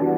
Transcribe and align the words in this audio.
Hej, 0.00 0.08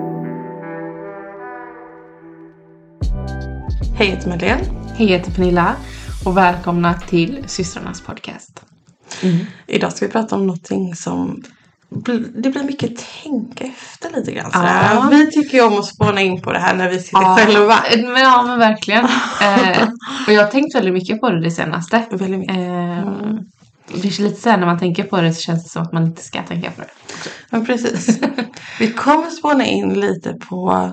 jag 3.99 4.07
heter 4.07 4.29
Madeleine. 4.29 4.65
Hej, 4.97 5.11
jag 5.11 5.19
heter 5.19 5.33
Pernilla 5.33 5.77
och 6.25 6.37
välkomna 6.37 6.95
till 6.95 7.45
systrarnas 7.47 8.01
podcast. 8.01 8.63
Idag 9.67 9.93
ska 9.93 10.07
vi 10.07 10.13
prata 10.13 10.37
om 10.37 10.47
någonting 10.47 10.95
som 10.95 11.43
det 12.35 12.51
blir 12.51 12.63
mycket 12.63 13.07
tänka 13.23 13.65
efter 13.65 14.11
lite 14.21 14.33
grann. 14.33 14.51
Ja. 14.55 15.09
Vi 15.11 15.31
tycker 15.31 15.59
ju 15.59 15.65
om 15.65 15.79
att 15.79 15.87
spåna 15.87 16.21
in 16.21 16.43
på 16.43 16.53
det 16.53 16.59
här 16.59 16.75
när 16.75 16.91
vi 16.91 16.99
sitter 16.99 17.23
Ja. 17.23 17.37
själva. 17.37 17.77
Men, 17.97 18.23
ja, 18.23 18.43
men 18.47 18.59
verkligen. 18.59 19.05
eh, 19.43 19.89
och 20.27 20.33
jag 20.33 20.45
har 20.45 20.51
tänkt 20.51 20.75
väldigt 20.75 20.95
mycket 20.95 21.21
på 21.21 21.31
det 21.31 21.41
det 21.41 21.51
senaste. 21.51 22.05
Väldigt 22.11 22.41
mycket. 22.41 22.57
Eh, 22.57 23.05
Det 23.95 24.09
är 24.09 24.23
lite 24.23 24.41
så 24.41 24.51
här 24.51 24.59
när 24.59 24.67
man 24.67 24.79
tänker 24.79 25.03
på 25.05 25.21
det 25.21 25.33
så 25.35 25.41
känns 25.41 25.65
det 25.65 25.71
som 25.71 25.83
att 25.83 25.93
man 25.93 26.05
inte 26.07 26.23
ska 26.23 26.43
tänka 26.43 26.71
på 26.71 26.81
det. 26.81 26.89
Men 27.51 27.67
precis. 27.67 28.21
vi 28.79 28.93
kommer 28.93 29.31
spåna 29.31 29.65
in 29.67 30.01
lite 30.01 30.33
på 30.33 30.91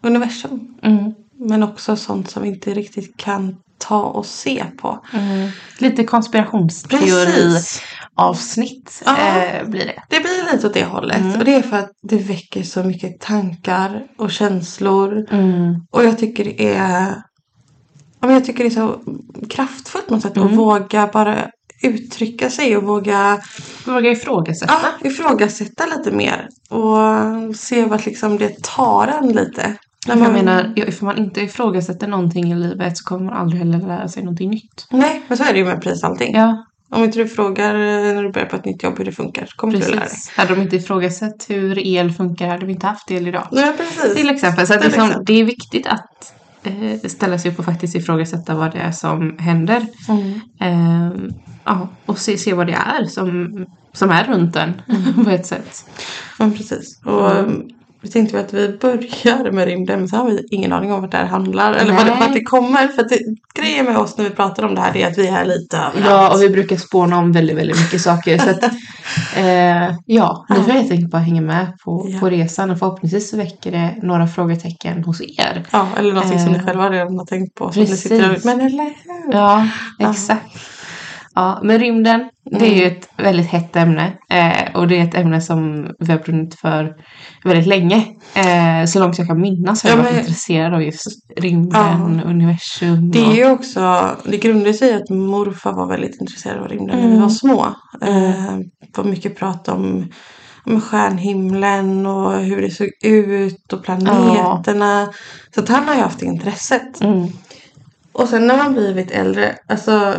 universum. 0.00 0.74
Mm. 0.82 1.12
Men 1.38 1.62
också 1.62 1.96
sånt 1.96 2.30
som 2.30 2.42
vi 2.42 2.48
inte 2.48 2.74
riktigt 2.74 3.16
kan 3.16 3.56
ta 3.78 4.02
och 4.02 4.26
se 4.26 4.64
på. 4.80 5.04
Lite 5.78 6.04
konspirationsteori 6.04 7.56
avsnitt 8.14 9.02
Ja. 9.06 9.16
eh, 9.18 9.68
blir 9.68 9.84
det. 9.86 10.02
Det 10.08 10.20
blir 10.20 10.52
lite 10.52 10.66
åt 10.66 10.74
det 10.74 10.84
hållet. 10.84 11.20
Mm. 11.20 11.38
Och 11.38 11.44
det 11.44 11.54
är 11.54 11.62
för 11.62 11.76
att 11.78 11.90
det 12.02 12.16
väcker 12.16 12.62
så 12.62 12.82
mycket 12.82 13.20
tankar 13.20 14.02
och 14.18 14.30
känslor. 14.30 15.26
Mm. 15.30 15.74
Och 15.90 16.04
jag 16.04 16.18
tycker 16.18 16.44
det 16.44 16.66
är 16.74 17.22
ja, 18.20 18.26
men 18.26 18.30
jag 18.30 18.44
tycker 18.44 18.64
det 18.64 18.68
är 18.68 18.70
så 18.70 19.00
kraftfullt 19.50 20.06
på 20.08 20.14
något 20.14 20.22
sätt 20.22 20.36
Mm. 20.36 20.48
att 20.48 20.54
våga 20.54 21.10
bara 21.12 21.50
uttrycka 21.82 22.50
sig 22.50 22.76
och 22.76 22.82
våga 22.82 23.40
Våga 23.86 24.10
ifrågasätta. 24.10 24.74
ja, 24.82 25.08
ifrågasätta 25.08 25.84
lite 25.86 26.10
mer. 26.10 26.48
Och 26.68 27.56
se 27.56 27.84
vart 27.84 28.06
liksom 28.06 28.38
det 28.38 28.62
tar 28.62 29.08
en 29.08 29.28
lite. 29.28 29.76
När 30.06 30.16
Jag 30.16 30.32
menar, 30.32 30.72
ifall 30.76 31.06
man 31.06 31.18
inte 31.18 31.40
ifrågasätter 31.40 32.06
någonting 32.08 32.52
i 32.52 32.54
livet 32.54 32.98
så 32.98 33.04
kommer 33.04 33.24
man 33.24 33.34
aldrig 33.34 33.58
heller 33.62 33.78
lära 33.78 34.08
sig 34.08 34.22
någonting 34.22 34.50
nytt. 34.50 34.86
Nej, 34.90 35.22
men 35.28 35.38
så 35.38 35.44
är 35.44 35.52
det 35.52 35.58
ju 35.58 35.64
med 35.64 35.82
precis 35.82 36.04
allting. 36.04 36.34
Ja, 36.34 36.66
Om 36.90 37.04
inte 37.04 37.18
du 37.18 37.28
frågar 37.28 37.74
eh, 37.74 38.14
när 38.14 38.22
du 38.22 38.32
börjar 38.32 38.46
på 38.48 38.56
ett 38.56 38.64
nytt 38.64 38.82
jobb 38.82 38.98
hur 38.98 39.04
det 39.04 39.12
funkar 39.12 39.46
så 39.46 39.56
kommer 39.56 39.74
inte 39.74 39.86
du 39.86 39.90
lära 39.92 40.00
dig. 40.00 40.08
precis. 40.10 40.30
Hade 40.30 40.54
de 40.54 40.62
inte 40.62 40.76
ifrågasatt 40.76 41.46
hur 41.48 41.78
el 41.86 42.12
funkar 42.12 42.48
hade 42.48 42.66
vi 42.66 42.72
inte 42.72 42.86
haft 42.86 43.10
el 43.10 43.28
idag. 43.28 43.48
Nej, 43.52 43.72
precis. 43.76 44.14
Till 44.14 44.30
exempel. 44.30 44.66
Så 44.66 44.74
att 44.74 44.84
liksom, 44.84 45.02
exempel. 45.04 45.24
det 45.26 45.40
är 45.40 45.44
viktigt 45.44 45.86
att 45.86 46.32
eh, 46.62 47.08
ställa 47.08 47.38
sig 47.38 47.50
upp 47.50 47.58
och 47.58 47.64
faktiskt 47.64 47.94
ifrågasätta 47.94 48.54
vad 48.54 48.72
det 48.72 48.78
är 48.78 48.92
som 48.92 49.38
händer. 49.38 49.86
Mm. 50.08 50.40
Eh, 50.60 51.12
ja, 51.72 51.88
och 52.06 52.18
se, 52.18 52.38
se 52.38 52.52
vad 52.54 52.66
det 52.66 52.72
är 52.98 53.04
som, 53.04 53.50
som 53.92 54.10
är 54.10 54.24
runt 54.24 54.56
en 54.56 54.82
Mm. 54.88 55.24
på 55.24 55.30
ett 55.30 55.46
sätt. 55.46 55.84
Men 56.38 56.52
precis. 56.52 57.00
Och 57.04 57.30
Mm. 57.30 57.44
um, 57.44 57.62
vi 58.04 58.08
tänkte 58.10 58.40
att 58.40 58.52
vi 58.52 58.78
börjar 58.80 59.52
med 59.52 59.64
rymden 59.64 59.98
men 59.98 60.08
så 60.08 60.16
har 60.16 60.24
vi 60.30 60.46
ingen 60.50 60.72
aning 60.72 60.92
om 60.92 61.00
vart 61.00 61.10
det 61.10 61.16
här 61.16 61.24
handlar. 61.26 61.72
Eller 61.74 61.92
vart 61.92 62.20
vart 62.20 62.32
det 62.32 62.42
kommer. 62.44 62.88
För 62.88 63.02
att 63.02 63.08
det, 63.08 63.18
grejen 63.54 63.84
med 63.86 63.96
oss 63.96 64.16
när 64.18 64.24
vi 64.24 64.30
pratar 64.30 64.62
om 64.62 64.74
det 64.74 64.80
här 64.80 64.96
är 64.96 65.06
att 65.08 65.18
vi 65.18 65.26
är 65.26 65.44
lite 65.44 65.76
överallt. 65.76 66.04
Ja, 66.06 66.34
och 66.34 66.42
vi 66.42 66.48
brukar 66.50 66.76
spåna 66.76 67.18
om 67.18 67.32
väldigt, 67.32 67.56
väldigt 67.56 67.80
mycket 67.80 68.00
saker. 68.00 68.38
Så 68.38 68.50
att, 68.50 68.62
eh, 69.36 69.94
ja, 70.06 70.46
ni 70.50 70.56
får 70.56 70.72
helt 70.72 70.90
enkelt 70.90 71.10
bara 71.10 71.22
hänga 71.22 71.40
med 71.40 71.78
på, 71.84 72.06
Ja. 72.10 72.18
på 72.20 72.30
resan 72.30 72.70
och 72.70 72.78
förhoppningsvis 72.78 73.30
så 73.30 73.36
väcker 73.36 73.70
det 73.72 73.94
några 74.02 74.26
frågetecken 74.26 75.04
hos 75.04 75.20
er. 75.20 75.64
Ja, 75.70 75.88
eller 75.98 76.12
någonting 76.12 76.38
som 76.38 76.52
ni 76.52 76.58
Eh, 76.58 76.64
själva 76.64 76.90
redan 76.90 77.18
har 77.18 77.26
tänkt 77.26 77.54
på. 77.54 77.72
Som 77.72 77.82
ni 77.82 77.88
sitter 77.88 78.16
och, 78.22 78.28
precis. 78.28 78.44
men 78.44 78.60
eller 78.60 78.84
hur? 78.84 79.32
Ja, 79.32 79.68
exakt. 79.98 80.46
Ja, 80.54 80.60
men 81.62 81.78
rymden, 81.78 82.30
det 82.50 82.66
är 82.66 82.74
ju 82.74 82.82
Mm. 82.84 82.92
ett 82.96 83.08
väldigt 83.16 83.46
hett 83.46 83.76
ämne. 83.76 84.12
Eh, 84.30 84.76
och 84.76 84.88
det 84.88 84.98
är 84.98 85.04
ett 85.04 85.14
ämne 85.14 85.40
som 85.40 85.90
vi 85.98 86.12
har 86.12 86.18
brunnit 86.18 86.54
för 86.60 86.94
väldigt 87.44 87.66
länge. 87.66 87.96
Eh, 88.34 88.86
så 88.86 88.98
långt 89.00 89.18
jag 89.18 89.26
kan 89.26 89.40
minnas 89.40 89.82
har 89.82 89.90
jag 89.90 89.98
Ja, 89.98 90.02
varit 90.02 90.12
men- 90.14 90.20
intresserad 90.20 90.74
av 90.74 90.82
just 90.82 91.06
rymden, 91.36 92.22
universum. 92.26 93.10
Det 93.10 93.18
är 93.18 93.34
ju 93.34 93.50
också, 93.50 94.10
det 94.24 94.36
grundar 94.36 94.72
sig 94.72 94.90
i 94.90 94.94
att 94.94 95.10
morfar 95.10 95.72
var 95.72 95.86
väldigt 95.86 96.20
intresserad 96.20 96.58
av 96.58 96.68
rymden 96.68 96.96
när 96.96 97.06
vi 97.06 97.12
Mm. 97.12 97.20
var 97.22 97.28
små. 97.28 97.66
Eh, 98.02 98.56
det 98.80 98.96
var 98.96 99.04
mycket 99.04 99.36
prat 99.38 99.68
om, 99.68 100.06
om 100.66 100.80
stjärnhimlen 100.80 102.06
och 102.06 102.32
hur 102.32 102.62
det 102.62 102.70
såg 102.70 102.88
ut 103.04 103.72
och 103.72 103.82
planeterna. 103.84 105.08
Så 105.54 105.60
att 105.60 105.68
han 105.68 105.88
har 105.88 105.94
ju 105.94 106.00
haft 106.00 106.22
intresset. 106.22 107.00
Mm. 107.00 107.28
Och 108.12 108.28
sen 108.28 108.46
när 108.46 108.56
man 108.56 108.72
blivit 108.72 109.10
äldre, 109.10 109.54
alltså 109.68 110.14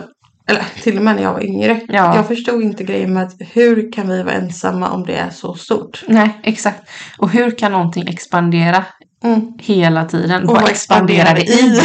eller 0.47 0.65
till 0.83 0.97
och 0.97 1.03
med 1.03 1.15
när 1.15 1.23
jag 1.23 1.33
var 1.33 1.43
yngre. 1.43 1.79
Ja. 1.87 2.15
Jag 2.15 2.27
förstod 2.27 2.63
inte 2.63 2.83
grejen 2.83 3.13
med 3.13 3.23
att 3.23 3.33
hur 3.39 3.91
kan 3.91 4.07
vi 4.09 4.23
vara 4.23 4.35
ensamma 4.35 4.89
om 4.89 5.03
det 5.05 5.15
är 5.15 5.29
så 5.29 5.53
stort? 5.55 6.03
Nej, 6.07 6.39
exakt. 6.43 6.89
Och 7.17 7.29
hur 7.29 7.51
kan 7.51 7.71
någonting 7.71 8.07
expandera 8.07 8.85
Mm. 9.23 9.41
hela 9.59 10.05
tiden? 10.05 10.49
Och 10.49 10.55
vad 10.55 10.69
expanderar 10.69 11.35
det 11.35 11.41
i 11.41 11.81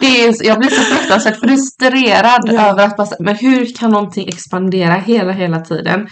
det 0.00 0.24
är, 0.24 0.46
jag 0.46 0.58
blir 0.58 0.70
så 0.70 0.82
fruktansvärt 0.82 1.40
frustrerad 1.40 2.40
Ja. 2.44 2.70
över 2.70 2.84
att 2.84 2.96
bara, 2.96 3.08
men 3.20 3.36
hur 3.36 3.74
kan 3.76 3.90
någonting 3.90 4.28
expandera 4.28 4.94
hela, 4.94 5.32
hela 5.32 5.60
tiden? 5.60 6.08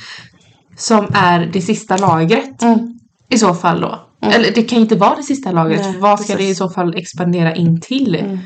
Som 0.76 1.06
är 1.14 1.50
det 1.52 1.60
sista 1.60 1.96
lagret. 1.96 2.62
Mm. 2.62 2.78
I 3.30 3.38
så 3.38 3.54
fall 3.54 3.80
då. 3.80 4.06
Eller 4.22 4.50
det 4.54 4.62
kan 4.62 4.78
inte 4.78 4.96
vara 4.96 5.16
det 5.16 5.22
sista 5.22 5.52
lagret. 5.52 5.80
Nej, 5.80 5.96
vad 5.98 6.20
ska 6.20 6.32
precis. 6.32 6.46
det 6.46 6.50
i 6.52 6.54
så 6.54 6.70
fall 6.70 6.94
expandera 6.96 7.54
in 7.54 7.80
till? 7.80 8.38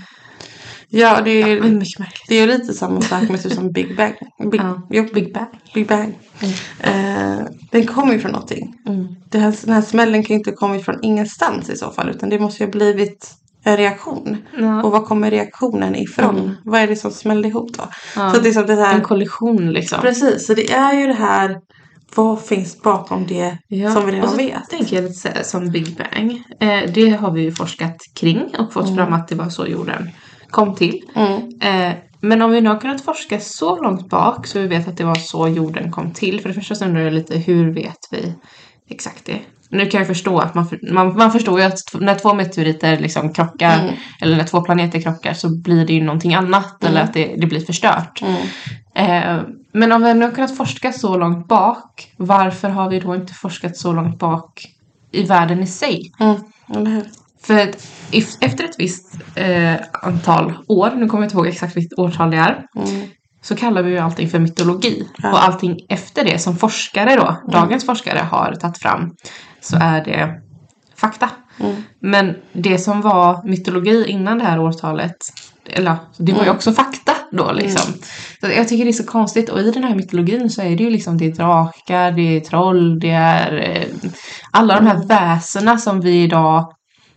Mm. 0.96 1.08
Ja, 1.14 1.20
det 1.24 1.42
är, 1.42 1.60
Men 1.60 1.78
mycket 1.78 1.98
märkligt. 1.98 2.28
det 2.28 2.34
är 2.40 2.46
lite 2.46 2.72
samma 2.74 3.00
sak 3.00 3.28
med 3.28 3.42
typ 3.42 3.52
som 3.52 3.72
Big 3.72 3.96
Bang. 3.96 4.14
Big, 4.50 4.60
Ja. 4.60 4.86
jo, 4.90 5.06
Big 5.14 5.34
Bang. 5.34 5.46
Big 5.74 5.86
Bang. 5.88 6.18
Eh, 6.80 7.38
den 7.70 7.86
kommer 7.86 8.12
ju 8.12 8.18
från 8.18 8.32
någonting. 8.32 8.74
Mm. 8.86 9.06
Det 9.30 9.38
här, 9.38 9.54
den 9.64 9.74
här 9.74 9.82
smällen 9.82 10.22
kan 10.22 10.34
ju 10.34 10.38
inte 10.38 10.52
kommit 10.52 10.84
från 10.84 11.04
ingenstans 11.04 11.70
i 11.70 11.76
så 11.76 11.90
fall. 11.90 12.10
Utan 12.10 12.28
det 12.28 12.38
måste 12.38 12.62
ju 12.62 12.66
ha 12.66 12.72
blivit 12.72 13.30
en 13.64 13.76
reaktion. 13.76 14.36
Ja. 14.58 14.82
Och 14.82 14.92
var 14.92 15.00
kommer 15.00 15.30
reaktionen 15.30 15.96
ifrån? 15.96 16.38
Mm. 16.38 16.50
Vad 16.64 16.80
är 16.80 16.86
det 16.86 16.96
som 16.96 17.10
smällde 17.10 17.48
ihop 17.48 17.70
då? 17.78 17.82
Ja. 18.16 18.30
Så 18.30 18.36
att 18.36 18.44
liksom 18.44 18.66
det 18.66 18.74
här... 18.74 18.94
En 18.94 19.00
kollision 19.02 19.72
liksom. 19.72 20.00
Precis, 20.00 20.46
så 20.46 20.54
det 20.54 20.72
är 20.72 20.94
ju 21.00 21.06
det 21.06 21.12
här. 21.14 21.56
Vad 22.14 22.42
finns 22.42 22.82
bakom 22.82 23.26
det 23.26 23.58
Ja, 23.68 23.90
som 23.92 24.06
vi 24.06 24.12
redan 24.12 24.24
och 24.24 24.30
så 24.30 24.36
vet? 24.36 24.70
tänker 24.70 24.96
jag 24.96 25.04
lite 25.04 25.44
som 25.44 25.70
Big 25.70 25.96
Bang. 25.96 26.42
Eh, 26.60 26.90
det 26.94 27.10
har 27.10 27.30
vi 27.30 27.42
ju 27.42 27.52
forskat 27.52 27.96
kring 28.14 28.42
och 28.58 28.72
fått 28.72 28.94
fram 28.96 29.12
att 29.12 29.28
det 29.28 29.34
var 29.34 29.48
så 29.48 29.66
jorden 29.66 30.10
kom 30.56 30.74
till. 30.74 31.02
Mm. 31.14 31.42
Eh, 31.60 31.96
men 32.20 32.42
om 32.42 32.50
vi 32.50 32.60
nu 32.60 32.68
har 32.68 32.80
kunnat 32.80 33.04
forska 33.04 33.40
så 33.40 33.82
långt 33.82 34.08
bak 34.08 34.46
så 34.46 34.58
vi 34.58 34.66
vet 34.66 34.88
att 34.88 34.96
det 34.96 35.04
var 35.04 35.14
så 35.14 35.48
jorden 35.48 35.92
kom 35.92 36.10
till. 36.10 36.40
För 36.40 36.48
det 36.48 36.54
första 36.54 36.74
så 36.74 36.84
undrar 36.84 37.02
jag 37.02 37.12
lite 37.12 37.38
hur 37.38 37.70
vet 37.70 37.98
vi 38.10 38.34
exakt 38.88 39.24
det? 39.26 39.38
Nu 39.70 39.86
kan 39.86 39.98
jag 39.98 40.06
förstå 40.06 40.38
att 40.38 40.54
man, 40.54 40.68
man, 40.90 41.16
man 41.16 41.32
förstår 41.32 41.60
ju 41.60 41.66
att 41.66 41.78
när 42.00 42.14
två 42.14 42.34
meteoriter 42.34 42.98
liksom 42.98 43.32
krockar 43.32 43.80
Mm. 43.80 43.94
eller 44.20 44.36
när 44.36 44.44
två 44.44 44.60
planeter 44.60 45.00
krockar 45.00 45.34
så 45.34 45.62
blir 45.62 45.86
det 45.86 45.92
ju 45.92 46.04
någonting 46.04 46.34
annat 46.34 46.84
eller 46.84 47.00
att 47.00 47.14
det, 47.14 47.34
det 47.38 47.46
blir 47.46 47.60
förstört. 47.60 48.22
Mm. 48.22 48.42
Eh, 48.94 49.42
men 49.72 49.92
om 49.92 50.02
vi 50.02 50.14
nu 50.14 50.24
har 50.24 50.32
kunnat 50.32 50.56
forska 50.56 50.92
så 50.92 51.16
långt 51.16 51.48
bak, 51.48 52.12
varför 52.16 52.68
har 52.68 52.90
vi 52.90 53.00
då 53.00 53.14
inte 53.14 53.34
forskat 53.34 53.76
så 53.76 53.92
långt 53.92 54.18
bak 54.18 54.66
i 55.12 55.22
världen 55.22 55.62
i 55.62 55.66
sig? 55.66 56.12
Mm. 56.20 57.02
För 57.46 57.70
efter 58.40 58.64
ett 58.64 58.74
visst 58.78 59.14
eh, 59.34 59.74
antal 59.92 60.52
år, 60.68 60.90
nu 60.96 61.06
kommer 61.08 61.22
jag 61.22 61.26
inte 61.26 61.36
ihåg 61.36 61.46
exakt 61.46 61.76
vilket 61.76 61.98
årtal 61.98 62.30
det 62.30 62.36
är, 62.36 62.64
Mm. 62.76 63.02
så 63.42 63.56
kallar 63.56 63.82
vi 63.82 63.90
ju 63.90 63.98
allting 63.98 64.28
för 64.30 64.38
mytologi. 64.38 65.08
Ja. 65.22 65.32
Och 65.32 65.44
allting 65.44 65.76
efter 65.88 66.24
det 66.24 66.38
som 66.38 66.56
forskare 66.56 67.16
då, 67.16 67.36
dagens 67.52 67.86
forskare 67.86 68.18
har 68.18 68.54
tagit 68.54 68.78
fram, 68.78 69.10
så 69.60 69.76
är 69.80 70.04
det 70.04 70.40
fakta. 70.96 71.30
Mm. 71.60 71.76
Men 72.00 72.34
det 72.52 72.78
som 72.78 73.00
var 73.00 73.48
mytologi 73.48 74.04
innan 74.08 74.38
det 74.38 74.44
här 74.44 74.60
årtalet, 74.60 75.16
eller 75.70 75.96
det 76.18 76.32
var 76.32 76.40
ju 76.40 76.44
Mm. 76.44 76.56
också 76.56 76.72
fakta 76.72 77.12
då 77.32 77.52
liksom. 77.52 77.92
Så 78.40 78.46
jag 78.56 78.68
tycker 78.68 78.84
det 78.84 78.90
är 78.90 78.92
så 78.92 79.06
konstigt 79.06 79.48
och 79.48 79.60
i 79.60 79.70
den 79.70 79.84
här 79.84 79.94
mytologin 79.94 80.50
så 80.50 80.62
är 80.62 80.76
det 80.76 80.84
ju 80.84 80.90
liksom 80.90 81.18
det 81.18 81.26
är 81.26 81.32
drakar, 81.32 82.12
det 82.12 82.36
är 82.36 82.40
troll, 82.40 83.00
det 83.00 83.10
är 83.10 83.56
eh, 83.76 83.86
alla 84.50 84.74
de 84.74 84.86
Mm. 84.86 84.96
här 84.96 85.06
väsena 85.06 85.78
som 85.78 86.00
vi 86.00 86.22
idag 86.22 86.72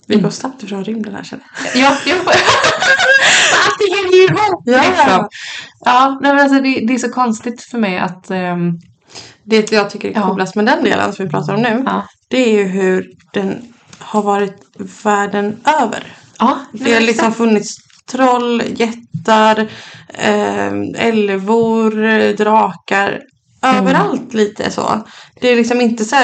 Vi 0.09 0.15
går 0.15 0.29
snabbt 0.29 0.63
ifrån 0.63 0.83
rymden 0.83 1.15
här 1.15 1.23
känner 1.23 1.45
jag. 1.73 1.81
Ja, 1.83 1.97
ja. 2.05 2.15
Allting 3.65 3.95
hänger 3.95 4.17
ju 4.17 4.23
ihop! 4.23 4.61
Ja. 4.65 4.81
Liksom. 4.89 5.27
Ja, 5.85 6.19
nej, 6.21 6.33
men 6.33 6.41
alltså 6.43 6.61
det, 6.61 6.79
det 6.87 6.93
är 6.93 6.97
så 6.97 7.09
konstigt 7.11 7.61
för 7.61 7.77
mig 7.77 7.97
att... 7.99 8.31
ehm, 8.31 8.71
Det 9.43 9.71
jag 9.71 9.89
tycker 9.89 10.09
är 10.09 10.13
Ja. 10.15 10.27
coolast 10.29 10.55
med 10.55 10.65
den 10.65 10.83
delen 10.83 11.13
som 11.13 11.25
vi 11.25 11.31
pratar 11.31 11.53
om 11.55 11.61
nu. 11.61 11.83
ja. 11.85 12.07
Det 12.27 12.37
är 12.37 12.51
ju 12.57 12.63
hur 12.63 13.05
den 13.33 13.73
har 13.99 14.21
varit 14.21 14.57
världen 15.03 15.57
över. 15.81 16.03
Ja, 16.39 16.57
Det 16.73 16.93
har 16.93 17.01
liksom 17.01 17.33
funnits 17.33 17.75
troll, 18.11 18.63
jättar, 18.75 19.59
eh, 20.13 20.71
älvor, 21.07 22.33
drakar. 22.33 23.21
Överallt 23.61 24.33
lite 24.33 24.71
så. 24.71 25.07
Det 25.41 25.47
är 25.49 25.55
liksom 25.55 25.81
inte 25.81 26.05
så 26.05 26.15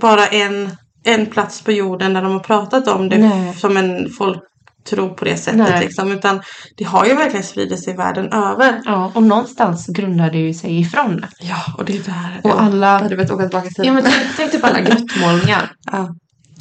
bara 0.00 0.26
en, 0.26 0.76
en 1.06 1.26
plats 1.26 1.62
på 1.64 1.72
jorden 1.72 2.14
där 2.14 2.22
de 2.22 2.32
har 2.32 2.40
pratat 2.40 2.88
om 2.88 3.08
det 3.08 3.18
Nej. 3.18 3.54
som 3.54 3.76
en 3.76 4.10
folktro 4.10 5.14
på 5.14 5.24
det 5.24 5.36
sättet. 5.36 5.58
Nej. 5.58 5.80
Liksom. 5.80 6.12
Utan 6.12 6.40
det 6.76 6.84
har 6.84 7.04
ju 7.06 7.14
verkligen 7.14 7.44
spridit 7.44 7.84
sig 7.84 7.96
världen 7.96 8.32
över. 8.32 8.80
Ja, 8.84 9.12
och 9.14 9.22
någonstans 9.22 9.86
grundar 9.86 10.30
det 10.30 10.38
ju 10.38 10.54
sig 10.54 10.80
ifrån. 10.80 11.24
Ja, 11.40 11.56
och 11.78 11.84
det 11.84 11.96
är 11.96 12.02
där. 12.02 12.40
Och 12.44 12.62
alla- 12.62 12.92
Jag 12.92 12.98
hade 13.00 13.16
velat 13.16 13.30
åka 13.30 13.42
tillbaka 13.48 13.68
till. 13.68 13.86
Ja, 13.86 13.92
men 13.92 14.04
tänk, 14.36 14.52
typ 14.52 14.64
alla 14.64 14.80
grottmålningar. 14.80 15.72
ja. 15.92 16.08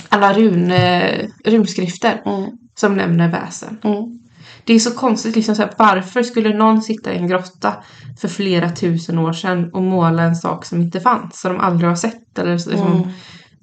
alla 0.09 0.33
run, 0.33 0.71
eh, 0.71 1.25
runskrifter 1.45 2.21
Mm. 2.25 2.50
som 2.75 2.95
nämner 2.95 3.31
väsen. 3.31 3.77
Mm. 3.83 4.19
Det 4.63 4.74
är 4.74 4.80
så 4.80 4.92
konstigt, 4.92 5.36
liksom 5.36 5.56
så 5.56 5.62
här, 5.62 5.71
varför 5.77 6.24
skulle 6.24 6.57
någon 6.57 6.81
sitta 6.81 7.13
i 7.13 7.18
en 7.18 7.27
grotta 7.27 7.74
för 8.21 8.27
flera 8.27 8.69
tusen 8.69 9.19
år 9.19 9.33
sedan 9.33 9.69
och 9.74 9.81
måla 9.81 10.24
en 10.24 10.36
sak 10.36 10.65
som 10.65 10.81
inte 10.81 11.00
fanns, 11.00 11.42
som 11.42 11.53
de 11.53 11.59
aldrig 11.62 11.89
har 11.89 11.95
sett? 11.95 12.39
Eller 12.39 12.51
liksom, 12.51 12.74
Mm. 12.74 13.09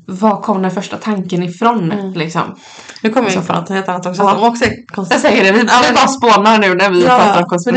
Var 0.06 0.42
kom 0.42 0.62
den 0.62 0.70
första 0.70 0.96
tanken 0.96 1.42
ifrån? 1.42 1.92
Mm. 1.92 2.12
Liksom? 2.12 2.56
Nu 3.02 3.10
kommer 3.10 3.26
jag 3.26 3.32
Så 3.32 3.40
in 3.40 3.46
på 3.46 3.52
något 3.52 3.68
helt 3.68 3.88
annat 3.88 4.06
också. 4.06 4.22
Ja. 4.22 4.34
Som 4.34 4.44
också 4.44 4.64
Jag 5.10 5.20
säger 5.20 5.44
det, 5.44 5.52
vi, 5.52 5.58
Ja, 5.68 5.82
vi 5.88 5.94
bara 5.94 6.08
spånar 6.08 6.58
nu 6.58 6.74
när 6.74 6.90
vi 6.90 7.04
pratar 7.04 7.42
om 7.42 7.58
men 7.64 7.74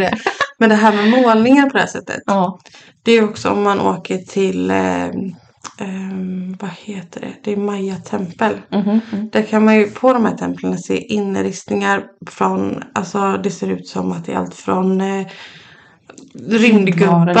det. 0.00 0.18
Men 0.58 0.68
det 0.68 0.74
här 0.74 0.92
med 0.92 1.10
målningar 1.10 1.66
på 1.66 1.72
det 1.72 1.80
här 1.80 1.86
sättet. 1.86 2.22
Ja. 2.26 2.58
Det 3.02 3.12
är 3.12 3.24
också 3.24 3.50
om 3.50 3.62
man 3.62 3.80
åker 3.80 4.18
till, 4.18 4.70
eh, 4.70 5.04
eh, 5.04 5.10
vad 6.60 6.70
heter 6.78 7.20
det? 7.20 7.32
Det 7.44 7.52
är 7.52 7.56
Maya-tempel. 7.56 8.60
Mhm, 8.72 9.00
mm. 9.12 9.28
Där 9.32 9.42
kan 9.42 9.64
man 9.64 9.76
ju 9.76 9.90
på 9.90 10.12
de 10.12 10.24
här 10.24 10.36
templen 10.36 10.78
se 10.78 10.96
inristningar 10.96 12.04
från, 12.30 12.84
alltså 12.94 13.36
det 13.42 13.50
ser 13.50 13.70
ut 13.70 13.88
som 13.88 14.12
att 14.12 14.24
det 14.26 14.32
är 14.32 14.36
allt 14.36 14.54
från 14.54 15.00
eh, 15.00 15.26
rymdgubbar. 16.48 17.32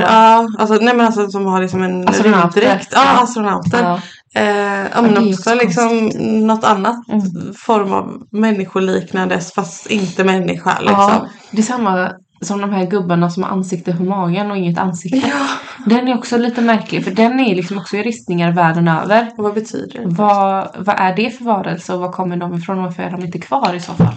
Ja. 0.00 0.48
Alltså, 0.58 0.74
nej 0.74 0.94
men 0.96 1.06
alltså 1.06 1.28
som 1.28 1.46
har 1.46 1.62
liksom 1.62 1.82
en 1.82 2.06
rymddräkt. 2.06 2.88
Ja, 2.92 3.02
ja. 3.04 3.22
astronauter. 3.22 3.82
Ja. 3.82 4.00
Eh, 4.34 4.86
ja, 4.94 5.02
men 5.02 5.18
också 5.18 5.42
så 5.42 5.54
liksom 5.54 6.06
något 6.46 6.64
annat 6.64 6.96
Mm. 7.08 7.54
form 7.54 7.92
av 7.92 8.22
människoliknandes 8.30 9.52
fast 9.52 9.86
inte 9.86 10.24
människa 10.24 10.78
liksom. 10.80 10.96
Ja, 10.98 11.26
det 11.50 11.58
är 11.58 11.62
samma 11.62 12.12
som 12.42 12.60
de 12.60 12.72
här 12.72 12.86
gubbarna 12.86 13.30
som 13.30 13.42
har 13.42 13.50
ansikte 13.50 13.96
på 13.96 14.02
magen 14.02 14.50
och 14.50 14.56
inget 14.56 14.78
ansikte. 14.78 15.28
Ja. 15.28 15.46
Den 15.86 16.08
är 16.08 16.18
också 16.18 16.36
lite 16.38 16.60
märklig 16.60 17.04
för 17.04 17.10
den 17.10 17.40
är 17.40 17.54
liksom 17.54 17.78
också 17.78 17.96
i 17.96 18.02
ristningar 18.02 18.52
världen 18.52 18.88
över. 18.88 19.30
Och 19.38 19.44
vad 19.44 19.54
betyder 19.54 19.98
det? 20.00 20.06
Vad, 20.06 20.68
vad 20.78 20.96
är 20.98 21.16
det 21.16 21.30
för 21.30 21.44
varelse 21.44 21.94
och 21.94 22.00
var 22.00 22.12
kommer 22.12 22.36
de 22.36 22.54
ifrån 22.54 22.78
och 22.78 22.84
varför 22.84 23.02
är 23.02 23.10
de 23.10 23.24
inte 23.24 23.38
kvar 23.38 23.74
i 23.74 23.80
så 23.80 23.92
fall? 23.92 24.14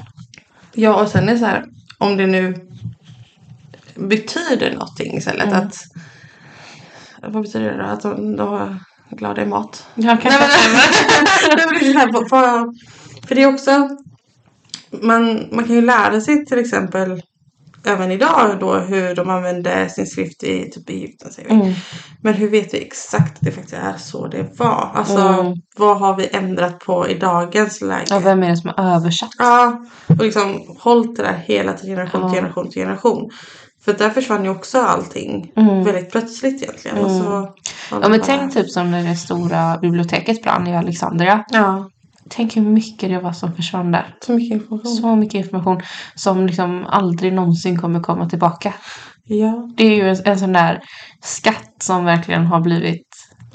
Ja 0.74 1.02
och 1.02 1.08
sen 1.08 1.30
är 1.30 1.34
det 1.34 1.40
så 1.40 1.46
här 1.46 1.66
om 1.98 2.18
det 2.18 2.28
nu 2.28 2.56
betyder 3.96 4.72
någonting 4.74 5.18
istället 5.18 5.48
Mm. 5.48 5.60
att 5.60 5.76
vad 7.22 7.42
betyder 7.44 7.72
det 7.72 7.78
då? 7.78 7.84
Att 7.84 8.02
de, 8.02 8.36
de 8.36 8.50
var 8.52 8.78
glada 9.10 9.42
i 9.42 9.46
mat? 9.46 9.86
Nej, 9.96 10.18
kanske... 10.22 10.40
nej, 10.40 12.00
men 12.02 12.12
på, 12.14 12.20
på, 12.20 12.74
för 13.28 13.36
det 13.36 13.44
är 13.44 13.54
också 13.54 13.90
man, 15.02 15.48
man 15.52 15.66
kan 15.66 15.76
ju 15.76 15.82
lära 15.82 16.22
sig 16.22 16.46
till 16.46 16.60
exempel 16.60 17.22
även 17.86 18.12
idag 18.12 18.58
då 18.60 18.74
hur 18.76 19.16
de 19.16 19.30
använde 19.30 19.90
sin 19.90 20.08
skrift 20.08 20.44
i 20.44 20.72
typ 20.72 20.90
Egypten 20.90 21.32
säger 21.32 21.50
vi. 21.50 21.56
Mm. 21.56 21.74
Men 22.22 22.34
hur 22.34 22.50
vet 22.50 22.74
vi 22.74 22.86
exakt 22.86 23.34
att 23.34 23.42
det 23.42 23.52
faktiskt 23.52 23.74
är 23.74 23.98
så 23.98 24.28
det 24.28 24.60
var? 24.60 24.92
Alltså 24.94 25.18
Mm. 25.18 25.54
vad 25.78 26.00
har 26.00 26.16
vi 26.16 26.30
ändrat 26.34 26.80
på 26.80 27.08
i 27.10 27.14
dagens 27.20 27.82
läge? 27.82 28.06
Ja, 28.10 28.20
vem 28.20 28.44
är 28.44 28.50
det 28.50 28.58
som 28.58 28.72
har 28.78 28.96
översatt? 28.96 29.30
Ja, 29.38 29.86
och 30.08 30.24
liksom 30.24 30.76
hållit 30.80 31.16
det 31.16 31.24
där 31.24 31.44
hela 31.46 31.74
till 31.74 31.88
generation 31.90 32.22
till 32.22 32.36
Ja. 32.36 32.42
generation 32.42 32.70
till 32.70 32.82
generation. 32.82 33.30
För 33.86 33.94
där 33.94 34.10
försvann 34.10 34.44
ju 34.44 34.50
också 34.50 34.82
allting 34.82 35.52
Mm. 35.56 35.84
väldigt 35.84 36.12
plötsligt 36.12 36.64
egentligen. 36.64 36.98
Och 36.98 37.12
så 37.12 37.24
var 37.30 37.54
Ja 37.92 38.00
men 38.10 38.12
bara- 38.12 38.22
tänk 38.26 38.54
typ 38.54 38.70
som 38.70 38.92
när 38.92 39.04
det 39.04 39.16
stora 39.16 39.78
biblioteket 39.78 40.44
brann 40.44 40.68
i 40.68 40.78
Alexandria. 40.78 41.44
Ja, 41.50 41.90
Tänk 42.30 42.58
hur 42.58 42.62
mycket 42.62 43.10
det 43.10 43.20
var 43.20 43.32
som 43.34 43.54
försvann 43.56 43.92
där. 43.92 44.16
så 44.26 44.34
mycket 44.34 44.54
information. 44.62 44.96
Så 44.96 45.16
mycket 45.16 45.46
information 45.46 45.82
som 46.16 46.46
liksom 46.48 46.86
aldrig 46.90 47.34
någonsin 47.34 47.80
kommer 47.80 48.00
komma 48.00 48.30
tillbaka. 48.30 48.74
Ja, 49.26 49.70
Det 49.78 49.84
är 49.84 49.96
ju 49.96 50.10
en, 50.10 50.18
en 50.26 50.40
sån 50.40 50.54
där 50.54 50.82
skatt 51.24 51.70
som 51.80 52.06
verkligen 52.06 52.46
har 52.46 52.60
blivit, 52.62 53.08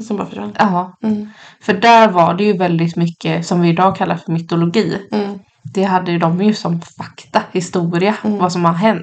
som 0.06 0.16
bara 0.16 0.26
försvann. 0.26 0.52
ja. 0.58 0.98
Mm. 1.02 1.28
För 1.62 1.74
där 1.74 2.08
var 2.08 2.34
det 2.34 2.44
ju 2.44 2.56
väldigt 2.58 2.96
mycket 2.96 3.46
som 3.46 3.60
vi 3.60 3.68
idag 3.68 3.96
kallar 3.96 4.16
för 4.16 4.32
mytologi. 4.32 5.08
Mm. 5.12 5.38
Det 5.74 5.82
hade 5.84 6.12
ju 6.12 6.18
de 6.18 6.42
ju 6.42 6.54
som 6.54 6.80
fakta, 6.80 7.42
historia, 7.52 8.14
Mm. 8.24 8.38
vad 8.38 8.52
som 8.52 8.64
har 8.64 8.72
hänt. 8.72 9.02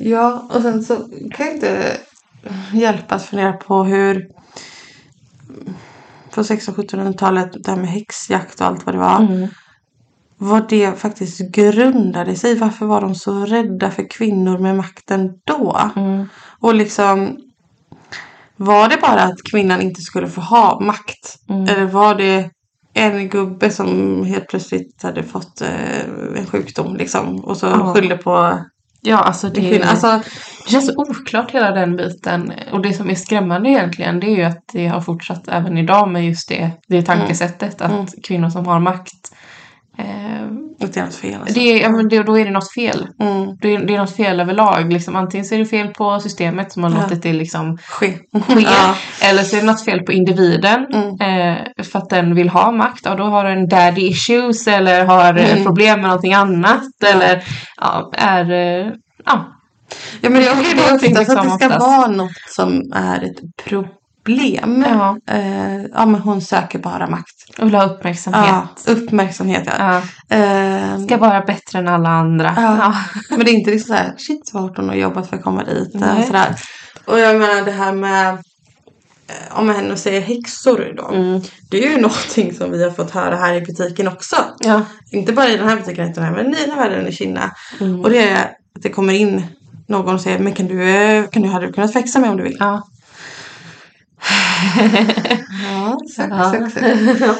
Ja, 0.00 0.46
och 0.50 0.62
sen 0.62 0.82
så 0.82 0.96
kan 1.30 1.46
jag 1.46 1.54
inte 1.54 1.96
hjälpa 2.72 3.14
att 3.14 3.24
fundera 3.24 3.52
på 3.52 3.84
hur 3.84 4.28
på 6.30 6.40
1600 6.40 6.82
och 7.02 7.08
1700-talet 7.08 7.64
det 7.64 7.70
här 7.70 7.78
med 7.78 7.88
häxjakt 7.90 8.60
och 8.60 8.66
allt 8.66 8.86
vad 8.86 8.94
det 8.94 8.98
var. 8.98 9.20
Mm. 9.20 9.48
Vad 10.38 10.68
det 10.68 11.00
faktiskt 11.00 11.40
grundade 11.40 12.36
sig. 12.36 12.54
Varför 12.54 12.86
var 12.86 13.00
de 13.00 13.14
så 13.14 13.44
rädda 13.44 13.90
för 13.90 14.10
kvinnor 14.10 14.58
med 14.58 14.76
makten 14.76 15.32
då? 15.44 15.90
Mm. 15.96 16.28
Och 16.60 16.74
liksom 16.74 17.38
var 18.56 18.88
det 18.88 18.96
bara 19.00 19.22
att 19.22 19.42
kvinnan 19.50 19.80
inte 19.80 20.00
skulle 20.00 20.28
få 20.28 20.40
ha 20.40 20.80
makt? 20.80 21.38
Mm. 21.48 21.62
Eller 21.62 21.86
var 21.86 22.14
det 22.14 22.50
en 22.94 23.28
gubbe 23.28 23.70
som 23.70 24.22
helt 24.24 24.48
plötsligt 24.48 25.02
hade 25.02 25.22
fått 25.22 25.60
eh, 25.60 26.00
en 26.36 26.46
sjukdom 26.46 26.96
liksom 26.96 27.44
och 27.44 27.56
så 27.56 27.94
skyllde 27.94 28.16
på 28.16 28.64
Ja, 29.02 29.16
alltså 29.18 29.48
det, 29.48 29.60
kvinna? 29.60 29.86
Alltså, 29.86 30.22
det 30.64 30.70
känns 30.70 30.96
oklart 30.96 31.50
hela 31.50 31.70
den 31.70 31.96
biten. 31.96 32.52
Och 32.72 32.82
det 32.82 32.92
som 32.92 33.10
är 33.10 33.14
skrämmande 33.14 33.68
egentligen 33.68 34.20
det 34.20 34.26
är 34.26 34.36
ju 34.36 34.42
att 34.42 34.64
det 34.72 34.86
har 34.86 35.00
fortsatt 35.00 35.48
även 35.48 35.78
idag 35.78 36.08
med 36.08 36.26
just 36.26 36.48
det, 36.48 36.70
det 36.88 37.02
tankesättet 37.02 37.80
att 37.80 37.90
Mm. 37.90 38.06
kvinnor 38.22 38.50
som 38.50 38.66
har 38.66 38.80
makt 38.80 39.32
eh, 39.98 40.46
det 40.78 41.04
något 41.04 41.14
fel. 41.14 41.40
Alltså. 41.40 41.54
det, 41.60 41.78
ja, 41.78 41.88
men 41.88 42.08
det, 42.08 42.22
då 42.22 42.38
är 42.38 42.44
det 42.44 42.50
något 42.50 42.72
fel. 42.74 43.06
Mm. 43.20 43.56
Det 43.60 43.74
är, 43.74 43.78
det 43.86 43.94
är 43.94 43.98
något 43.98 44.16
fel 44.16 44.40
överlag. 44.40 44.92
Liksom, 44.92 45.16
antingen 45.16 45.46
så 45.46 45.54
är 45.54 45.58
det 45.58 45.66
fel 45.66 45.88
på 45.88 46.20
systemet 46.20 46.72
som 46.72 46.82
har 46.84 46.90
Ja. 46.90 46.96
låtit 47.02 47.22
det 47.22 47.32
liksom 47.32 47.78
Ske. 47.78 48.08
ske. 48.46 48.60
Ja. 48.60 48.94
Eller 49.22 49.42
så 49.42 49.56
är 49.56 49.60
det 49.60 49.66
något 49.66 49.84
fel 49.84 50.00
på 50.02 50.12
individen. 50.12 50.86
Mm. 50.92 51.08
Eh, 51.20 51.84
för 51.84 51.98
att 51.98 52.10
den 52.10 52.34
vill 52.34 52.48
ha 52.48 52.72
makt. 52.72 53.06
Och 53.06 53.16
då 53.16 53.24
har 53.24 53.44
den 53.44 53.68
daddy 53.68 54.02
issues 54.08 54.66
eller 54.68 55.04
har 55.04 55.34
Mm. 55.34 55.64
problem 55.64 56.00
med 56.00 56.08
någonting 56.08 56.34
annat. 56.34 56.82
Ja. 57.00 57.08
Eller 57.08 57.44
ja, 57.76 58.10
är... 58.14 58.50
Eh, 58.50 58.92
ja. 59.26 59.56
Ja 60.20 60.30
men 60.30 60.42
det 60.42 60.46
är 60.48 60.52
också 60.52 60.62
Det 60.62 60.74
det 60.76 60.80
oftast 60.82 61.04
att 61.04 61.14
det 61.14 61.18
liksom 61.18 61.36
ska 61.58 61.66
oftast. 61.66 61.80
vara 61.80 62.06
något 62.06 62.30
som 62.48 62.82
är 62.94 63.24
ett 63.24 63.64
problem. 63.64 63.90
Ja. 64.88 65.18
Eh, 65.34 65.82
ja 65.94 66.06
men 66.06 66.20
hon 66.20 66.40
söker 66.40 66.78
bara 66.78 67.10
makt. 67.10 67.34
Och 67.58 67.66
vill 67.66 67.74
ha 67.74 67.84
uppmärksamhet. 67.84 68.44
Ja, 68.86 68.92
uppmärksamhet 68.92 69.62
ja. 69.66 70.02
Ja. 70.28 70.36
Eh, 70.36 71.04
Ska 71.06 71.16
vara 71.16 71.40
bättre 71.40 71.78
än 71.78 71.88
alla 71.88 72.08
andra. 72.08 72.52
Ja. 72.56 72.94
Men 73.36 73.44
det 73.44 73.50
är 73.50 73.54
inte 73.54 73.70
liksom 73.70 73.88
såhär, 73.96 74.14
shit 74.18 74.50
vad 74.52 74.62
hårt 74.62 74.76
hon 74.76 74.88
har 74.88 74.96
jobbat 74.96 75.28
för 75.28 75.36
att 75.36 75.42
komma 75.42 75.64
dit. 75.64 75.94
eh, 75.94 76.00
Nej. 76.00 76.26
Sådär. 76.26 76.54
Och 77.04 77.18
jag 77.18 77.36
menar 77.38 77.64
det 77.64 77.70
här 77.72 77.92
med, 77.92 78.28
eh, 79.28 79.58
om 79.58 79.68
henne 79.68 79.96
säger 79.96 80.20
häxor 80.20 80.94
då. 80.96 81.08
Mm. 81.08 81.40
Det 81.70 81.84
är 81.86 81.90
ju 81.90 81.96
någonting 82.00 82.54
som 82.54 82.70
vi 82.70 82.84
har 82.84 82.90
fått 82.90 83.10
höra 83.10 83.36
här 83.36 83.54
i 83.54 83.60
butiken 83.60 84.08
också. 84.08 84.36
Ja. 84.60 84.82
Inte 85.12 85.32
bara 85.32 85.48
i 85.48 85.56
den 85.56 85.68
här 85.68 85.76
butiken 85.76 86.10
utan 86.10 86.24
även 86.24 86.54
i 86.54 86.56
den 86.66 86.70
här 86.70 86.88
världen 86.88 87.06
i 87.06 87.12
Kina. 87.12 87.50
Mm. 87.80 88.00
Och 88.00 88.10
det 88.10 88.28
är 88.28 88.44
att 88.44 88.82
det 88.82 88.88
kommer 88.90 89.12
in 89.12 89.42
någon 89.88 90.14
och 90.14 90.20
säger, 90.20 90.38
men 90.38 90.52
kan 90.52 90.66
du, 90.66 91.28
kan 91.32 91.42
du, 91.42 91.48
hade 91.48 91.66
du 91.66 91.72
kunnat 91.72 91.96
växa 91.96 92.18
mig 92.20 92.30
om 92.30 92.36
du 92.36 92.42
vill? 92.42 92.56
Ja. 92.60 92.82
Ja, 95.64 95.98
sök, 96.16 96.30
Ja. 96.30 96.50
sök, 96.52 96.72
sök. 97.18 97.36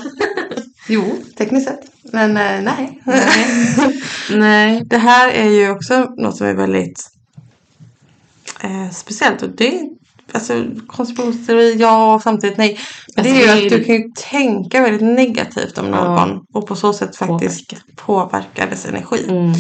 Jo, 0.88 1.02
tekniskt 1.38 1.68
sett. 1.68 1.80
Men 2.12 2.36
eh, 2.36 2.62
nej. 2.62 3.02
Nej. 4.30 4.82
Det 4.84 4.98
här 4.98 5.30
är 5.30 5.48
ju 5.50 5.70
också 5.70 6.04
något 6.16 6.36
som 6.36 6.46
är 6.46 6.54
väldigt 6.54 7.08
eh, 8.60 8.90
speciellt. 8.92 9.42
Och 9.42 9.56
det 9.56 9.78
är 9.78 9.82
alltså 10.32 10.64
konspirationsteori, 10.86 11.76
ja 11.76 12.14
och 12.14 12.22
samtidigt 12.22 12.58
nej. 12.58 12.78
Men 13.16 13.24
det 13.24 13.30
Alltså, 13.30 13.44
är 13.44 13.54
det 13.54 13.60
ju 13.60 13.62
är- 13.62 13.66
att 13.66 13.78
du 13.78 13.84
kan 13.84 13.94
ju 13.94 14.02
tänka 14.30 14.82
väldigt 14.82 15.02
negativt 15.16 15.78
om 15.78 15.86
Ja. 15.88 16.04
någon. 16.04 16.40
Och 16.54 16.66
på 16.66 16.76
så 16.76 16.92
sätt 16.92 17.16
faktiskt 17.16 17.74
påverka 17.96 18.66
dess 18.66 18.86
energi. 18.86 19.24
Mm. 19.28 19.52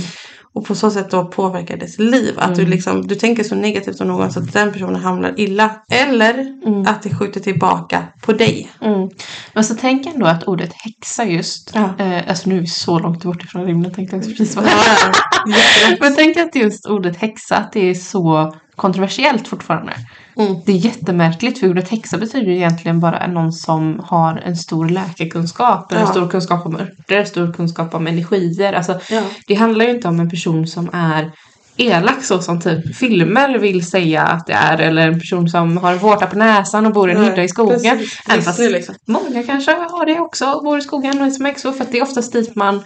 Och 0.52 0.66
på 0.66 0.74
så 0.74 0.90
sätt 0.90 1.10
då 1.10 1.24
påverka 1.24 1.76
dess 1.76 1.98
liv. 1.98 2.34
Att 2.38 2.54
du 2.54 2.60
Mm. 2.60 2.70
liksom, 2.70 3.06
du 3.06 3.14
tänker 3.14 3.44
så 3.44 3.54
negativt 3.54 4.00
om 4.00 4.08
någon 4.08 4.32
så 4.32 4.40
att 4.40 4.52
den 4.52 4.72
personen 4.72 4.96
hamnar 5.02 5.34
illa. 5.40 5.70
Eller 5.90 6.34
Mm. 6.66 6.86
att 6.86 7.02
det 7.02 7.14
skjuter 7.14 7.40
tillbaka 7.40 8.04
på 8.22 8.32
dig. 8.32 8.70
Mm. 8.80 9.08
Men 9.52 9.64
så 9.64 9.74
tänk 9.80 10.06
ändå 10.06 10.26
att 10.26 10.44
ordet 10.44 10.72
häxa 10.74 11.24
just, 11.24 11.70
Ja. 11.74 12.04
eh, 12.04 12.28
alltså 12.28 12.48
nu 12.48 12.56
är 12.56 12.60
vi 12.60 12.66
så 12.66 12.98
långt 12.98 13.22
bort 13.24 13.44
ifrån 13.44 13.64
rymden 13.64 13.94
tänkte 13.94 14.16
jag 14.16 14.24
precis 14.24 14.56
jättelätt. 14.56 16.00
Men 16.00 16.14
tänk 16.16 16.36
att 16.36 16.54
just 16.54 16.86
ordet 16.86 17.16
häxa, 17.16 17.56
att 17.56 17.72
det 17.72 17.90
är 17.90 17.94
så 17.94 18.54
kontroversiellt 18.76 19.48
fortfarande. 19.48 19.92
Mm. 20.40 20.60
Det 20.66 20.72
är 20.72 20.76
jättemärkligt 20.76 21.58
för 21.60 21.68
ordet 21.70 21.88
häxa 21.88 22.18
betyder 22.18 22.50
egentligen 22.52 23.00
bara 23.00 23.26
någon 23.26 23.52
som 23.52 24.00
har 24.04 24.36
en 24.36 24.56
stor 24.56 24.88
läkekunskap, 24.88 25.92
eller 25.92 26.00
en 26.00 26.06
Ja. 26.06 26.12
stor 26.12 26.28
kunskap 26.28 26.66
om 26.66 26.76
örter, 26.76 27.24
stor 27.24 27.52
kunskap 27.52 27.94
om 27.94 28.06
energier. 28.06 28.72
Alltså, 28.72 29.00
Ja. 29.10 29.22
det 29.46 29.54
handlar 29.54 29.84
ju 29.84 29.90
inte 29.90 30.08
om 30.08 30.20
en 30.20 30.30
person 30.30 30.66
som 30.66 30.90
är 30.92 31.30
elak 31.76 32.24
så 32.24 32.42
som 32.42 32.60
typ 32.60 32.96
filmer 32.96 33.58
vill 33.58 33.86
säga 33.86 34.22
att 34.22 34.46
det 34.46 34.52
är 34.52 34.78
eller 34.78 35.08
en 35.08 35.20
person 35.20 35.48
som 35.48 35.76
har 35.76 35.94
vårta 35.94 36.26
på 36.26 36.38
näsan 36.38 36.86
och 36.86 36.92
bor 36.92 37.10
i 37.10 37.14
en 37.14 37.24
hydda 37.24 37.42
i 37.42 37.48
skogen. 37.48 37.98
Precis. 37.98 38.20
Även 38.28 38.42
fast 38.42 38.58
liksom. 38.58 38.94
Många 39.06 39.42
kanske 39.42 39.70
har 39.72 40.06
det 40.06 40.20
också 40.20 40.46
och 40.52 40.64
bor 40.64 40.78
i 40.78 40.82
skogen 40.82 41.20
och 41.20 41.26
är 41.26 41.30
som 41.30 41.44
häxor 41.44 41.72
för 41.72 41.84
att 41.84 41.92
det 41.92 41.98
är 41.98 42.02
oftast 42.02 42.32
dit 42.32 42.56
man 42.56 42.82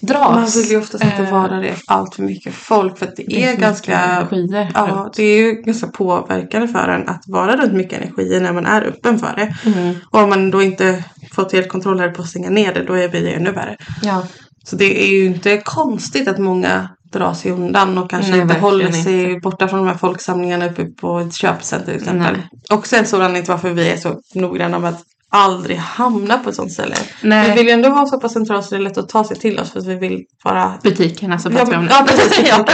dras. 0.00 0.56
Man 0.56 0.62
vill 0.62 0.70
ju 0.70 0.78
oftast 0.78 1.04
inte 1.04 1.16
Eh, 1.22 1.32
vara 1.32 1.60
det 1.60 1.74
allt 1.86 2.14
för 2.14 2.22
mycket 2.22 2.54
folk 2.54 2.98
för 2.98 3.06
att 3.06 3.16
det, 3.16 3.24
det 3.26 3.44
är, 3.44 3.54
för 3.54 3.60
ganska 3.60 3.98
energier 3.98 4.70
Ja, 4.74 5.12
det 5.16 5.22
är 5.22 5.36
ju 5.36 5.52
ganska 5.52 5.86
påverkande 5.86 6.68
för 6.68 6.88
en 6.88 7.08
att 7.08 7.24
vara 7.26 7.56
runt 7.56 7.72
mycket 7.72 8.02
energi 8.02 8.40
när 8.40 8.52
man 8.52 8.66
är 8.66 8.82
öppen 8.82 9.18
för 9.18 9.36
det. 9.36 9.70
Mm. 9.70 9.94
Och 10.10 10.20
om 10.20 10.28
man 10.28 10.50
då 10.50 10.62
inte 10.62 11.04
fått 11.32 11.52
helt 11.52 11.68
kontroll 11.68 12.10
på 12.10 12.22
att 12.22 12.28
stänga 12.28 12.50
ner 12.50 12.74
det 12.74 12.84
då 12.84 12.92
blir 12.92 13.22
det 13.22 13.32
ännu 13.32 13.52
värre. 13.52 13.76
Ja. 14.02 14.26
Så 14.64 14.76
det 14.76 15.04
är 15.04 15.10
ju 15.10 15.26
inte 15.26 15.56
konstigt 15.64 16.28
att 16.28 16.38
många 16.38 16.88
drar 17.12 17.34
sig 17.34 17.50
undan 17.50 17.98
och 17.98 18.10
kanske 18.10 18.30
Nej, 18.30 18.40
inte 18.40 18.54
håller 18.54 18.92
sig 18.92 19.40
borta 19.40 19.68
från 19.68 19.78
de 19.78 19.86
här 19.86 19.98
folksamlingarna 19.98 20.66
uppe 20.66 20.84
på 20.84 21.18
ett 21.18 21.34
köpcenter 21.34 21.86
till 21.86 21.96
exempel. 21.96 22.32
Nej. 22.32 22.48
Också 22.70 22.96
en 22.96 23.04
anledning 23.12 23.42
till 23.42 23.52
varför 23.52 23.70
vi 23.70 23.88
är 23.88 23.96
så 23.96 24.20
noggranna 24.34 24.78
med 24.78 24.90
att 24.90 25.02
aldrig 25.30 25.76
hamna 25.76 26.38
på 26.38 26.48
ett 26.50 26.56
sånt 26.56 26.72
ställe. 26.72 26.96
Nej. 27.22 27.50
Vi 27.50 27.56
vill 27.56 27.66
ju 27.66 27.72
ändå 27.72 27.88
vara 27.90 28.06
så 28.06 28.20
pass 28.20 28.32
centralt 28.32 28.64
så 28.64 28.70
det 28.70 28.76
är 28.80 28.82
lätt 28.82 28.98
att 28.98 29.08
ta 29.08 29.24
sig 29.24 29.36
till 29.36 29.58
oss 29.60 29.70
för 29.72 29.80
vi 29.80 29.94
vill 29.94 30.24
vara 30.44 30.78
Butikerna 30.82 31.38
så 31.38 31.48
Ja, 31.48 31.52
pratar 31.56 31.70
vi 31.70 31.76
om 31.76 31.84
men- 31.84 31.92
ja 31.94 32.04
precis. 32.08 32.40
Ja. 32.48 32.64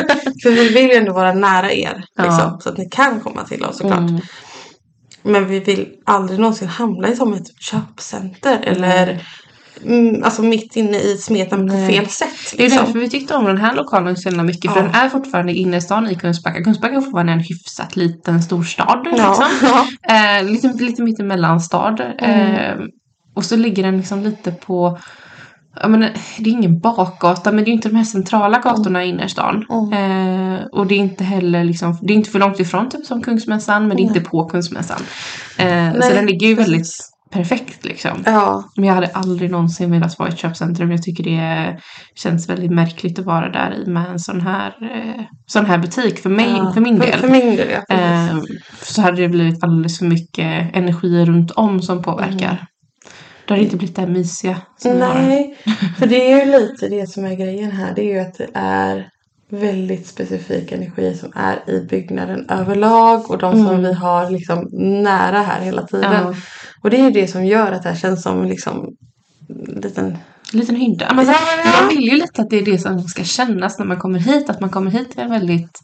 För 0.42 0.50
vi 0.50 0.68
vill 0.68 0.88
ju 0.90 0.94
ändå 0.94 1.12
vara 1.12 1.32
nära 1.34 1.72
er. 1.72 2.04
Ja. 2.16 2.22
Liksom, 2.24 2.60
så 2.60 2.68
att 2.68 2.78
ni 2.78 2.88
kan 2.90 3.20
komma 3.20 3.44
till 3.44 3.64
oss 3.64 3.78
såklart. 3.78 3.98
Mm. 3.98 4.20
Men 5.22 5.46
vi 5.48 5.60
vill 5.60 5.88
aldrig 6.06 6.40
någonsin 6.40 6.68
hamna 6.68 7.08
i 7.08 7.16
som 7.16 7.32
ett 7.32 7.60
köpcenter. 7.60 8.60
Eller 8.62 9.26
alltså 10.24 10.42
mitt 10.42 10.76
inne 10.76 10.96
i 10.96 11.16
smeten 11.16 11.68
på 11.68 11.74
fel 11.74 12.06
sätt. 12.06 12.28
Det 12.56 12.62
är 12.62 12.64
Liksom. 12.68 12.84
därför 12.84 12.98
vi 12.98 13.10
tyckte 13.10 13.34
om 13.34 13.44
den 13.44 13.58
här 13.58 13.74
lokalen 13.74 14.16
så 14.16 14.28
himla 14.28 14.42
mycket. 14.42 14.72
För 14.72 14.80
Ja. 14.80 14.86
den 14.86 14.94
är 14.94 15.08
fortfarande 15.08 15.52
i 15.52 15.56
innerstan 15.56 16.10
i 16.10 16.14
Kungsbacka. 16.14 16.64
Kungsbacka 16.64 16.94
är 16.94 17.00
fortfarande 17.00 17.32
en 17.32 17.40
hyfsat 17.40 17.96
liten 17.96 18.42
storstad. 18.42 19.00
Ja. 19.04 19.10
Liksom. 19.10 19.44
Ja. 20.08 20.38
Eh, 20.38 20.44
lite, 20.44 20.68
lite 20.68 21.02
mittemellanstad. 21.02 21.96
Mm. 22.18 22.80
Eh, 22.80 22.86
och 23.34 23.44
så 23.44 23.56
ligger 23.56 23.82
den 23.82 23.96
liksom 23.96 24.22
lite 24.22 24.52
på 24.52 24.98
Ja, 25.80 25.88
men, 25.88 26.00
det 26.38 26.50
är 26.50 26.52
ingen 26.52 26.80
bakgata 26.80 27.52
men 27.52 27.64
det 27.64 27.70
är 27.70 27.72
inte 27.72 27.88
de 27.88 27.96
här 27.96 28.04
centrala 28.04 28.58
gatorna 28.58 29.04
i 29.04 29.08
innerstan. 29.08 29.64
Mm. 29.70 29.92
Eh, 30.54 30.64
och 30.72 30.86
det 30.86 30.94
är 30.94 30.98
inte 30.98 31.24
heller 31.24 31.64
liksom, 31.64 31.98
det 32.02 32.12
är 32.12 32.16
inte 32.16 32.30
för 32.30 32.38
långt 32.38 32.60
ifrån 32.60 32.88
typ 32.90 33.06
som 33.06 33.22
Kungsmässan 33.22 33.88
men 33.88 33.96
det 33.96 34.02
är 34.02 34.06
Nej. 34.06 34.16
inte 34.16 34.30
på 34.30 34.44
Kungsmässan. 34.44 35.00
Eh, 35.56 35.92
så 35.92 36.08
den 36.14 36.26
ligger 36.26 36.46
ju 36.46 36.54
väldigt 36.54 36.86
perfekt 37.32 37.84
liksom. 37.84 38.22
ja. 38.26 38.64
Men 38.76 38.84
jag 38.84 38.94
hade 38.94 39.06
aldrig 39.06 39.50
någonsin 39.50 39.90
velat 39.90 40.18
vara 40.18 40.28
i 40.28 40.32
ett 40.32 40.38
köpcentrum. 40.38 40.90
Jag 40.90 41.02
tycker 41.02 41.24
det 41.24 41.80
känns 42.14 42.48
väldigt 42.48 42.70
märkligt 42.70 43.18
att 43.18 43.24
vara 43.24 43.48
där 43.48 43.82
i 43.82 43.90
med 43.90 44.10
en 44.10 44.18
sån 44.18 44.40
här, 44.40 44.74
eh, 44.82 45.22
sån 45.46 45.66
här 45.66 45.78
butik 45.78 46.18
för 46.18 46.30
mig, 46.30 46.54
ja. 46.56 46.72
för 46.72 46.80
min 46.80 46.98
del. 46.98 47.12
För, 47.12 47.18
för 47.18 47.28
min 47.28 47.56
del 47.56 47.68
ja. 47.70 47.84
precis. 47.88 48.52
Eh, 48.52 48.58
så 48.82 49.02
hade 49.02 49.22
det 49.22 49.28
blivit 49.28 49.64
alldeles 49.64 49.98
för 49.98 50.06
mycket 50.06 50.76
energi 50.76 51.24
runt 51.24 51.50
om 51.50 51.82
som 51.82 52.02
påverkar. 52.02 52.52
Mm. 52.52 52.66
Det 53.48 53.58
inte 53.58 53.76
blivit 53.76 53.96
det 53.96 54.02
här 54.02 54.08
mysiga. 54.08 54.56
Som. 54.76 54.98
Nej, 54.98 55.56
för 55.98 56.06
det 56.06 56.32
är 56.32 56.44
ju 56.44 56.52
lite 56.52 56.88
det 56.88 57.06
som 57.06 57.24
är 57.24 57.34
grejen 57.34 57.70
här. 57.70 57.94
Det 57.94 58.02
är 58.02 58.14
ju 58.14 58.20
att 58.20 58.34
det 58.34 58.50
är 58.54 59.08
väldigt 59.52 60.06
specifik 60.06 60.72
energi 60.72 61.14
som 61.14 61.32
är 61.34 61.70
i 61.70 61.86
byggnaden 61.90 62.50
överlag 62.50 63.30
och 63.30 63.38
de 63.38 63.52
som 63.52 63.66
Mm. 63.68 63.82
vi 63.82 63.92
har 63.92 64.30
liksom 64.30 64.68
nära 65.02 65.38
här 65.42 65.60
hela 65.60 65.82
tiden. 65.82 66.12
Ja, 66.12 66.34
Och 66.82 66.90
det 66.90 66.96
är 67.00 67.04
ju 67.04 67.10
det 67.10 67.26
som 67.28 67.44
gör 67.46 67.72
att 67.72 67.82
det 67.82 67.88
här 67.88 67.96
känns 67.96 68.22
som 68.22 68.44
liksom 68.44 68.88
en 69.74 69.80
liten... 69.80 70.06
en 70.52 70.60
liten 70.60 70.76
hydda. 70.76 71.12
Men. 71.14 71.26
Man 71.26 71.88
vill 71.88 72.04
ju 72.04 72.16
lite 72.16 72.42
att 72.42 72.50
det 72.50 72.56
är 72.58 72.64
det 72.64 72.78
som 72.78 73.00
ska 73.02 73.24
kännas 73.24 73.78
när 73.78 73.86
man 73.86 73.96
kommer 73.96 74.18
hit. 74.18 74.50
Att 74.50 74.60
man 74.60 74.70
kommer 74.70 74.90
hit 74.90 75.10
till 75.10 75.20
en 75.20 75.30
väldigt 75.30 75.78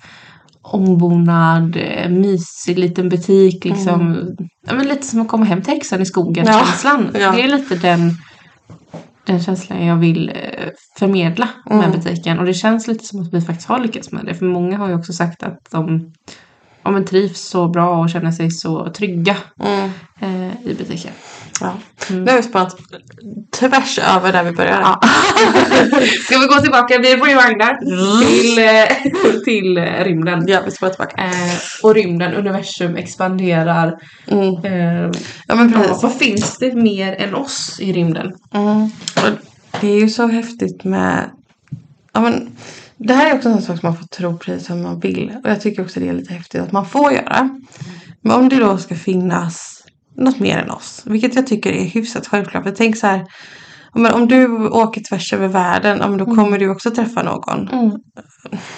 ombonad, 0.62 1.76
eh, 1.76 2.10
mysig 2.10 2.78
liten 2.78 3.08
butik. 3.08 3.64
Liksom. 3.64 4.28
Ja, 4.66 4.74
men 4.74 4.86
lite 4.88 5.06
som 5.06 5.20
att 5.20 5.28
komma 5.28 5.44
hem 5.44 5.62
till 5.62 5.74
häxan 5.74 6.02
i 6.02 6.06
skogen 6.06 6.46
Mm. 6.48 6.60
Ja, 6.84 7.00
ja. 7.20 7.32
Det 7.32 7.42
är 7.42 7.48
lite 7.48 7.74
den, 7.74 8.10
den 9.28 9.42
känslan 9.42 9.86
jag 9.86 9.96
vill 9.96 10.28
eh, 10.28 10.68
förmedla 10.98 11.48
med 11.66 11.78
Mm. 11.84 11.90
butiken. 12.00 12.38
Och 12.38 12.44
det 12.44 12.54
känns 12.54 12.86
lite 12.86 13.04
som 13.04 13.22
att 13.22 13.34
vi 13.34 13.40
faktiskt 13.40 13.68
har 13.68 13.78
lyckats 13.78 14.12
med 14.12 14.24
det. 14.24 14.34
För 14.34 14.46
många 14.46 14.76
har 14.78 14.88
ju 14.88 14.94
också 14.94 15.12
sagt 15.12 15.42
att 15.42 15.58
de 15.70 16.12
ja, 16.82 16.90
men 16.90 17.04
trivs 17.04 17.40
så 17.40 17.68
bra 17.68 18.00
och 18.00 18.10
känner 18.10 18.30
sig 18.30 18.50
så 18.50 18.92
trygga 18.92 19.36
Mm. 19.60 19.90
eh, 20.20 20.52
i 20.70 20.74
butiken. 20.74 21.12
Ja. 21.60 21.78
Mm. 22.10 22.24
Nu 22.24 22.30
har 22.30 22.36
vi 22.36 22.42
spannat 22.42 22.76
tvärs 23.58 23.98
över 23.98 24.32
där 24.32 24.44
vi 24.44 24.52
började. 24.52 24.80
Ja. 24.80 25.00
Ska 26.24 26.38
vi 26.38 26.46
gå 26.46 26.54
tillbaka, 26.54 26.98
vi 26.98 27.16
rewindar 27.16 27.78
till, 28.20 28.58
eh, 28.58 29.40
till 29.44 29.78
eh, 29.78 30.04
rymden. 30.04 30.44
Ja, 30.46 30.60
vi 30.64 30.70
spårar 30.70 30.90
tillbaka. 30.90 31.22
Eh, 31.22 31.58
och 31.82 31.94
rymden, 31.94 32.34
universum 32.34 32.96
expanderar. 32.96 33.94
Mm. 34.26 34.64
Eh, 34.64 35.10
Ja 35.46 35.54
men 35.54 35.72
ja, 35.72 35.78
precis. 35.78 36.02
vad 36.02 36.14
finns 36.14 36.58
det 36.58 36.74
mer 36.74 37.12
än 37.12 37.34
oss 37.34 37.76
i 37.80 37.92
rymden? 37.92 38.32
Mm. 38.54 38.90
Det 39.80 39.88
är 39.88 40.00
ju 40.00 40.08
så 40.08 40.26
häftigt 40.26 40.84
med... 40.84 41.30
Ja, 42.12 42.20
men, 42.20 42.56
det 42.96 43.14
här 43.14 43.30
är 43.30 43.36
också 43.36 43.48
en 43.48 43.62
sak 43.62 43.80
som 43.80 43.88
man 43.88 43.96
får 43.96 44.06
tro 44.06 44.38
precis 44.38 44.66
som 44.66 44.82
man 44.82 45.00
vill. 45.00 45.32
Och 45.44 45.50
jag 45.50 45.60
tycker 45.60 45.82
också 45.82 46.00
det 46.00 46.08
är 46.08 46.12
lite 46.12 46.34
häftigt 46.34 46.60
att 46.60 46.72
man 46.72 46.86
får 46.86 47.12
göra. 47.12 47.48
Men 48.20 48.32
om 48.36 48.48
det 48.48 48.56
då 48.56 48.78
ska 48.78 48.94
finnas 48.94 49.77
något 50.18 50.38
mer 50.38 50.58
än 50.58 50.70
oss. 50.70 51.02
Vilket 51.04 51.34
jag 51.34 51.46
tycker 51.46 51.72
är 51.72 51.84
hyfsat 51.84 52.26
självklart. 52.26 52.64
För 52.64 52.70
tänk 52.70 52.96
så 52.96 53.06
här. 53.06 53.26
Men 53.94 54.12
om 54.12 54.28
du 54.28 54.68
åker 54.68 55.02
tvärs 55.08 55.32
över 55.32 55.48
världen. 55.48 55.98
Ja, 56.00 56.06
då 56.06 56.24
kommer 56.24 56.58
du 56.58 56.68
också 56.68 56.90
träffa 56.90 57.22
någon. 57.22 57.68
Mm. 57.68 57.90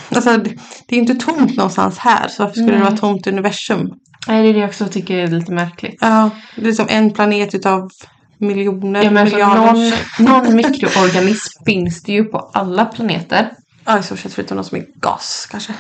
Alltså, 0.09 0.37
det, 0.37 0.51
det 0.87 0.97
är 0.97 1.01
inte 1.01 1.15
tomt 1.15 1.57
någonstans 1.57 1.99
här. 1.99 2.29
Så 2.29 2.43
varför 2.43 2.55
skulle 2.55 2.73
det 2.73 2.79
Nej. 2.79 2.91
vara 2.91 2.97
tomt 2.97 3.27
i 3.27 3.31
universum? 3.31 3.91
Nej, 4.29 4.43
det 4.43 4.49
är 4.49 4.53
det 4.53 4.61
jag 4.61 4.69
också 4.69 4.87
tycker 4.87 5.17
är 5.17 5.27
lite 5.27 5.53
märkligt. 5.53 5.99
Ja, 6.01 6.31
det 6.57 6.69
är 6.69 6.73
som 6.73 6.87
en 6.89 7.11
planet 7.11 7.55
utav 7.55 7.91
miljoner, 8.39 9.03
Ja, 9.05 9.11
men 9.11 9.23
alltså, 9.23 9.37
miljarder. 9.37 9.95
någon, 10.19 10.45
någon 10.45 10.57
mikroorganism 10.57 11.65
finns 11.67 12.03
det 12.03 12.13
ju 12.13 12.25
på 12.25 12.39
alla 12.39 12.85
planeter. 12.85 13.51
Ja, 13.85 13.99
i 13.99 14.03
stort 14.03 14.19
sett 14.19 14.35
förutom 14.35 14.57
de 14.57 14.65
som 14.65 14.79
är 14.79 14.85
gas 14.95 15.49
kanske. 15.51 15.73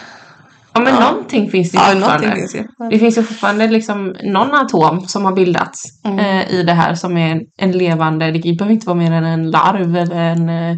Ja, 0.72 0.80
men 0.80 0.94
Ja. 0.94 1.10
någonting 1.10 1.50
finns 1.50 1.70
det 1.72 1.78
ju 1.78 1.84
Ja, 1.84 1.92
fortfarande. 1.92 2.36
finns 2.36 2.54
ju. 2.54 2.64
Det 2.90 2.98
finns 2.98 3.18
ju 3.18 3.22
fortfarande 3.22 3.66
liksom 3.68 4.14
någon 4.24 4.54
atom 4.54 5.00
som 5.08 5.24
har 5.24 5.32
bildats 5.32 5.82
Mm. 6.04 6.18
eh, 6.18 6.50
i 6.54 6.62
det 6.62 6.72
här 6.72 6.94
som 6.94 7.16
är 7.16 7.40
en, 7.58 7.72
levande, 7.72 8.30
det 8.30 8.56
behöver 8.58 8.74
inte 8.74 8.86
vara 8.86 8.96
mer 8.98 9.12
än 9.12 9.24
en 9.24 9.50
larv 9.50 9.96
eller 9.96 10.16
en... 10.16 10.48
Eh, 10.48 10.76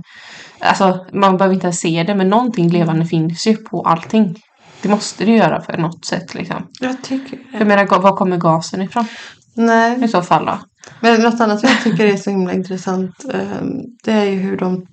alltså 0.60 1.06
man 1.12 1.36
behöver 1.36 1.54
inte 1.54 1.72
se 1.72 2.02
det 2.06 2.14
men 2.14 2.28
någonting 2.28 2.68
levande 2.70 3.06
finns 3.06 3.46
ju 3.46 3.56
på 3.56 3.82
allting. 3.82 4.36
Det 4.82 4.88
måste 4.88 5.24
det 5.24 5.32
göra 5.32 5.60
för 5.60 5.76
något 5.78 6.04
sätt 6.04 6.34
liksom. 6.34 6.66
Jag 6.80 7.02
tycker 7.02 7.38
Jag 7.52 7.60
det. 7.60 7.64
menar, 7.64 7.84
ga- 7.84 8.00
var 8.02 8.16
kommer 8.16 8.36
gasen 8.36 8.82
ifrån 8.82 9.04
Nej, 9.56 10.04
i 10.04 10.08
så 10.08 10.22
fall 10.22 10.44
då? 10.46 10.58
men 11.00 11.20
något 11.20 11.40
annat 11.40 11.62
jag 11.62 11.82
tycker 11.82 12.06
är 12.06 12.16
så 12.16 12.30
himla 12.30 12.52
intressant. 12.52 13.10
ehm, 13.34 13.68
Det 14.04 14.12
är 14.12 14.24
ju 14.24 14.38
hur 14.38 14.56
de 14.56 14.86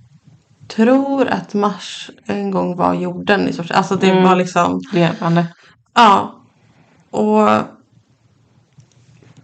tror 0.75 1.27
att 1.27 1.53
Mars 1.53 2.09
en 2.25 2.51
gång 2.51 2.75
var 2.75 2.93
jorden 2.93 3.47
i 3.47 3.53
stort 3.53 3.67
sett. 3.67 3.77
Alltså 3.77 3.95
det 3.95 4.09
Mm. 4.11 4.23
var 4.23 4.35
liksom, 4.35 4.81
Levande. 4.93 5.45
ja. 5.93 6.35
Och 7.11 7.49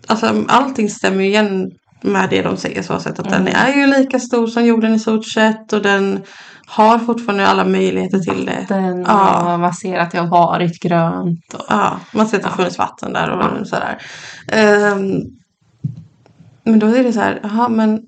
alltså 0.08 0.44
allting 0.48 0.90
stämmer 0.90 1.24
ju 1.24 1.30
igen 1.30 1.72
med 2.02 2.30
det 2.30 2.42
de 2.42 2.58
säger 2.58 2.82
så 2.84 3.00
sätt 3.00 3.20
att 3.20 3.30
den 3.30 3.42
Mm. 3.42 3.54
är 3.56 3.74
ju 3.74 3.88
lika 3.88 4.20
stor 4.20 4.48
som 4.48 4.66
jorden 4.66 4.94
i 4.94 5.00
stort 5.00 5.26
sett 5.28 5.74
och 5.74 5.82
den 5.82 6.22
har 6.68 7.00
fortfarande 7.00 7.48
alla 7.48 7.64
möjligheter 7.66 8.20
till 8.20 8.46
det. 8.46 8.66
Den, 8.70 9.02
Ja. 9.02 9.58
Man 9.58 9.74
ser 9.74 9.98
att 10.00 10.12
det 10.12 10.18
har 10.20 10.28
varit 10.28 10.80
grönt. 10.82 11.54
Och, 11.54 11.66
Ja, 11.70 12.00
man 12.14 12.28
ser 12.28 12.38
att 12.38 12.44
det 12.44 12.50
har 12.50 12.56
funnits 12.56 12.78
vatten 12.78 13.14
där 13.14 13.30
och 13.32 13.44
Ja. 13.44 13.66
sådär. 13.66 13.98
Ehm, 14.52 15.20
men 16.64 16.80
då 16.80 16.88
är 16.88 17.04
det 17.04 17.14
så 17.14 17.20
här, 17.20 17.40
jaha 17.44 17.70
men 17.70 18.00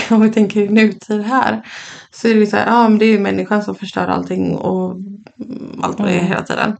om 0.10 0.20
vi 0.20 0.32
tänker 0.32 0.60
i 0.60 0.68
nutid 0.68 1.22
här 1.22 1.62
så 2.10 2.28
är 2.28 2.34
det 2.34 2.46
så 2.46 2.56
här, 2.56 2.66
ja 2.66 2.88
men 2.88 2.98
det 2.98 3.04
är 3.04 3.10
ju 3.12 3.18
människan 3.18 3.62
som 3.62 3.74
förstör 3.74 4.06
allting 4.06 4.56
och 4.56 4.92
mm, 4.92 5.80
allt 5.82 5.98
vad 5.98 6.08
det 6.08 6.12
är 6.14 6.18
Mm. 6.18 6.28
hela 6.30 6.42
tiden. 6.42 6.76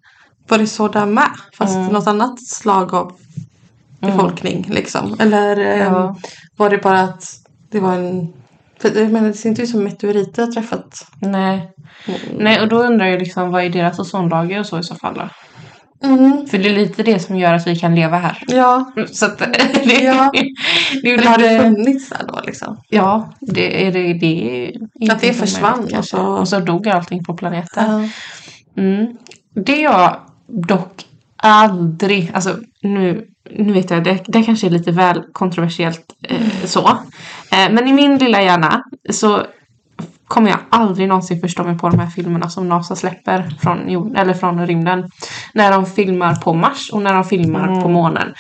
Var 0.49 0.59
det 0.59 0.67
så 0.67 0.89
där 0.89 1.07
med? 1.07 1.31
Fast 1.59 1.75
Mm. 1.77 1.89
något 1.93 2.07
annat 2.07 2.47
slag 2.47 2.95
av 2.95 3.13
Mm. 4.03 4.17
befolkning 4.17 4.67
liksom? 4.71 5.17
Eller 5.21 5.57
ehm, 5.57 5.93
Ja. 5.95 6.17
var 6.57 6.71
det 6.71 6.79
bara 6.79 7.01
att 7.01 7.25
det 7.71 7.81
var 7.81 7.95
en 7.95 8.33
för 8.81 8.99
jag 9.01 9.13
menar, 9.13 9.29
det 9.29 9.35
ser 9.35 9.49
inte 9.49 9.63
ut 9.63 9.69
som 9.69 9.85
meteoriter 9.85 10.47
har 10.47 10.53
träffat. 10.53 11.07
Nej. 11.21 11.71
Nej, 12.39 12.61
och 12.61 12.69
då 12.69 12.83
undrar 12.83 13.07
jag 13.07 13.19
liksom 13.19 13.51
vad 13.51 13.65
är 13.65 13.69
deras 13.71 13.99
ozonlager 13.99 14.61
och 14.61 14.67
så 14.67 14.79
i 14.79 14.83
så 14.83 14.95
fall 14.95 15.15
då? 15.15 15.29
Mm. 16.05 16.47
För 16.47 16.59
det 16.59 16.69
är 16.69 16.75
lite 16.75 17.03
det 17.03 17.19
som 17.19 17.37
gör 17.37 17.55
att 17.55 17.67
vi 17.67 17.77
kan 17.77 17.95
leva 17.95 18.17
här. 18.19 18.39
Ja, 18.47 18.93
Så 19.13 19.27
att 19.27 19.39
det, 19.85 20.03
Ja. 20.03 20.33
det 21.03 21.11
är 21.11 21.19
eller 21.19 21.27
har 21.29 21.39
det 21.39 21.51
lite... 21.53 21.63
funnits 21.65 22.09
där 22.09 22.21
då 22.29 22.41
liksom? 22.47 22.77
Ja, 22.89 23.33
det 23.41 23.87
är 23.87 23.93
det. 23.93 24.13
det 24.15 24.67
är 25.01 25.13
Att 25.13 25.21
det 25.21 25.33
försvann 25.33 25.85
och 25.85 25.91
kanske. 25.91 26.17
så- 26.17 26.23
och 26.23 26.49
så 26.49 26.61
dog 26.61 26.89
allting 26.89 27.25
på 27.25 27.35
planeten. 27.35 28.11
Ja. 28.77 28.83
Mm. 28.83 29.17
Det 29.55 29.77
jag 29.81 30.17
dock 30.47 31.05
aldrig, 31.37 32.31
alltså 32.35 32.57
nu, 32.83 33.27
nu 33.51 33.73
vet 33.73 33.91
jag, 33.91 34.05
det, 34.05 34.21
det 34.27 34.43
kanske 34.43 34.67
är 34.67 34.71
lite 34.71 34.91
väl 34.93 35.23
kontroversiellt 35.33 36.05
eh, 36.29 36.39
så. 36.65 36.89
Eh, 37.53 37.71
men 37.73 37.89
i 37.89 37.93
min 37.93 38.19
lilla 38.19 38.43
hjärna 38.43 38.83
så 39.11 39.43
kommer 40.35 40.51
jag 40.51 40.59
aldrig 40.71 41.09
någonsin 41.09 41.41
förstå 41.41 41.65
mig 41.65 41.79
på 41.79 41.89
de 41.89 41.99
här 41.99 42.07
filmerna 42.07 42.49
som 42.49 42.69
NASA 42.69 42.97
släpper 42.97 43.57
från, 43.61 43.89
jord, 43.89 44.17
eller 44.17 44.35
från 44.35 44.67
rymden. 44.67 45.11
När 45.55 45.73
de 45.73 45.87
filmar 45.87 46.35
på 46.35 46.55
Mars 46.55 46.91
och 46.93 47.03
när 47.03 47.15
de 47.15 47.25
filmar 47.25 47.69
Mm. 47.69 47.83
på 47.83 47.89
månen. 47.89 48.35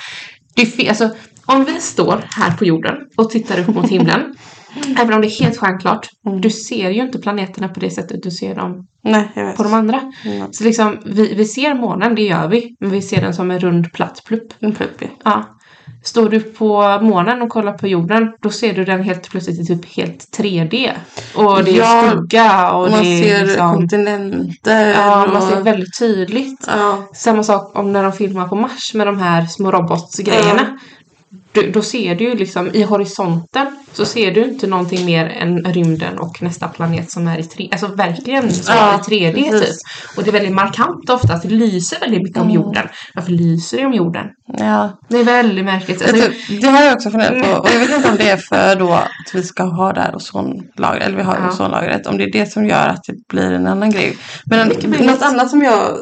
Det, 0.56 0.88
alltså, 0.88 1.10
om 1.46 1.64
vi 1.64 1.80
står 1.80 2.24
här 2.30 2.56
på 2.56 2.64
jorden 2.64 2.94
och 3.16 3.30
tittar 3.30 3.60
upp 3.60 3.74
mot 3.74 3.88
himlen 3.88 4.34
Även 5.00 5.14
om 5.14 5.20
det 5.20 5.26
är 5.26 5.40
helt 5.44 5.58
stjärnklart. 5.58 6.08
Mm. 6.26 6.40
Du 6.40 6.50
ser 6.50 6.90
ju 6.90 7.02
inte 7.02 7.18
planeterna 7.18 7.68
på 7.68 7.80
det 7.80 7.90
sättet 7.90 8.22
du 8.22 8.30
ser 8.30 8.54
dem 8.54 8.86
Nej, 9.04 9.54
på 9.56 9.62
de 9.62 9.74
andra. 9.74 10.12
Mm. 10.24 10.52
Så 10.52 10.64
liksom, 10.64 10.98
vi, 11.04 11.34
vi 11.34 11.44
ser 11.44 11.74
månen, 11.74 12.14
det 12.14 12.22
gör 12.22 12.48
vi. 12.48 12.76
Men 12.80 12.90
vi 12.90 13.02
ser 13.02 13.20
den 13.20 13.34
som 13.34 13.50
en 13.50 13.60
rund 13.60 13.92
platt 13.92 14.22
plupp. 14.26 14.52
En 14.60 14.72
plupp 14.72 15.02
ju. 15.02 15.08
Ja. 15.24 15.53
Står 16.04 16.28
du 16.28 16.40
på 16.40 16.98
månen 17.02 17.42
och 17.42 17.48
kollar 17.48 17.72
på 17.72 17.88
jorden, 17.88 18.32
då 18.42 18.50
ser 18.50 18.74
du 18.74 18.84
den 18.84 19.02
helt 19.02 19.30
plötsligt 19.30 19.60
i 19.60 19.64
typ 19.64 19.96
helt 19.96 20.38
3D. 20.38 20.90
Och 21.34 21.64
det 21.64 21.70
är 21.70 21.78
Ja, 21.78 22.10
skugga 22.10 22.70
och 22.70 22.90
Man 22.90 23.02
det 23.02 23.08
är 23.08 23.22
ser 23.22 23.46
liksom... 23.46 23.74
kontinenter. 23.74 24.92
Ja, 24.92 25.26
man 25.32 25.36
och... 25.36 25.48
ser 25.48 25.60
väldigt 25.60 25.98
tydligt. 25.98 26.64
Ja. 26.66 27.08
Samma 27.14 27.42
sak 27.42 27.78
om 27.78 27.92
när 27.92 28.02
de 28.02 28.12
filmar 28.12 28.48
på 28.48 28.54
Mars 28.54 28.94
med 28.94 29.06
de 29.06 29.18
här 29.18 29.46
små 29.46 29.70
robotsgrejerna. 29.70 30.78
Du, 31.54 31.70
då 31.70 31.82
ser 31.82 32.14
du 32.14 32.24
ju 32.24 32.34
liksom 32.34 32.70
i 32.74 32.82
horisonten 32.82 33.66
så 33.92 34.04
ser 34.04 34.30
du 34.30 34.44
inte 34.44 34.66
någonting 34.66 35.06
mer 35.06 35.26
än 35.26 35.58
rymden 35.64 36.18
och 36.18 36.42
nästa 36.42 36.68
planet 36.68 37.10
som 37.10 37.28
är 37.28 37.38
i 37.38 37.42
3D. 37.42 37.68
Alltså 37.72 37.86
verkligen 37.86 38.52
så 38.52 38.72
Ja, 38.72 38.94
i 38.94 39.10
3D 39.10 39.50
precis. 39.50 39.68
typ. 39.68 40.16
Och 40.18 40.24
det 40.24 40.30
är 40.30 40.32
väldigt 40.32 40.52
markant 40.54 41.10
ofta 41.10 41.34
att 41.34 41.42
det 41.42 41.48
lyser 41.48 42.00
väldigt 42.00 42.22
mycket 42.22 42.36
om 42.36 42.42
Mm. 42.50 42.54
jorden. 42.62 42.88
Varför 43.14 43.30
lyser 43.32 43.76
det 43.78 43.86
om 43.86 43.92
jorden? 43.94 44.26
ja. 44.58 44.98
Det 45.08 45.16
är 45.20 45.24
väldigt 45.24 45.64
märkligt. 45.64 46.02
Alltså, 46.02 46.28
det 46.60 46.66
har 46.66 46.82
jag 46.82 46.94
också 46.94 47.10
funderat 47.10 47.42
på. 47.54 47.60
Och 47.60 47.68
jag 47.74 47.78
vet 47.80 47.90
inte 47.96 48.08
om 48.10 48.16
det 48.16 48.30
är 48.30 48.36
för 48.36 48.76
då 48.76 48.92
att 48.92 49.34
vi 49.34 49.42
ska 49.42 49.62
ha 49.64 49.92
det 49.92 50.00
här 50.00 50.14
ozonlagret. 50.16 51.06
Eller 51.06 51.16
vi 51.16 51.22
har 51.22 51.36
Ja. 51.42 51.48
ozonlagret. 51.48 52.06
Om 52.06 52.18
det 52.18 52.24
är 52.24 52.32
det 52.32 52.46
som 52.52 52.66
gör 52.66 52.88
att 52.88 53.00
det 53.06 53.14
blir 53.28 53.52
en 53.52 53.66
annan 53.66 53.90
grej. 53.90 54.16
Men 54.46 54.60
en, 54.60 54.90
något 55.06 55.22
annat 55.22 55.50
som 55.50 55.62
jag, 55.62 55.96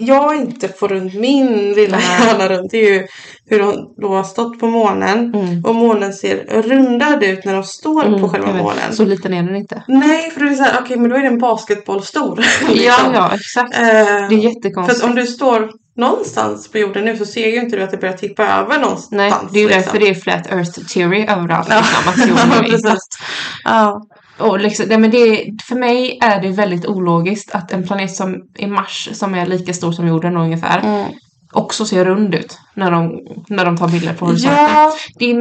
jag 0.00 0.36
inte 0.36 0.68
får 0.68 0.88
runt 0.88 1.14
min 1.14 1.72
lilla 1.72 2.00
hjärna 2.00 2.48
runt. 2.48 2.70
Det 2.70 2.78
är 2.78 2.92
ju 2.92 3.06
hur 3.46 3.58
de 3.58 3.94
då 3.96 4.08
har 4.08 4.24
stått 4.24 4.60
på 4.60 4.66
månen. 4.66 5.34
Mm. 5.34 5.64
Och 5.64 5.74
månen 5.74 6.12
ser 6.12 6.62
rundad 6.62 7.22
ut 7.22 7.44
när 7.44 7.54
de 7.54 7.64
står 7.64 8.04
mm, 8.04 8.20
på 8.20 8.28
själva 8.28 8.52
månen. 8.52 8.92
Så 8.92 9.04
liten 9.04 9.34
är 9.34 9.42
den 9.42 9.56
inte. 9.56 9.82
Nej, 9.88 10.30
för 10.30 10.40
det 10.40 10.50
är 10.50 10.54
så 10.54 10.62
här, 10.62 10.80
okej 10.84 10.96
men 10.96 11.10
då 11.10 11.16
är 11.16 11.22
den 11.22 11.38
basketboll 11.38 12.02
stor. 12.02 12.44
Ja, 12.62 12.68
liksom. 12.74 13.14
ja, 13.14 13.34
exakt. 13.34 13.74
Eh, 13.74 13.80
Det 13.82 13.90
är 13.94 14.28
för 14.28 14.34
jättekonstigt. 14.34 15.02
att 15.02 15.10
om 15.10 15.14
du 15.14 15.26
står 15.26 15.70
någonstans 15.96 16.70
på 16.70 16.78
jorden 16.78 17.04
nu 17.04 17.16
så 17.16 17.26
ser 17.26 17.48
ju 17.48 17.56
inte 17.60 17.76
du 17.76 17.82
att 17.82 17.90
det 17.90 17.96
börjar 17.96 18.16
tippa 18.16 18.46
över 18.46 18.78
någonstans. 18.78 19.10
Nej, 19.10 19.32
det 19.52 19.58
är 19.58 19.62
ju 19.62 19.68
liksom. 19.68 19.82
därför 19.82 19.98
det 19.98 20.08
är 20.08 20.14
flat 20.14 20.52
earth 20.52 20.80
theory 20.94 21.26
överallt. 21.26 21.68
Ja. 21.70 21.76
Liksom, 21.76 22.08
att 22.08 22.28
jorden 22.28 22.74
är 22.74 22.82
platt. 22.82 22.98
Ja. 23.64 24.06
Och 24.38 24.60
liksom, 24.60 24.86
nej, 24.88 24.98
men 24.98 25.10
det, 25.10 25.44
för 25.68 25.74
mig 25.76 26.18
är 26.22 26.42
det 26.42 26.48
väldigt 26.48 26.86
ologiskt 26.86 27.54
att 27.54 27.72
en 27.72 27.86
planet 27.86 28.14
som 28.14 28.34
är 28.58 28.66
Mars, 28.66 29.08
som 29.12 29.34
är 29.34 29.46
lika 29.46 29.72
stor 29.74 29.92
som 29.92 30.08
jorden 30.08 30.36
ungefär, 30.36 30.80
Mm. 30.84 31.08
också 31.52 31.84
ser 31.86 32.04
rund 32.04 32.34
ut 32.34 32.58
när 32.74 32.90
de, 32.90 33.18
när 33.48 33.64
de 33.64 33.76
tar 33.76 33.88
bilder 33.88 34.12
på 34.14 34.26
horisonten. 34.26 34.58
Ja, 34.74 34.92
Det 35.18 35.30
är, 35.30 35.36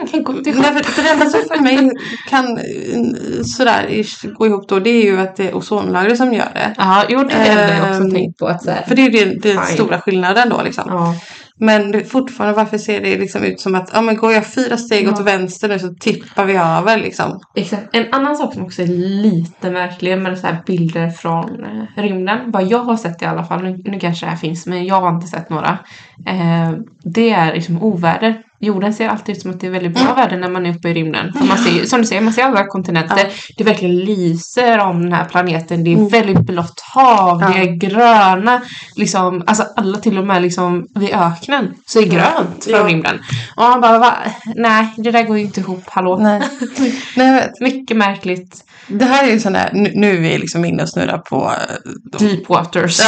jag 0.00 0.10
kan 0.10 0.22
gå 0.24 0.32
till 0.32 0.54
nej, 0.60 0.82
för, 0.84 1.02
det 1.02 1.08
enda 1.08 1.26
som 1.26 1.40
för 1.48 1.62
mig 1.62 1.90
kan 2.30 2.58
eh, 2.58 3.42
sådär 3.44 4.04
gå 4.38 4.46
ihop 4.46 4.68
då 4.68 4.78
det 4.80 4.90
är 4.90 5.04
ju 5.04 5.20
att 5.20 5.36
det 5.36 5.48
är 5.48 5.56
ozonlagret 5.56 6.16
som 6.18 6.32
gör 6.32 6.48
det. 6.54 6.74
Ja, 6.78 7.04
jo 7.08 7.22
det 7.24 7.34
är 7.34 7.56
det 7.68 7.76
jag 7.76 7.90
också 7.90 8.02
Ehm, 8.02 8.10
tänkt 8.10 8.38
på. 8.38 8.46
Att 8.46 8.64
så 8.64 8.70
här, 8.70 8.82
För 8.88 8.94
det 8.96 9.02
är 9.06 9.10
ju 9.10 9.40
Fine. 9.42 9.58
stora 9.74 10.00
skillnaden 10.00 10.48
då 10.48 10.62
liksom. 10.64 10.84
ja. 10.88 11.14
Men 11.58 12.04
fortfarande 12.04 12.56
varför 12.56 12.78
ser 12.78 13.00
det 13.00 13.18
liksom 13.18 13.42
ut 13.44 13.60
som 13.60 13.74
att 13.74 13.90
ja, 13.94 14.00
men 14.00 14.16
går 14.16 14.32
jag 14.32 14.46
fyra 14.46 14.76
steg 14.76 15.06
Ja. 15.06 15.12
åt 15.12 15.20
vänster 15.20 15.68
nu 15.68 15.78
så 15.78 15.94
tippar 16.00 16.44
vi 16.44 16.56
över 16.56 16.98
liksom. 16.98 17.40
Exakt. 17.56 17.88
En 17.92 18.12
annan 18.12 18.36
sak 18.36 18.54
som 18.54 18.62
också 18.62 18.82
är 18.82 18.86
lite 19.22 19.70
märklig 19.70 20.18
med 20.18 20.38
så 20.38 20.46
här 20.46 20.62
bilder 20.66 21.10
från 21.10 21.64
eh, 21.64 22.02
rymden, 22.02 22.38
vad 22.50 22.64
jag 22.64 22.78
har 22.78 22.96
sett 22.96 23.22
i 23.22 23.24
alla 23.24 23.44
fall, 23.44 23.62
nu, 23.62 23.82
nu 23.84 24.00
kanske 24.00 24.26
det 24.26 24.30
här 24.30 24.36
finns 24.36 24.66
men 24.66 24.84
jag 24.86 25.00
har 25.00 25.14
inte 25.14 25.26
sett 25.26 25.50
några. 25.50 25.78
Eh, 26.26 26.72
det 27.04 27.30
är 27.30 27.54
liksom 27.54 27.82
oväder. 27.82 28.42
Jorden 28.62 28.94
ser 28.94 29.08
alltid 29.08 29.36
ut 29.36 29.42
som 29.42 29.50
att 29.50 29.60
det 29.60 29.66
är 29.66 29.70
väldigt 29.70 29.94
bra 29.94 30.14
väder 30.14 30.36
när 30.36 30.48
man 30.48 30.66
är 30.66 30.76
uppe 30.76 30.88
i 30.88 30.94
rymden. 30.94 31.32
För 31.32 31.44
man 31.46 31.58
ser, 31.58 31.84
som 31.84 32.00
du 32.00 32.06
säger, 32.06 32.22
man 32.22 32.32
ser 32.32 32.42
alla 32.42 32.66
kontinenter. 32.66 33.16
Ja. 33.18 33.24
Det 33.56 33.64
verkligen 33.64 33.96
lyser 33.98 34.78
om 34.78 35.02
den 35.02 35.12
här 35.12 35.24
planeten. 35.24 35.84
Det 35.84 35.90
är 35.92 35.96
Mm. 35.96 36.08
väldigt 36.08 36.40
blått 36.40 36.80
hav, 36.94 37.40
Ja. 37.40 37.48
det 37.48 37.58
är 37.60 37.76
gröna, 37.76 38.60
liksom, 38.96 39.42
alltså 39.46 39.66
alla 39.76 39.98
till 39.98 40.18
och 40.18 40.26
med 40.26 40.42
liksom 40.42 40.86
vid 40.94 41.10
öknen 41.14 41.74
så 41.86 41.98
är 42.00 42.06
grönt 42.06 42.64
från 42.64 42.74
Ja. 42.80 42.86
rymden. 42.86 43.18
Och 43.56 43.62
man 43.62 43.80
bara, 43.80 43.98
va? 43.98 44.14
nej 44.56 44.94
det 44.96 45.10
där 45.10 45.22
går 45.22 45.38
ju 45.38 45.44
inte 45.44 45.60
ihop, 45.60 45.82
hallå. 45.86 46.16
Nej. 46.18 46.42
Nej. 47.16 47.50
Mycket 47.60 47.96
märkligt. 47.96 48.64
Det 48.88 49.04
här 49.04 49.24
är 49.28 49.32
ju 49.32 49.40
sån 49.40 49.52
där, 49.52 49.70
nu, 49.72 49.92
nu 49.94 50.16
är 50.16 50.20
vi 50.20 50.38
liksom 50.38 50.64
inne 50.64 50.82
och 50.82 50.88
snurrar 50.88 51.18
på 51.18 51.36
eh, 51.36 51.76
de 52.18 52.24
Deep 52.26 52.48
waters. 52.48 53.00
Ja, 53.00 53.06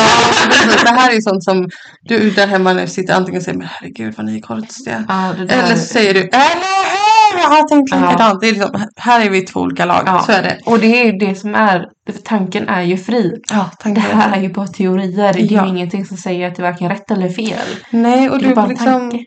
det 0.84 0.90
här 0.90 1.10
är 1.10 1.14
ju 1.14 1.22
sånt 1.22 1.44
som 1.44 1.68
du 2.02 2.30
där 2.30 2.46
hemma 2.46 2.72
nu 2.72 2.86
sitter 2.86 3.14
antingen 3.14 3.38
och 3.38 3.44
säger 3.44 3.58
men 3.58 3.66
herregud 3.70 4.14
vad 4.16 4.26
ni 4.26 4.36
är 4.36 4.40
konstiga. 4.40 5.04
Ja, 5.08 5.32
där. 5.44 5.62
Eller 5.64 5.76
så 5.76 5.86
säger 5.86 6.14
du 6.14 6.20
eller 6.20 7.32
hur, 7.32 7.40
jag 7.42 7.48
har 7.48 7.68
tänkt 7.68 7.90
Ja. 7.90 7.96
likadant. 8.10 8.40
Det 8.40 8.48
är 8.48 8.52
liksom, 8.52 8.84
här 8.96 9.20
är 9.26 9.30
vi 9.30 9.40
två 9.42 9.60
olika 9.60 9.84
lag. 9.84 10.02
Ja. 10.06 10.22
Så 10.26 10.32
är 10.32 10.42
det. 10.42 10.58
Och 10.66 10.78
det 10.78 11.00
är 11.00 11.04
ju 11.04 11.12
det 11.12 11.34
som 11.34 11.54
är, 11.54 11.88
tanken 12.24 12.68
är 12.68 12.82
ju 12.82 12.96
fri. 12.96 13.32
Ja, 13.50 13.70
Det 13.70 13.82
tanken 13.82 14.02
här 14.02 14.36
är 14.38 14.42
ju 14.42 14.48
bara 14.52 14.66
teorier. 14.66 15.32
Det 15.32 15.40
är 15.40 15.52
Ja. 15.52 15.66
ingenting 15.66 16.06
som 16.06 16.16
säger 16.16 16.48
att 16.48 16.54
det 16.56 16.62
är 16.62 16.70
varken 16.70 16.88
rätt 16.88 17.10
eller 17.10 17.28
fel. 17.28 17.58
Nej, 17.90 18.30
och 18.30 18.38
Det 18.38 18.44
är 18.44 18.48
du 18.48 18.54
bara 18.54 18.66
liksom, 18.66 18.86
tanke. 18.86 19.24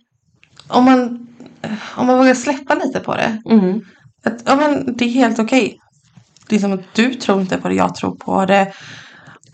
om 0.67 0.86
man, 0.86 1.27
om 1.95 2.08
man 2.08 2.17
vågar 2.17 2.34
släppa 2.34 2.75
lite 2.75 2.99
på 2.99 3.15
det. 3.15 3.41
Mm. 3.51 3.82
Att, 4.25 4.41
ja, 4.45 4.56
men 4.56 4.95
det 4.97 5.06
är 5.06 5.10
helt 5.10 5.39
okej. 5.39 5.77
Det 6.49 6.56
är 6.56 6.60
som 6.60 6.73
att 6.73 6.93
du 6.93 7.13
tror 7.13 7.41
inte 7.41 7.58
på 7.58 7.67
det, 7.69 7.75
jag 7.75 7.95
tror 7.95 8.15
på 8.15 8.45
det. 8.45 8.67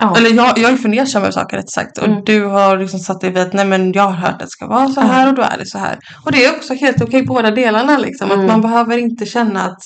Ja. 0.03 0.17
Eller 0.17 0.29
jag, 0.29 0.57
jag 0.57 0.71
är 0.71 0.77
fundersam 0.77 1.21
över 1.21 1.31
saker 1.31 1.57
rätt 1.57 1.69
sagt. 1.71 1.97
Och 1.97 2.07
Mm. 2.07 2.21
du 2.25 2.45
har 2.45 2.77
liksom 2.77 2.99
satt 2.99 3.21
dig 3.21 3.29
vid 3.29 3.41
att 3.43 3.53
nej 3.53 3.65
men 3.65 3.91
jag 3.93 4.03
har 4.03 4.11
hört 4.11 4.31
att 4.31 4.39
det 4.39 4.47
ska 4.49 4.67
vara 4.67 4.87
så 4.87 5.01
Ja. 5.01 5.05
här 5.05 5.27
och 5.27 5.33
då 5.35 5.41
är 5.41 5.57
det 5.57 5.65
så 5.65 5.77
här. 5.77 5.97
Och 6.25 6.31
det 6.31 6.45
är 6.45 6.55
också 6.55 6.73
helt 6.73 7.01
okej 7.01 7.23
båda 7.23 7.51
delarna 7.51 7.97
liksom. 7.97 8.31
Mm. 8.31 8.39
Att 8.45 8.51
man 8.51 8.61
behöver 8.61 8.97
inte 8.97 9.25
känna 9.25 9.63
att 9.65 9.83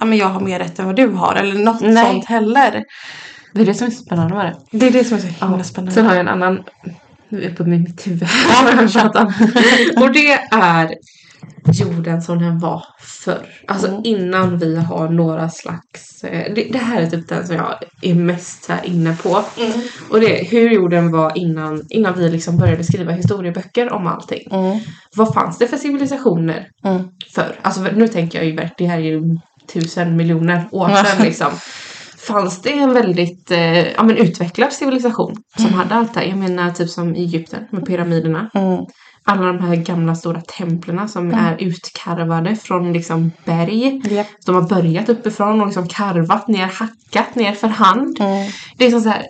ja, 0.00 0.06
men 0.06 0.18
jag 0.18 0.26
har 0.28 0.40
mer 0.40 0.58
rätt 0.58 0.78
än 0.78 0.86
vad 0.86 0.96
du 0.96 1.08
har. 1.08 1.34
Eller 1.34 1.54
något 1.64 1.80
Nej. 1.80 2.06
sånt 2.06 2.24
heller. 2.24 2.84
Det 3.54 3.60
är 3.60 3.66
det 3.66 3.74
som 3.74 3.86
är 3.86 3.90
spännande 3.90 4.34
med 4.34 4.46
det. 4.70 4.78
Det 4.78 4.86
är 4.86 4.90
det 4.90 5.04
som 5.04 5.16
är 5.16 5.20
så 5.20 5.46
himla 5.46 5.64
spännande. 5.64 5.92
Sen 5.92 6.06
har 6.06 6.12
jag 6.14 6.20
en 6.20 6.28
annan, 6.28 6.62
nu 7.28 7.38
är 7.42 7.48
jag 7.48 7.56
på 7.56 7.64
mitt 7.64 8.06
huvud. 8.06 8.28
Och 9.96 10.12
det 10.12 10.32
är 10.32 10.88
jorden 11.72 12.22
som 12.22 12.38
den 12.38 12.58
var 12.58 12.84
förr. 13.24 13.46
Alltså 13.68 13.88
Mm. 13.88 14.00
innan 14.04 14.58
vi 14.58 14.76
har 14.76 15.08
några 15.08 15.48
slags... 15.50 16.24
eh, 16.24 16.54
Det, 16.54 16.68
det 16.72 16.78
här 16.78 17.02
är 17.02 17.06
typ 17.06 17.28
den 17.28 17.46
som 17.46 17.56
jag 17.56 17.74
är 18.02 18.14
mest 18.14 18.68
här 18.68 18.84
inne 18.86 19.16
på. 19.22 19.44
Mm. 19.58 19.72
Och 20.10 20.20
det 20.20 20.40
är 20.40 20.44
hur 20.44 20.70
jorden 20.70 21.12
var 21.12 21.38
innan, 21.38 21.82
innan 21.90 22.14
vi 22.18 22.28
liksom 22.30 22.56
började 22.56 22.84
skriva 22.84 23.12
historieböcker 23.12 23.92
om 23.92 24.06
allting. 24.06 24.48
Mm. 24.50 24.78
Vad 25.16 25.34
fanns 25.34 25.58
det 25.58 25.66
för 25.66 25.76
civilisationer 25.76 26.66
Mm. 26.84 27.02
förr? 27.34 27.58
Alltså 27.62 27.82
nu 27.82 28.08
tänker 28.08 28.38
jag 28.38 28.46
ju 28.46 28.56
verkligen, 28.56 28.90
det 28.90 28.94
här 28.94 28.98
är 28.98 29.10
ju 29.12 29.22
tusen 29.72 30.16
miljoner 30.16 30.68
år 30.72 30.88
sedan 30.88 31.24
liksom. 31.26 31.50
Fanns 32.18 32.62
det 32.62 32.72
en 32.72 32.94
väldigt 32.94 33.50
eh, 33.50 33.92
ja, 33.92 34.02
men 34.02 34.16
utvecklad 34.16 34.72
civilisation 34.72 35.34
som 35.56 35.72
hade 35.74 35.94
allt 35.94 36.14
det 36.14 36.20
här? 36.20 36.26
Jag 36.26 36.38
menar 36.38 36.70
typ 36.70 36.90
som 36.90 37.14
Egypten 37.14 37.64
med 37.70 37.86
pyramiderna. 37.86 38.50
Alla 39.26 39.46
de 39.46 39.60
här 39.60 39.76
gamla 39.76 40.14
stora 40.14 40.40
templerna 40.40 41.08
som 41.08 41.26
Mm. 41.30 41.44
är 41.46 41.56
utkarvade 41.62 42.56
från 42.56 42.92
liksom 42.92 43.32
berg. 43.44 44.00
Japp. 44.14 44.26
De 44.46 44.54
har 44.54 44.62
börjat 44.62 45.08
uppifrån 45.08 45.60
och 45.60 45.66
liksom 45.66 45.88
karvat 45.88 46.48
ner, 46.48 46.66
hackat 46.66 47.34
ner 47.34 47.52
för 47.52 47.68
hand. 47.68 48.16
Mm. 48.20 48.50
Det 48.76 48.86
är 48.86 48.90
som 48.90 49.00
så 49.00 49.08
här, 49.08 49.22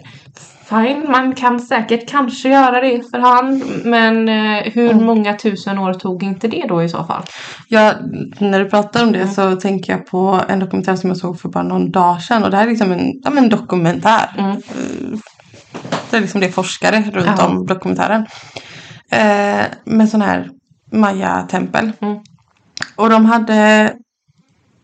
fine, 0.69 1.11
man 1.11 1.35
kan 1.35 1.61
säkert 1.61 2.09
kanske 2.09 2.49
göra 2.49 2.81
det 2.81 3.11
för 3.11 3.19
hand, 3.19 3.63
men 3.85 4.29
eh, 4.29 4.63
hur 4.73 4.91
Mm. 4.91 5.05
många 5.05 5.35
tusen 5.35 5.79
år 5.79 5.95
tog 5.95 6.23
inte 6.23 6.49
det 6.49 6.65
då 6.69 6.83
i 6.83 6.89
så 6.89 7.05
fall? 7.05 7.23
Ja, 7.69 7.93
när 8.39 8.59
du 8.65 8.71
pratar 8.71 9.03
om 9.05 9.13
det 9.13 9.21
Mm. 9.21 9.35
så 9.35 9.57
tänker 9.57 9.93
jag 9.93 10.07
på 10.07 10.41
en 10.49 10.59
dokumentär 10.59 10.97
som 10.97 11.11
jag 11.11 11.17
såg 11.17 11.41
för 11.41 11.49
bara 11.49 11.65
någon 11.65 11.91
dag 11.91 12.23
sedan. 12.23 12.45
Och 12.45 12.51
det 12.51 12.57
här 12.57 12.65
är 12.65 12.69
liksom 12.71 12.93
en, 12.93 13.13
ja, 13.25 13.31
men 13.31 13.45
en 13.45 13.51
dokumentär. 13.51 14.35
Mm. 14.39 14.51
Eh, 14.51 15.19
Det 16.11 16.17
är 16.17 16.21
liksom 16.21 16.41
det 16.41 16.49
forskare 16.49 17.05
runt 17.13 17.27
Ja. 17.39 17.47
om 17.47 17.67
dokumentären. 17.67 18.27
Eh, 19.15 19.67
med 19.85 20.09
sån 20.09 20.23
här 20.23 20.51
Maya-tempel. 20.93 21.93
Mm. 22.01 22.19
Och 22.97 23.11
de 23.11 23.25
hade 23.27 23.93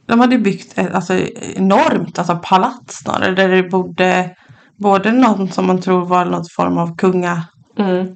de 0.06 0.20
hade 0.20 0.38
byggt 0.38 0.78
ett 0.78 0.94
alltså, 0.94 1.14
enormt 1.56 2.18
alltså 2.18 2.38
palats 2.42 2.96
snarare. 2.96 3.34
Där 3.34 3.48
det 3.48 3.62
bodde 3.62 4.36
både 4.76 5.12
någon 5.12 5.52
som 5.52 5.66
man 5.66 5.80
tror 5.80 6.04
var 6.06 6.24
någon 6.24 6.44
form 6.56 6.78
av 6.78 6.96
kunga 6.96 7.44
Mm. 7.78 8.06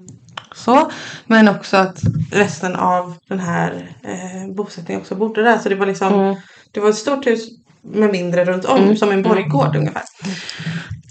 så, 0.55 0.91
men 1.27 1.49
också 1.49 1.77
att 1.77 2.01
resten 2.33 2.77
av 2.77 3.15
den 3.29 3.39
här 3.41 3.89
eh, 4.03 4.55
bosättningen 4.55 5.01
också 5.01 5.15
bodde 5.15 5.43
där. 5.43 5.59
Så 5.59 5.69
det 5.69 5.75
var 5.75 5.87
liksom 5.87 6.15
Mm. 6.15 6.37
det 6.73 6.81
var 6.81 6.89
ett 6.89 6.97
stort 6.97 7.27
hus 7.27 7.41
med 7.83 8.11
mindre 8.11 8.45
runt 8.45 8.65
om 8.65 8.83
Mm. 8.83 8.97
som 8.97 9.11
en 9.11 9.23
borggård 9.23 9.77
ungefär. 9.77 10.03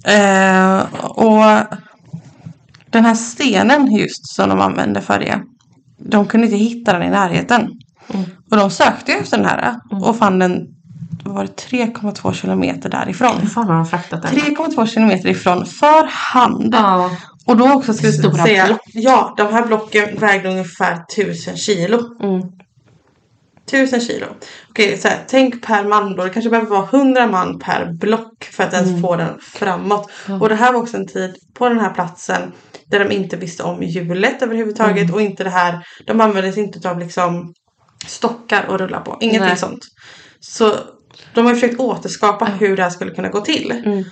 Eh, 0.06 0.80
och 1.04 1.44
den 2.94 3.06
här 3.06 3.16
stenen 3.16 3.92
just 3.96 4.28
som 4.36 4.50
de 4.50 4.60
använde 4.62 5.02
för 5.02 5.20
det. 5.20 5.42
De 5.98 6.26
kunde 6.28 6.46
inte 6.48 6.58
hitta 6.58 6.94
den 6.94 7.04
i 7.04 7.10
närheten. 7.10 7.62
Mm. 8.14 8.26
Och 8.52 8.58
de 8.58 8.70
sökte 8.72 9.12
efter 9.14 9.38
den 9.38 9.46
här 9.46 9.76
Mm. 9.92 10.04
och 10.04 10.18
fann 10.18 10.40
den 10.40 10.68
var 11.24 11.44
det 11.44 11.52
3,2 11.70 12.34
kilometer 12.34 12.90
därifrån. 12.90 13.38
Hur 13.42 13.48
fan 13.50 13.68
har 13.68 13.76
de 13.76 13.86
fraktat 13.86 14.22
den? 14.22 14.32
3,2 14.32 14.86
kilometer 14.88 15.30
ifrån 15.30 15.66
för 15.66 16.08
hand. 16.10 16.74
Ja. 16.74 17.10
Och 17.46 17.58
då 17.58 17.72
också 17.74 17.94
ska 17.94 18.08
vi 18.08 18.14
Stora 18.14 18.44
säga, 18.44 18.66
block. 18.68 18.82
ja 18.94 19.34
de 19.38 19.54
här 19.54 19.66
blocken 19.66 20.20
vägde 20.20 20.50
ungefär 20.50 21.04
1000 21.18 21.58
kilo. 21.58 22.00
Mm. 22.24 22.42
1000 23.68 24.00
kilo. 24.02 24.26
Okej, 24.70 24.98
så 24.98 25.08
här, 25.08 25.24
tänk 25.28 25.62
per 25.62 25.84
man 25.84 26.16
då. 26.16 26.24
Det 26.24 26.30
kanske 26.30 26.50
behöver 26.50 26.70
vara 26.70 26.88
100 26.92 27.28
man 27.28 27.60
per 27.60 27.94
block 27.94 28.44
för 28.52 28.64
att 28.64 28.74
ens 28.74 29.02
få 29.02 29.16
den 29.16 29.40
framåt. 29.42 30.12
Och 30.42 30.50
det 30.50 30.56
här 30.56 30.74
var 30.74 30.80
också 30.80 30.98
en 30.98 31.08
tid 31.08 31.36
på 31.54 31.70
den 31.70 31.80
här 31.80 31.90
platsen 31.94 32.52
där 32.88 33.00
de 33.06 33.16
inte 33.16 33.38
visste 33.38 33.64
om 33.64 33.84
hjulet 33.84 34.42
överhuvudtaget 34.42 35.14
och 35.14 35.22
inte 35.22 35.44
det 35.44 35.50
här. 35.50 35.86
De 36.08 36.22
använde 36.22 36.52
sig 36.54 36.64
inte 36.64 36.90
av 36.90 37.00
liksom 37.00 37.54
stockar 38.08 38.66
att 38.70 38.82
rulla 38.82 39.00
på. 39.00 39.18
Ingenting 39.22 39.42
Nej. 39.48 39.58
sånt. 39.58 39.80
Så 40.40 40.76
de 41.34 41.46
har 41.46 41.54
försökt 41.54 41.80
återskapa 41.80 42.46
hur 42.46 42.78
det 42.78 42.84
här 42.84 42.90
skulle 42.90 43.12
kunna 43.12 43.30
gå 43.30 43.42
till. 43.42 43.72
Mm. 43.86 44.04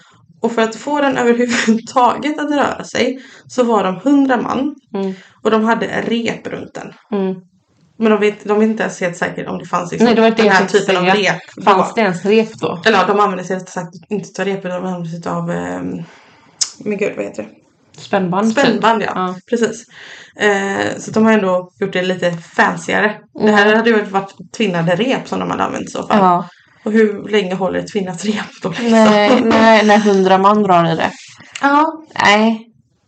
Och 0.42 0.52
för 0.52 0.62
att 0.62 0.76
få 0.76 1.02
den 1.02 1.18
överhuvudtaget 1.18 2.40
att 2.40 2.52
röra 2.52 2.84
sig 2.84 3.20
så 3.48 3.64
var 3.64 3.84
de 3.84 3.96
100 3.98 4.38
man 4.42 4.76
Mm. 4.94 5.14
och 5.44 5.52
de 5.52 5.64
hade 5.64 5.88
rep 6.08 6.48
runt 6.48 6.74
den. 6.74 6.94
Mm. 7.20 7.36
Men 7.98 8.12
de 8.12 8.20
vet, 8.20 8.44
de 8.44 8.60
vet 8.60 8.70
inte 8.70 8.84
ens 8.84 9.02
helt 9.02 9.18
säkert 9.18 9.48
om 9.48 9.58
det 9.58 9.66
fanns 9.66 9.92
liksom 9.92 10.06
Nej, 10.06 10.16
det 10.16 10.22
var 10.22 10.30
det 10.30 10.36
den 10.36 10.52
här 10.52 10.66
typen 10.66 10.98
av 10.98 11.04
rep. 11.06 11.36
då. 11.56 11.62
Fanns 11.62 11.94
det 11.94 12.02
ens 12.02 12.26
rep 12.26 12.54
då? 12.54 12.82
Eller 12.86 12.98
ja, 12.98 13.08
de 13.08 13.20
använde 13.20 13.44
sig 13.44 13.60
sagt 13.60 13.90
inte 14.10 14.42
av 14.42 14.48
rep 14.48 14.66
utan 14.66 14.82
de 14.84 14.88
använde 14.88 15.10
sig 15.10 15.32
av 15.32 15.52
eh, 15.52 15.82
men 16.80 16.98
gud 16.98 17.14
vad 17.16 17.26
heter 17.26 17.44
det? 17.44 17.50
Spännband? 17.98 18.56
typ? 18.56 18.66
Spännband 18.66 19.02
ja. 19.02 19.12
Ja. 19.16 19.36
Precis. 19.50 19.86
Eh, 20.36 20.98
så 21.00 21.12
de 21.12 21.26
har 21.26 21.34
ändå 21.34 21.72
gjort 21.80 21.94
det 21.94 22.02
lite 22.02 22.32
fancyare. 22.32 23.20
Det 23.34 23.40
Mm. 23.42 23.54
här 23.56 23.76
hade 23.76 23.90
ju 23.90 24.02
varit 24.02 24.54
tvinnade 24.58 24.96
rep 24.96 25.28
som 25.28 25.40
de 25.40 25.50
hade 25.52 25.64
använt 25.64 25.88
i 25.88 25.92
så 25.92 26.08
fall. 26.08 26.18
Ja. 26.18 26.48
Och 26.84 26.92
hur 26.92 27.30
länge 27.30 27.56
håller 27.56 27.80
ett 27.80 27.92
tvinnat 27.92 28.26
rep 28.26 28.46
då? 28.64 28.70
Liksom? 28.70 28.92
Nej, 28.92 29.42
nej, 29.42 29.86
när 29.86 29.98
hundra 29.98 30.38
man 30.38 30.64
drar 30.64 30.92
i 30.92 30.96
det. 30.96 31.12
Ja. 31.62 32.04
Nej. 32.24 32.68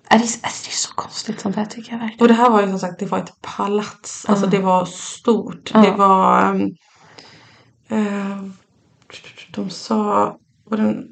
Det, 0.09 0.15
är 0.15 0.19
det 0.19 0.23
är 0.45 0.71
så 0.71 0.93
konstigt 0.93 1.39
sånt 1.41 1.55
här 1.55 1.65
tycker 1.65 1.91
jag 1.91 1.99
verkligen. 1.99 2.21
Och 2.21 2.27
det 2.27 2.33
här 2.33 2.49
var 2.49 2.61
ju 2.61 2.67
som 2.69 2.79
sagt 2.79 2.99
det 2.99 3.05
var 3.05 3.19
ett 3.19 3.41
palats. 3.41 4.25
Alltså 4.25 4.47
det 4.47 4.59
var 4.59 4.85
stort. 4.85 5.71
Ja. 5.73 5.79
Det 5.81 5.91
var... 5.91 6.55
eh, 7.89 8.37
de 9.51 9.69
sa... 9.69 10.37
Var 10.65 10.77
den 10.77 11.07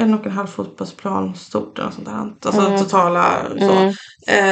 en 0.00 0.14
och 0.14 0.26
en 0.26 0.32
halv 0.32 0.46
fotbollsplan 0.46 1.34
stort 1.34 1.78
eller 1.78 1.86
något 1.86 1.94
sånt 1.94 2.06
där. 2.06 2.48
Alltså 2.48 2.66
Mm. 2.66 2.78
totala 2.78 3.42
så. 3.58 3.72
Mm. 3.72 3.94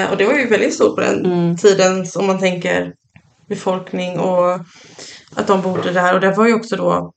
Eh, 0.05 0.11
och 0.11 0.17
det 0.17 0.25
var 0.27 0.35
ju 0.35 0.47
väldigt 0.49 0.75
stort 0.75 0.95
på 0.95 1.01
den 1.01 1.27
Mm. 1.27 1.57
tiden 1.57 2.07
om 2.19 2.27
man 2.27 2.39
tänker 2.39 2.93
befolkning 3.49 4.19
och 4.19 4.55
att 5.35 5.47
de 5.47 5.63
bodde 5.63 5.93
där. 5.93 6.15
Och 6.15 6.21
det 6.21 6.31
var 6.31 6.47
ju 6.47 6.55
också 6.55 6.77
då 6.77 7.13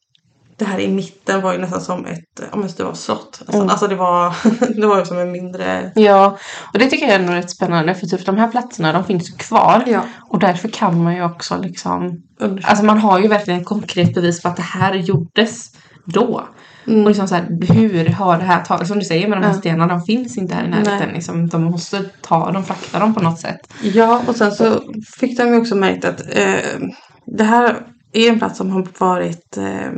det 0.58 0.66
här 0.66 0.80
i 0.80 0.88
mitten 0.88 1.42
var 1.42 1.54
ju 1.54 1.60
nästan 1.60 1.82
som 1.82 2.06
ett, 2.06 2.42
om 2.52 2.68
det 2.78 2.84
var 2.84 2.94
slott. 2.94 3.38
Alltså, 3.40 3.58
Mm. 3.58 3.70
alltså 3.70 3.88
det 3.88 3.96
var, 3.96 4.36
det 4.82 4.88
var 4.88 5.00
ju 5.00 5.06
som 5.06 5.18
en 5.18 5.32
mindre... 5.32 5.92
Ja, 5.96 6.38
och 6.74 6.80
det 6.80 6.88
tycker 6.90 7.06
jag 7.06 7.16
är 7.16 7.20
ändå 7.20 7.34
rätt 7.34 7.52
spännande 7.52 7.96
för 7.96 8.08
typ 8.08 8.26
de 8.26 8.38
här 8.38 8.48
platserna 8.48 8.94
de 8.94 9.04
finns 9.04 9.30
ju 9.30 9.34
kvar. 9.38 9.84
Ja. 9.88 10.02
Och 10.30 10.40
därför 10.40 10.68
kan 10.68 11.04
man 11.04 11.16
ju 11.16 11.24
också 11.26 11.58
liksom 11.58 12.22
Under... 12.40 12.66
Alltså 12.70 12.86
man 12.86 12.98
har 12.98 13.20
ju 13.20 13.28
verkligen 13.28 13.60
ett 13.62 13.68
konkret 13.68 14.14
bevis 14.14 14.42
på 14.42 14.48
att 14.48 14.56
det 14.56 14.62
här 14.62 14.94
gjordes 14.94 15.66
då. 16.06 16.48
Mm. 16.88 17.02
Och 17.02 17.08
liksom 17.08 17.28
så 17.28 17.36
här, 17.36 17.74
hur 17.74 18.10
har 18.10 18.38
det 18.38 18.44
här 18.44 18.66
tagits? 18.66 18.88
Som 18.90 19.00
du 19.00 19.06
säger 19.06 19.28
med 19.28 19.38
de 19.42 19.44
här 19.48 19.54
stenarna, 19.54 19.94
de 19.94 20.02
finns 20.02 20.38
inte 20.38 20.56
här 20.56 20.64
i 20.66 20.68
närheten. 20.68 20.98
Nej. 21.00 21.14
Liksom, 21.14 21.48
de 21.48 21.64
måste 21.64 22.04
ta 22.22 22.52
dem, 22.52 22.66
frakta 22.66 23.00
dem 23.00 23.14
på 23.14 23.20
något 23.24 23.40
sätt. 23.40 23.74
Ja, 23.82 24.22
och 24.28 24.36
sen 24.36 24.52
så 24.52 24.82
fick 25.20 25.38
de 25.38 25.48
ju 25.48 25.60
också 25.60 25.76
märkt 25.76 26.06
att 26.06 26.22
eh, 26.36 26.80
det 27.26 27.44
här 27.44 27.76
är 28.14 28.30
en 28.30 28.40
plats 28.40 28.58
som 28.58 28.72
har 28.72 28.88
varit 28.98 29.58
eh, 29.58 29.92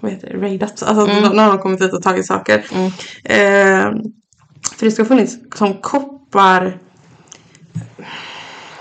vad 0.00 0.12
heter 0.12 0.28
det, 0.28 0.38
raidat. 0.38 0.82
Alltså 0.82 1.04
Mm. 1.04 1.24
mm. 1.24 1.36
när 1.36 1.48
de 1.48 1.58
kommit 1.58 1.80
dit 1.80 1.92
och 1.92 2.02
tagit 2.02 2.26
saker. 2.26 2.64
Mm. 2.74 2.86
Eh, 3.24 3.92
för 4.78 4.86
det 4.86 4.90
ska 4.90 5.02
ha 5.02 5.08
funnits 5.08 5.36
som 5.54 5.74
koppar 5.74 6.78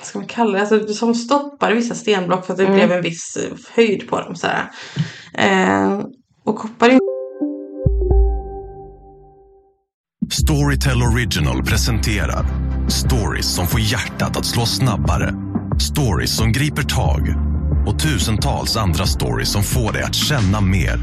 ska 0.01 0.19
man 0.19 0.27
kalla 0.27 0.51
det? 0.51 0.60
Alltså, 0.60 0.93
som 0.93 1.15
stoppar 1.15 1.71
vissa 1.71 1.95
stenblock 1.95 2.45
för 2.45 2.53
att 2.53 2.58
det 2.58 2.65
Mm. 2.65 2.75
blev 2.75 2.91
en 2.91 3.01
viss 3.01 3.38
höjd 3.75 4.10
på 4.10 4.21
dem. 4.21 4.36
Sådär. 4.36 4.71
Eh, 5.34 5.99
och 6.45 6.55
koppar 6.55 6.89
ihop. 6.89 7.01
Storytel 10.31 11.01
Original 11.01 11.63
presenterar 11.63 12.45
stories 12.89 13.55
som 13.55 13.67
får 13.67 13.79
hjärtat 13.79 14.38
att 14.38 14.45
slå 14.45 14.65
snabbare. 14.65 15.34
Stories 15.79 16.38
som 16.38 16.51
griper 16.51 16.84
tag 16.84 17.36
och 17.88 17.99
tusentals 17.99 18.77
andra 18.77 19.05
stories 19.05 19.49
som 19.49 19.63
får 19.63 19.93
dig 19.93 20.03
att 20.03 20.15
känna 20.15 20.62
mer. 20.62 20.99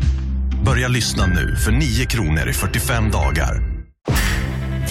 Börja 0.65 0.89
lyssna 0.89 1.27
nu 1.27 1.57
för 1.57 1.73
9 1.73 2.07
kronor 2.07 2.49
i 2.49 2.53
45 2.53 3.11
dagar. 3.11 3.73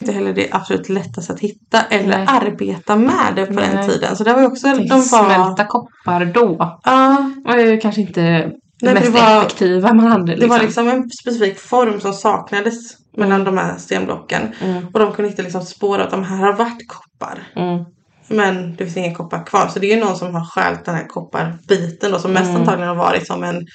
Inte 0.00 0.12
heller 0.12 0.32
det 0.32 0.48
absolut 0.52 0.88
lättaste 0.88 1.32
att 1.32 1.40
hitta 1.40 1.82
eller 1.90 2.18
Nej. 2.18 2.26
arbeta 2.28 2.96
med 2.96 3.32
det 3.36 3.46
på 3.46 3.52
den 3.60 3.74
Nej. 3.74 3.88
tiden. 3.88 4.16
Så 4.16 4.24
det 4.24 4.32
var 4.32 4.40
ju 4.40 4.46
också... 4.46 4.66
De 4.74 4.88
var, 4.88 5.24
smälta 5.24 5.64
koppar 5.64 6.24
då. 6.24 6.78
ja, 6.84 7.30
var 7.44 7.56
ju 7.56 7.80
kanske 7.80 8.00
inte 8.00 8.50
det 8.80 8.94
mest 8.94 9.06
det 9.06 9.10
var- 9.12 9.38
effektiva 9.38 9.92
man 9.92 10.06
hade. 10.06 10.24
Det 10.26 10.32
Liksom. 10.32 10.48
var 10.50 10.58
liksom 10.58 10.88
en 10.88 11.10
specifik 11.10 11.58
form 11.58 12.00
som 12.00 12.12
saknades 12.12 12.74
mellan 13.16 13.44
de 13.44 13.58
här 13.58 13.76
stenblocken. 13.78 14.42
Mm. 14.60 14.86
Och 14.92 15.00
de 15.00 15.12
kunde 15.12 15.30
inte 15.30 15.42
liksom 15.42 15.62
spåra 15.62 16.04
att 16.04 16.10
de 16.10 16.24
här 16.24 16.36
har 16.36 16.52
varit 16.52 16.88
koppar. 16.88 17.48
Mm. 17.56 17.84
Men 18.28 18.76
det 18.76 18.84
finns 18.84 18.96
inga 18.96 19.14
koppar 19.14 19.46
kvar. 19.46 19.68
Så 19.68 19.78
det 19.78 19.92
är 19.92 19.94
ju 19.96 20.04
någon 20.04 20.16
som 20.16 20.34
har 20.34 20.44
stjält 20.44 20.84
den 20.84 20.94
här 20.94 21.06
kopparbiten 21.08 22.10
då. 22.12 22.18
Som 22.18 22.32
mest 22.32 22.48
Mm. 22.50 22.60
antagligen 22.60 22.88
har 22.88 22.96
varit 22.96 23.26
som 23.26 23.44
en 23.44 23.66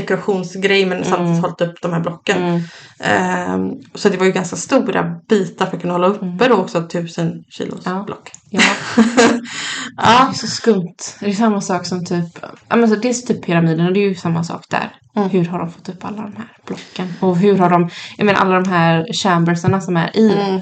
dekorationsgrej 0.00 0.86
men 0.86 1.04
samtidigt 1.04 1.42
hållit 1.42 1.60
upp 1.60 1.82
de 1.82 1.92
här 1.92 2.00
blocken. 2.00 2.42
Mm. 2.42 2.60
Ehm, 3.00 3.72
så 3.94 4.08
det 4.08 4.16
var 4.16 4.26
ju 4.26 4.32
ganska 4.32 4.56
stora 4.56 5.20
bitar 5.28 5.66
för 5.66 5.76
att 5.76 5.80
kunna 5.82 5.94
hålla 5.94 6.06
uppe 6.06 6.48
då 6.48 6.54
också 6.54 6.88
tusen 6.88 7.44
kilos 7.48 7.86
Mm. 7.86 7.98
Ja. 7.98 8.04
block. 8.04 8.30
Ja. 8.50 8.62
Ja. 9.96 10.32
Så 10.34 10.46
skumt. 10.46 10.96
Det 11.20 11.26
är 11.26 11.32
samma 11.32 11.60
sak 11.60 11.86
som 11.86 12.04
typ, 12.04 12.38
ja 12.68 12.76
men 12.76 12.88
så 12.88 12.96
dels 12.96 13.24
typ 13.24 13.46
pyramiden 13.46 13.86
och 13.86 13.92
det 13.92 14.00
är 14.00 14.08
ju 14.08 14.14
samma 14.14 14.44
sak 14.44 14.64
där. 14.70 14.92
Mm. 15.16 15.28
Hur 15.28 15.44
har 15.44 15.58
de 15.58 15.70
fått 15.70 15.88
upp 15.88 16.04
alla 16.04 16.16
de 16.22 16.32
här 16.36 16.48
blocken? 16.66 17.12
Och 17.20 17.36
hur 17.36 17.58
har 17.58 17.70
de, 17.70 17.88
jag 18.16 18.24
menar 18.26 18.40
alla 18.40 18.60
de 18.60 18.70
här 18.70 19.06
chambersarna 19.22 19.80
som 19.80 19.96
är 19.96 20.16
i. 20.16 20.32
Mm. 20.32 20.60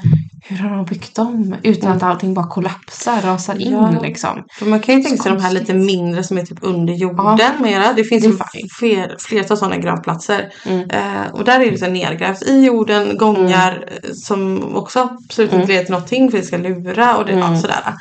Hur 0.49 0.57
har 0.57 0.77
de 0.77 0.85
byggt 0.85 1.17
dem? 1.17 1.57
Utan 1.63 1.93
att 1.93 2.03
allting 2.03 2.35
bara 2.35 2.47
kollapsar, 2.47 3.21
rasar 3.23 3.61
in 3.61 3.73
Ja. 3.73 4.01
liksom. 4.03 4.45
För 4.59 4.67
man 4.67 4.81
kan 4.81 4.97
ju 4.97 5.03
tänka 5.03 5.23
sig 5.23 5.33
de 5.33 5.43
här 5.43 5.53
lite 5.53 5.75
mindre 5.75 6.23
som 6.25 6.39
är 6.39 6.43
typ 6.43 6.59
under 6.61 6.95
jorden 6.95 7.37
Ja. 7.39 7.51
mera. 7.61 7.93
Det 7.93 8.05
finns 8.05 8.23
Det 8.25 8.29
ju 8.61 8.69
fler, 8.79 9.17
flera 9.19 9.57
sådana 9.57 9.77
gravplatser. 9.77 10.49
Mm. 10.67 10.91
Eh, 10.91 11.27
och 11.33 11.45
där 11.45 11.61
är 11.61 11.71
det 11.71 11.79
så 11.79 11.87
nedgrävt 11.87 12.43
i 12.43 12.65
jorden, 12.65 13.17
gångar 13.17 13.89
eh, 14.03 14.11
som 14.15 14.63
också 14.77 15.01
absolut 15.29 15.53
inte 15.53 15.67
leder 15.67 15.85
till 15.85 15.93
någonting 15.93 16.31
för 16.31 16.39
det 16.39 16.45
ska 16.45 16.57
lura 16.57 17.17
och 17.17 17.27
det, 17.27 17.33
Mm. 17.33 17.45
Sådär. 17.77 17.95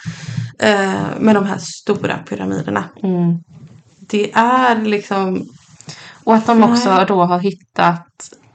Eh, 0.59 1.01
men 1.19 1.35
de 1.35 1.45
här 1.45 1.57
stora 1.57 2.17
pyramiderna. 2.17 2.83
Mm. 3.03 3.37
Det 4.09 4.31
är 4.33 4.75
liksom 4.81 5.45
Och 6.23 6.35
att 6.35 6.45
de 6.45 6.59
Nej. 6.59 6.71
också 6.71 7.05
då 7.07 7.23
har 7.23 7.39
hittat 7.39 8.07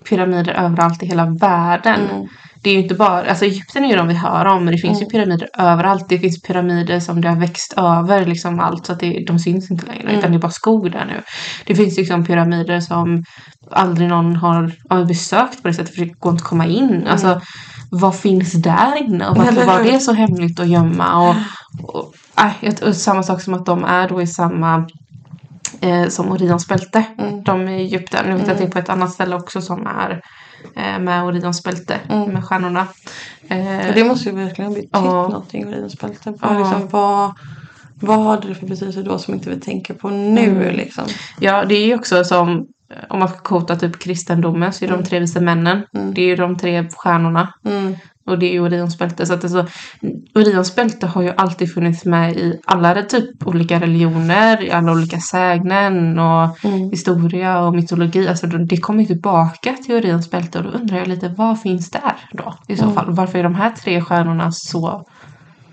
pyramider 0.09 0.53
överallt 0.53 1.03
i 1.03 1.07
hela 1.07 1.27
världen. 1.27 2.01
Mm. 2.11 2.27
Det 2.63 2.71
är 2.71 2.75
ju 2.75 2.83
inte 2.83 2.95
bara, 2.95 3.25
alltså 3.31 3.45
Egypten 3.45 3.85
är 3.85 3.89
ju 3.89 3.97
de 3.97 4.09
vi 4.09 4.15
hör 4.15 4.45
om, 4.45 4.65
men 4.65 4.73
det 4.75 4.79
finns 4.81 5.03
ju 5.03 5.07
pyramider 5.07 5.49
överallt. 5.59 6.09
Det 6.09 6.19
finns 6.19 6.43
pyramider 6.43 7.01
som 7.01 7.21
det 7.21 7.29
har 7.29 7.37
växt 7.37 7.75
över 7.77 8.27
liksom 8.27 8.61
allt 8.61 8.87
så 8.87 8.93
att 8.93 9.01
det, 9.01 9.25
de 9.27 9.39
syns 9.39 9.71
inte 9.71 9.87
längre 9.87 10.03
Mm. 10.03 10.19
utan 10.19 10.31
det 10.31 10.37
är 10.37 10.41
bara 10.41 10.51
skog 10.51 10.93
där 10.93 11.05
nu. 11.05 11.23
Det 11.67 11.75
finns 11.75 11.97
liksom 11.97 12.25
pyramider 12.25 12.81
som 12.81 13.25
aldrig 13.71 14.09
någon 14.09 14.37
har, 14.37 14.73
har 14.89 15.05
besökt 15.05 15.63
på 15.63 15.69
det 15.69 15.75
sättet 15.75 15.95
för 15.95 16.05
det 16.05 16.13
går 16.19 16.33
inte 16.33 16.43
att 16.43 16.49
komma 16.49 16.67
in. 16.67 17.07
Alltså 17.07 17.41
vad 17.90 18.14
finns 18.16 18.53
där 18.53 19.03
inne 19.03 19.29
och 19.29 19.37
varför 19.37 19.66
var 19.66 19.83
det 19.83 20.01
så 20.01 20.12
hemligt 20.12 20.61
att 20.61 20.68
gömma? 20.68 21.29
Och, 21.29 21.35
och, 21.94 22.14
äh, 22.38 22.51
jag- 22.61 22.83
och 22.88 22.96
samma 22.96 23.22
sak 23.22 23.40
som 23.42 23.55
att 23.55 23.66
de 23.66 23.85
är 23.85 24.09
då 24.09 24.22
i 24.22 24.27
samma 24.27 24.88
eh, 25.81 26.09
som 26.09 26.33
Orions 26.33 26.68
bälte. 26.68 27.05
Mm. 27.18 27.42
De 27.42 27.68
i 27.68 27.74
Egypten. 27.81 28.27
Nu 28.27 28.33
vet 28.37 28.46
jag 28.46 28.53
att 28.53 28.59
det 28.59 28.64
är 28.64 28.70
på 28.70 28.79
ett 28.79 28.88
annat 28.88 29.12
ställe 29.12 29.37
också 29.37 29.61
som 29.62 29.87
är 29.87 30.20
eh, 30.77 30.98
med 30.98 31.24
Orions 31.24 31.62
bälte. 31.62 31.96
Mm. 32.09 32.31
Med 32.33 32.44
stjärnorna. 32.44 32.87
Eh, 33.48 33.88
Och 33.88 33.94
det 33.94 34.05
måste 34.05 34.29
ju 34.29 34.35
verkligen 34.37 34.70
ha 34.70 34.74
betytt 34.77 34.90
Ja. 34.92 35.01
någonting 35.01 35.74
i 35.74 35.90
spälten. 35.90 36.38
För 36.38 36.55
Ja. 36.55 36.59
liksom, 36.59 36.88
vad, 36.90 37.33
vad 37.94 38.18
hade 38.24 38.48
det 38.48 38.55
för 38.55 38.66
betydelse 38.66 39.03
då 39.03 39.18
som 39.18 39.35
inte 39.35 39.51
vi 39.51 39.61
tänker 39.61 39.94
på 39.94 40.09
nu 40.11 40.40
Mm. 40.44 40.77
liksom? 40.77 41.05
Ja, 41.40 41.64
det 41.64 41.74
är 41.74 41.87
ju 41.87 41.94
också 41.94 42.24
som 42.24 42.66
om 43.09 43.18
man 43.18 43.29
ska 43.29 43.38
kota 43.38 43.77
typ 43.77 43.98
kristendomen 43.98 44.72
så 44.72 44.85
är 44.85 44.88
de 44.88 45.05
tre 45.05 45.18
vise 45.18 45.40
männen. 45.40 45.83
Mm. 45.94 46.14
Det 46.14 46.20
är 46.20 46.27
ju 46.27 46.37
de 46.37 46.57
tre 46.57 46.88
stjärnorna. 46.96 47.55
Mm. 47.64 47.94
Och 48.27 48.38
det 48.38 48.46
är 48.46 48.53
ju 48.53 48.61
Orions 48.61 48.98
bälte. 48.98 49.27
Så 49.27 49.35
att 49.35 49.44
alltså, 49.44 49.66
Orions 50.35 50.74
bälte 50.77 51.07
har 51.07 51.22
ju 51.22 51.33
alltid 51.37 51.74
funnits 51.74 52.05
med 52.05 52.37
i 52.37 52.61
alla 52.64 53.03
typ 53.03 53.46
olika 53.46 53.81
religioner, 53.81 54.62
i 54.64 54.70
alla 54.70 54.92
olika 54.92 55.20
sägnen 55.20 56.18
och 56.18 56.64
Mm. 56.64 56.90
historia 56.90 57.61
och 57.61 57.74
mytologi. 57.74 58.29
Alltså 58.29 58.46
det 58.46 58.77
kommer 58.77 59.01
ju 59.01 59.07
tillbaka 59.07 59.72
till 59.72 59.94
Orions 59.94 60.31
bälte 60.31 60.59
och 60.59 60.64
då 60.64 60.70
undrar 60.70 60.98
jag 60.98 61.09
lite 61.09 61.35
vad 61.37 61.61
finns 61.61 61.90
där 61.90 62.16
då 62.33 62.55
i 62.68 62.77
så 62.77 62.83
Mm. 62.83 62.94
fall? 62.94 63.07
Varför 63.09 63.38
är 63.38 63.42
de 63.42 63.55
här 63.55 63.70
tre 63.70 64.01
stjärnorna 64.01 64.53
så 64.53 65.05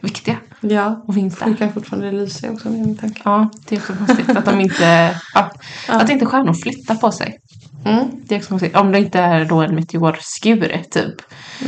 viktiga 0.01 0.35
Ja. 0.69 1.03
och 1.07 1.13
finns 1.13 1.39
där? 1.39 1.45
Du 1.45 1.55
kan 1.55 1.73
fortfarande 1.73 2.11
lysa 2.11 2.51
också 2.51 2.69
med 2.69 2.79
min 2.79 2.97
tanke. 2.97 3.21
Ja, 3.25 3.49
det 3.69 3.75
är 3.75 3.79
också 3.79 3.93
konstigt 3.95 4.29
att 4.37 4.45
de 4.45 4.59
inte, 4.61 5.15
ja, 5.33 5.51
att 5.87 6.09
inte 6.09 6.25
stjärnor 6.25 6.53
flyttar 6.53 6.95
på 6.95 7.11
sig. 7.11 7.37
Mm. 7.85 8.05
Det 8.23 8.35
är 8.35 8.39
också 8.39 8.49
konstigt. 8.49 8.75
Om 8.75 8.91
det 8.91 8.99
inte 8.99 9.19
är 9.19 9.45
då 9.45 9.61
en 9.61 9.75
meteorskur 9.75 10.83
typ, 10.91 11.15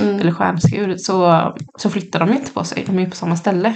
Mm. 0.01 0.19
eller 0.19 0.31
stjärnskur, 0.31 0.95
så, 0.97 1.41
så 1.77 1.89
flyttar 1.89 2.19
de 2.19 2.33
inte 2.33 2.51
på 2.51 2.63
sig. 2.63 2.83
De 2.87 2.97
är 2.97 3.03
ju 3.03 3.09
på 3.09 3.15
samma 3.15 3.35
ställe. 3.35 3.75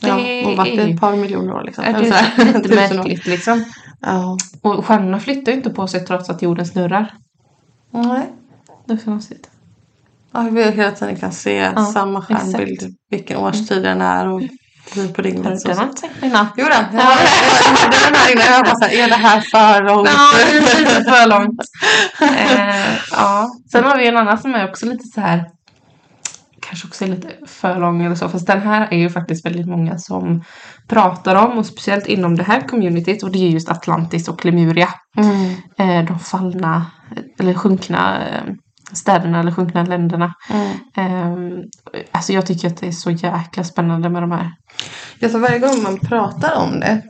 Det 0.00 0.08
Ja, 0.08 0.50
och 0.50 0.56
varit 0.56 0.78
är, 0.78 0.88
ett 0.88 1.00
par 1.00 1.16
miljoner 1.16 1.54
år 1.54 1.62
liksom. 1.64 1.84
är 1.84 2.04
så 2.04 2.14
här, 2.14 2.54
lite 2.54 2.74
märkligt 2.74 3.26
liksom. 3.26 3.64
Ja. 4.00 4.36
Och 4.62 4.86
stjärnorna 4.86 5.20
flyttar 5.20 5.52
ju 5.52 5.58
inte 5.58 5.70
på 5.70 5.86
sig 5.86 6.06
trots 6.06 6.30
att 6.30 6.42
jorden 6.42 6.66
snurrar. 6.66 7.14
Nej. 7.90 8.26
Det 8.86 8.92
är 8.92 8.96
så 8.96 9.04
konstigt. 9.04 9.50
Ja, 10.36 10.48
vi 10.52 10.70
hela 10.70 10.90
tiden 10.90 11.16
kan 11.16 11.32
se 11.32 11.72
samma 11.92 12.18
exakt. 12.18 12.42
skärmbild. 12.42 12.96
Vilken 13.10 13.36
årstid 13.36 13.82
den 13.82 14.00
är 14.00 14.28
och 14.28 14.42
tid 14.92 15.14
på 15.14 15.22
du 15.22 15.30
dygnet. 15.30 15.76
har 15.76 15.84
inte 15.84 16.00
tänkt 16.00 16.22
innan? 16.22 16.46
Jo 16.56 16.64
då, 16.64 16.96
jag 16.96 17.02
har 17.02 17.14
här 18.16 18.32
inne. 18.32 18.44
Jag 18.44 18.64
bara 18.64 18.74
såhär, 18.74 19.04
är 19.04 19.08
det 19.08 19.14
här 19.14 19.40
för 19.40 19.84
långt? 19.84 20.08
Ja, 20.08 20.32
det 20.50 20.56
är 20.56 20.78
lite 20.78 21.04
för 21.10 21.28
långt. 21.28 21.60
Eh, 22.20 22.98
ja. 23.10 23.50
Sen 23.72 23.84
har 23.84 23.98
vi 23.98 24.08
en 24.08 24.16
annan 24.16 24.38
som 24.38 24.54
är 24.54 24.68
också 24.68 24.86
lite 24.86 25.04
så 25.14 25.20
här 25.20 25.44
kanske 26.68 26.88
också 26.88 27.04
är 27.04 27.08
lite 27.08 27.28
för 27.46 27.80
lång 27.80 28.04
eller 28.04 28.14
så. 28.14 28.28
Fast 28.28 28.46
den 28.46 28.62
här 28.62 28.88
är 28.90 28.96
ju 28.96 29.10
faktiskt 29.10 29.46
väldigt 29.46 29.66
många 29.66 29.98
som 29.98 30.44
pratar 30.88 31.34
om 31.34 31.58
och 31.58 31.66
speciellt 31.66 32.06
inom 32.06 32.36
det 32.36 32.42
här 32.42 32.60
communityt 32.68 33.22
och 33.22 33.32
det 33.32 33.38
är 33.38 33.48
just 33.48 33.68
Atlantis 33.68 34.28
och 34.28 34.44
Lemuria. 34.44 34.88
Mm. 35.16 35.50
Eh, 35.78 36.06
de 36.06 36.18
fallna 36.18 36.86
eller 37.38 37.54
sjunkna 37.54 38.28
eh, 38.28 38.42
städerna 38.92 39.40
eller 39.40 39.52
sjunkna 39.52 39.84
länderna. 39.84 40.34
Mm. 40.50 40.76
Eh, 40.96 41.64
alltså 42.12 42.32
jag 42.32 42.46
tycker 42.46 42.68
att 42.68 42.76
det 42.76 42.86
är 42.86 42.92
så 42.92 43.10
jäkla 43.10 43.64
spännande 43.64 44.08
med 44.08 44.22
de 44.22 44.30
här. 44.30 44.50
Ja, 45.18 45.28
så 45.28 45.38
varje 45.38 45.58
gång 45.58 45.82
man 45.82 45.98
pratar 45.98 46.56
om 46.56 46.80
det 46.80 47.02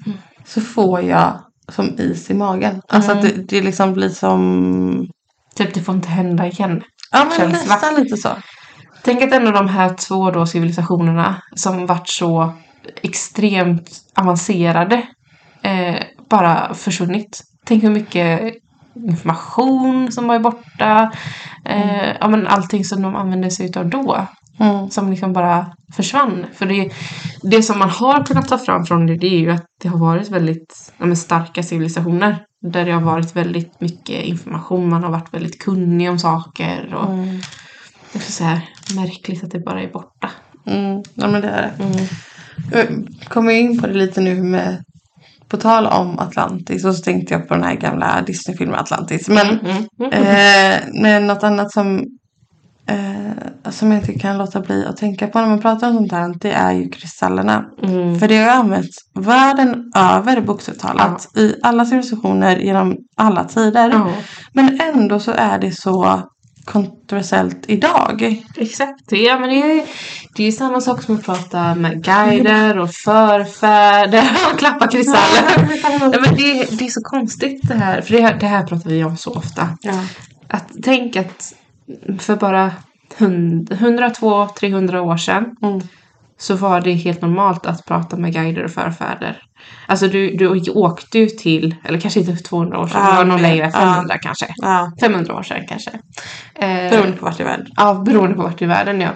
så 0.45 0.61
får 0.61 1.03
jag 1.03 1.41
som 1.69 1.99
is 1.99 2.31
i 2.31 2.35
magen. 2.35 2.81
Alltså 2.89 3.13
att 3.13 3.23
det, 3.23 3.49
det 3.49 3.63
liksom 3.63 3.93
blir 3.93 4.09
som... 4.09 5.09
Typ 5.55 5.75
det 5.75 5.81
får 5.83 5.95
inte 5.95 6.09
hända 6.09 6.47
igen. 6.47 6.83
Ja 7.13 7.25
men 7.25 7.39
Känsla. 7.39 7.75
nästan 7.75 7.95
lite 7.95 8.17
så. 8.17 8.29
Tänk 9.03 9.23
att 9.23 9.33
ändå 9.33 9.51
de 9.51 9.69
här 9.69 9.95
två 9.95 10.31
då 10.31 10.47
civilisationerna 10.47 11.43
som 11.55 11.87
varit 11.87 12.09
så 12.09 12.53
extremt 13.03 13.91
avancerade 14.15 15.03
eh, 15.63 15.97
bara 16.31 16.75
försvunnit. 16.75 17.43
Tänk 17.65 17.83
hur 17.83 17.91
mycket 17.91 18.55
information 19.09 20.13
som 20.13 20.29
var 20.29 20.39
borta. 20.39 21.13
Eh, 21.65 22.17
ja, 22.21 22.29
men 22.29 22.47
allting 22.47 22.85
som 22.85 23.03
de 23.03 23.17
använde 23.17 23.51
sig 23.51 23.67
utav 23.67 23.89
då. 23.91 24.27
Mm. 24.61 24.91
Som 24.91 25.11
liksom 25.11 25.33
bara 25.33 25.67
försvann. 25.97 26.47
För 26.55 26.67
det, 26.67 26.91
det 27.43 27.63
som 27.63 27.79
man 27.79 27.91
har 27.91 28.25
kunnat 28.25 28.49
ta 28.49 28.59
fram 28.59 28.85
från 28.85 29.07
det, 29.07 29.17
det 29.17 29.27
är 29.27 29.39
ju 29.39 29.51
att 29.51 29.65
det 29.83 29.89
har 29.89 29.99
varit 29.99 30.31
väldigt 30.31 30.93
ja, 30.99 31.15
starka 31.15 31.63
civilisationer. 31.63 32.39
Där 32.73 32.85
det 32.85 32.93
har 32.93 33.01
varit 33.01 33.37
väldigt 33.37 33.81
mycket 33.81 34.25
information. 34.25 34.89
Man 34.89 35.03
har 35.03 35.11
varit 35.11 35.35
väldigt 35.35 35.63
kunnig 35.63 36.11
om 36.11 36.19
saker. 36.19 36.95
Och 36.95 37.13
Mm. 37.13 37.41
det 38.13 38.19
är 38.19 38.33
så 38.33 38.45
här 38.45 38.61
märkligt 38.95 39.45
att 39.45 39.51
det 39.51 39.61
bara 39.61 39.83
är 39.83 39.93
borta. 39.93 40.31
Mm. 40.67 41.03
Ja 41.15 41.29
men 41.29 41.41
det 41.41 41.49
är 41.49 41.73
det. 41.79 42.09
Jag 42.73 42.87
kommer 43.29 43.53
in 43.53 43.81
på 43.81 43.87
det 43.87 43.95
lite 43.95 44.21
nu 44.21 44.43
med 44.43 44.85
på 45.49 45.57
tal 45.57 45.87
om 45.87 46.19
Atlantis 46.19 46.85
och 46.85 46.95
så 46.95 47.03
tänkte 47.03 47.35
jag 47.35 47.49
på 47.49 47.55
den 47.55 47.65
här 47.65 47.75
gamla 47.75 48.23
Disney-filmen 48.27 48.79
Atlantis. 48.81 49.29
Men, 49.29 49.49
eh, 50.13 50.81
men 51.03 51.27
något 51.27 51.43
annat 51.43 51.73
som, 51.73 51.99
eh, 52.89 53.71
som 53.71 53.93
jag 53.93 54.01
inte 54.01 54.19
kan 54.19 54.39
låta 54.39 54.61
bli 54.61 54.87
att 54.87 54.97
tänka 54.97 55.27
på 55.27 55.41
när 55.41 55.49
man 55.49 55.61
pratar 55.61 55.89
om 55.89 55.95
sånt 55.97 56.13
här 56.13 56.35
det 56.41 56.53
är 56.53 56.73
ju 56.73 56.89
kristallerna. 56.89 57.65
För 58.21 58.29
det 58.29 58.37
har 58.37 58.51
använts 58.51 58.97
världen 59.15 59.91
över 59.97 60.41
bokstavligt 60.41 60.83
talat 60.83 61.37
i 61.37 61.55
alla 61.63 61.85
civilisationer 61.85 62.57
genom 62.57 62.97
alla 63.17 63.45
tider. 63.45 64.01
Men 64.53 64.81
ändå 64.81 65.21
så 65.21 65.33
är 65.33 65.59
det 65.59 65.73
så 65.73 66.23
kontroversiellt 66.67 67.65
idag. 67.69 68.43
Exakt. 68.57 69.13
Ja, 69.13 69.39
men 69.39 69.49
det 69.51 69.63
är, 69.63 69.85
det 70.37 70.43
är 70.47 70.53
samma 70.53 70.81
sak 70.81 71.03
som 71.03 71.17
att 71.17 71.25
prata 71.25 71.75
med 71.75 72.05
guider 72.05 72.79
och 72.79 72.91
förfäder 72.95 74.31
och 74.53 74.59
klappa 74.59 74.87
kristaller. 74.89 75.79
ja, 76.13 76.21
men 76.21 76.35
det, 76.37 76.61
är- 76.61 76.77
det 76.79 76.85
är 76.87 76.91
så 76.91 77.01
konstigt 77.03 77.61
det 77.69 77.75
här. 77.75 78.01
För 78.01 78.13
det 78.15 78.23
här, 78.23 78.35
det 78.41 78.47
här 78.47 78.63
pratar 78.67 78.91
vi 78.91 79.05
om 79.05 79.17
så 79.17 79.33
ofta. 79.35 79.69
Ja. 79.81 80.05
Att 80.49 80.69
tänk 80.83 81.17
att 81.17 81.53
för 82.19 82.37
bara 82.37 82.73
102-300 83.19 84.99
år 84.99 85.17
sedan 85.17 85.57
Mm. 85.63 85.81
Så 86.39 86.55
var 86.55 86.81
det 86.81 86.93
helt 86.93 87.23
normalt 87.23 87.67
att 87.67 87.85
prata 87.87 88.17
med 88.17 88.33
guider 88.33 88.65
och 88.65 88.71
förfäder. 88.71 89.39
Alltså 89.87 90.09
du, 90.09 90.37
du 90.37 90.71
åkte 90.71 91.19
ju 91.19 91.27
till, 91.27 91.75
eller 91.85 92.01
kanske 92.01 92.21
inte 92.21 92.37
för 92.37 92.43
200 92.43 92.79
år 92.79 92.87
sedan, 92.87 93.01
Ja, 93.05 93.11
det 93.11 93.17
var 93.17 93.25
nog 93.25 93.41
längre, 93.41 93.71
500 93.71 94.19
kanske. 94.19 94.47
Ja, 94.57 94.93
500 95.01 95.35
år 95.35 95.43
sedan 95.43 95.67
kanske. 95.69 95.91
Eh, 96.55 96.91
beroende 96.91 97.17
på 97.17 97.25
vart 97.25 97.41
i 97.41 97.43
världen. 97.45 97.67
Ja, 97.77 97.95
beroende 97.95 98.37
på 98.37 98.43
vart 98.43 98.63
i 98.63 98.67
världen 98.67 99.01
ja. 99.01 99.11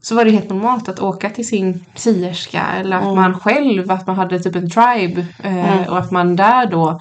Så 0.00 0.14
var 0.14 0.24
det 0.24 0.30
helt 0.30 0.48
normalt 0.50 0.88
att 0.88 1.00
åka 1.00 1.30
till 1.30 1.46
sin 1.48 1.84
sierska 1.94 2.62
eller 2.80 2.96
att 2.96 3.02
Mm. 3.02 3.14
man 3.14 3.40
själv, 3.40 3.90
att 3.90 4.06
man 4.06 4.16
hade 4.16 4.38
typ 4.38 4.56
en 4.56 4.70
tribe 4.70 5.26
eh, 5.42 5.88
och 5.88 5.98
att 5.98 6.10
man 6.10 6.36
där 6.36 6.66
då 6.66 7.00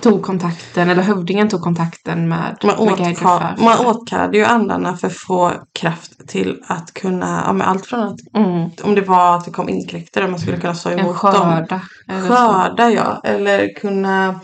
tog 0.00 0.22
kontakten, 0.22 0.90
eller 0.90 1.02
hövdingen 1.02 1.48
tog 1.48 1.62
kontakten 1.62 2.28
med, 2.28 2.56
Man, 2.62 2.86
med 2.86 2.96
guider 2.96 3.12
åtka, 3.12 3.54
för- 3.56 3.64
man 3.64 3.86
åtkallade 3.86 4.38
ju 4.38 4.44
andarna 4.44 4.96
för 4.96 5.06
att 5.06 5.16
få 5.16 5.52
kraft 5.72 6.28
till 6.28 6.62
att 6.66 6.94
kunna, 6.94 7.42
ja 7.46 7.52
men 7.52 7.68
allt 7.68 7.86
från 7.86 8.00
att 8.00 8.34
mm, 8.36 8.70
om 8.82 8.94
det 8.94 9.00
var 9.00 9.36
att 9.36 9.44
det 9.44 9.50
kom 9.50 9.68
inkräktare 9.68 10.28
man 10.28 10.38
skulle 10.40 10.56
kunna 10.60 10.74
stå 10.74 10.90
en 10.90 10.98
emot 10.98 11.22
dem. 11.22 11.32
skörda. 11.32 11.80
så. 12.06 12.28
Skörda 12.28 12.90
ja, 12.90 13.20
eller 13.24 13.74
kunna, 13.74 14.40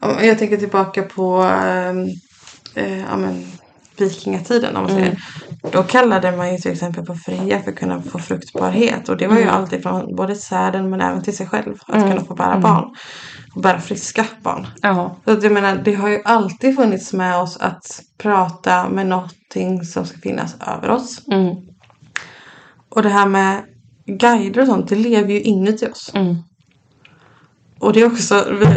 jag 0.00 0.38
tänker 0.38 0.56
tillbaka 0.56 1.02
på 1.02 1.42
ehm, 1.42 2.08
eh, 2.74 2.98
ja, 2.98 3.16
men, 3.16 3.46
vikingatiden 3.98 4.76
om 4.76 4.82
man 4.82 4.92
säger. 4.92 5.18
Då 5.72 5.82
kallade 5.82 6.36
man 6.36 6.52
ju 6.52 6.58
till 6.58 6.72
exempel 6.72 7.04
på 7.04 7.14
Freja 7.14 7.62
för 7.62 7.70
att 7.70 7.76
kunna 7.78 8.02
få 8.02 8.18
fruktbarhet 8.18 9.08
och 9.08 9.16
det 9.16 9.26
var 9.26 9.38
ju 9.38 9.44
alltid 9.48 9.82
från 9.82 10.16
både 10.16 10.34
säden 10.34 10.90
men 10.90 11.00
även 11.00 11.22
till 11.22 11.36
sig 11.36 11.46
själv 11.46 11.74
att 11.86 12.02
kunna 12.10 12.24
få 12.24 12.34
bära 12.34 12.58
barn. 12.58 12.94
Och 13.54 13.62
bära 13.62 13.80
friska 13.80 14.26
barn. 14.42 14.66
Ja. 14.82 15.16
Så 15.24 15.30
att 15.32 15.42
jag 15.42 15.52
menar, 15.52 15.76
det 15.76 15.94
har 15.94 16.08
ju 16.08 16.22
alltid 16.24 16.76
funnits 16.76 17.12
med 17.12 17.36
oss 17.38 17.56
att 17.56 18.00
prata 18.18 18.88
med 18.88 19.06
någonting 19.06 19.84
som 19.84 20.06
ska 20.06 20.18
finnas 20.18 20.56
över 20.66 20.90
oss. 20.90 21.28
Mm, 21.32 21.54
Och 22.88 23.02
det 23.02 23.08
här 23.08 23.26
med 23.26 23.62
guider 24.06 24.60
och 24.60 24.66
sånt, 24.68 24.88
det 24.88 24.96
lever 24.96 25.32
ju 25.32 25.40
inuti 25.40 25.86
oss. 25.86 26.10
mm. 26.14 26.36
Och 27.80 27.92
det 27.92 28.00
är 28.00 28.06
också, 28.06 28.34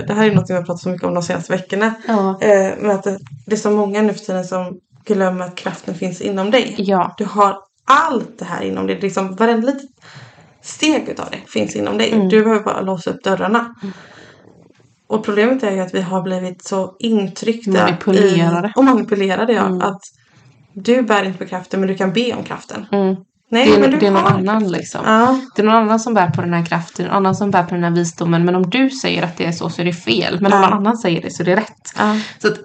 det 0.08 0.13
här 0.13 0.30
är 0.30 0.36
något 0.36 0.49
vi 0.49 0.54
har 0.54 0.62
pratat 0.63 0.82
så 0.82 0.89
mycket 0.89 1.08
om 1.08 1.13
de 1.13 1.23
senaste 1.23 1.52
veckorna. 1.52 1.93
Ja. 2.08 2.41
Eh, 2.41 2.89
att 2.89 3.04
det, 3.04 3.19
det 3.45 3.52
är 3.56 3.60
så 3.60 3.71
många 3.71 4.02
nu 4.02 4.13
för 4.13 4.25
tiden 4.25 4.45
som 4.45 4.80
glömmer 5.13 5.45
att 5.45 5.56
kraften 5.56 5.95
finns 5.95 6.22
inom 6.22 6.52
dig. 6.52 6.76
Ja. 6.78 7.15
Du 7.17 7.26
har 7.26 7.58
allt 7.86 8.39
det 8.39 8.45
här 8.45 8.62
inom 8.63 8.88
dig. 8.88 9.00
Liksom 9.02 9.36
varenda 9.36 9.67
litet 9.67 9.89
steg 10.62 11.10
utav 11.10 11.28
det 11.32 11.52
finns 11.52 11.76
inom 11.76 11.98
dig. 11.98 12.12
Mm. 12.12 12.30
Du 12.30 12.43
behöver 12.43 12.63
bara 12.63 12.82
låsa 12.82 13.10
upp 13.10 13.24
dörrarna. 13.24 13.76
Och 15.08 15.26
problemet 15.26 15.63
är 15.63 15.72
ju 15.72 15.80
att 15.80 15.93
vi 15.93 16.02
har 16.02 16.22
blivit 16.22 16.63
så 16.63 16.95
intryckta. 17.00 17.72
Manipulerade. 17.72 18.67
I, 18.67 18.72
och 18.76 18.84
manipulerade 18.84 19.54
ja. 19.54 19.65
Mm. 19.65 19.82
Att 19.82 20.02
du 20.74 21.02
bär 21.02 21.24
inte 21.24 21.38
på 21.38 21.45
kraften 21.45 21.80
men 21.80 21.89
du 21.89 21.95
kan 21.95 22.13
be 22.13 22.34
om 22.34 22.43
kraften. 22.43 22.86
Mm. 22.91 23.15
Nej 23.52 23.65
Det, 23.65 23.86
är, 23.86 23.98
det 24.00 24.08
är 24.08 24.12
någon 24.12 24.26
annan 24.26 24.72
liksom. 24.72 25.02
Ja. 25.06 25.39
Det 25.56 25.62
är 25.62 25.65
någon 25.65 25.76
annan 25.76 26.00
som 26.00 26.13
bär 26.13 26.30
på 26.30 26.41
den 26.41 26.54
här 26.54 26.65
kraften, 26.65 27.06
någon 27.06 27.15
annan 27.15 27.36
som 27.36 27.52
bär 27.52 27.63
på 27.63 27.76
den 27.76 27.84
här 27.84 27.91
visdomen. 27.91 28.45
Men 28.45 28.56
om 28.56 28.69
du 28.69 28.89
säger 28.89 29.24
att 29.24 29.38
det 29.38 29.45
är 29.45 29.52
så 29.52 29.69
så 29.69 29.82
är 29.82 29.86
det 29.86 29.93
fel. 29.93 30.41
Men 30.41 30.54
om 30.54 30.62
Ja. 30.62 30.69
någon 30.69 30.78
annan 30.78 30.98
säger 30.98 31.22
det 31.22 31.32
så 31.32 31.43
är 31.43 31.45
det 31.45 31.56
rätt. 31.56 31.93
Ja. 31.98 32.19
Så 32.41 32.48
att, 32.48 32.60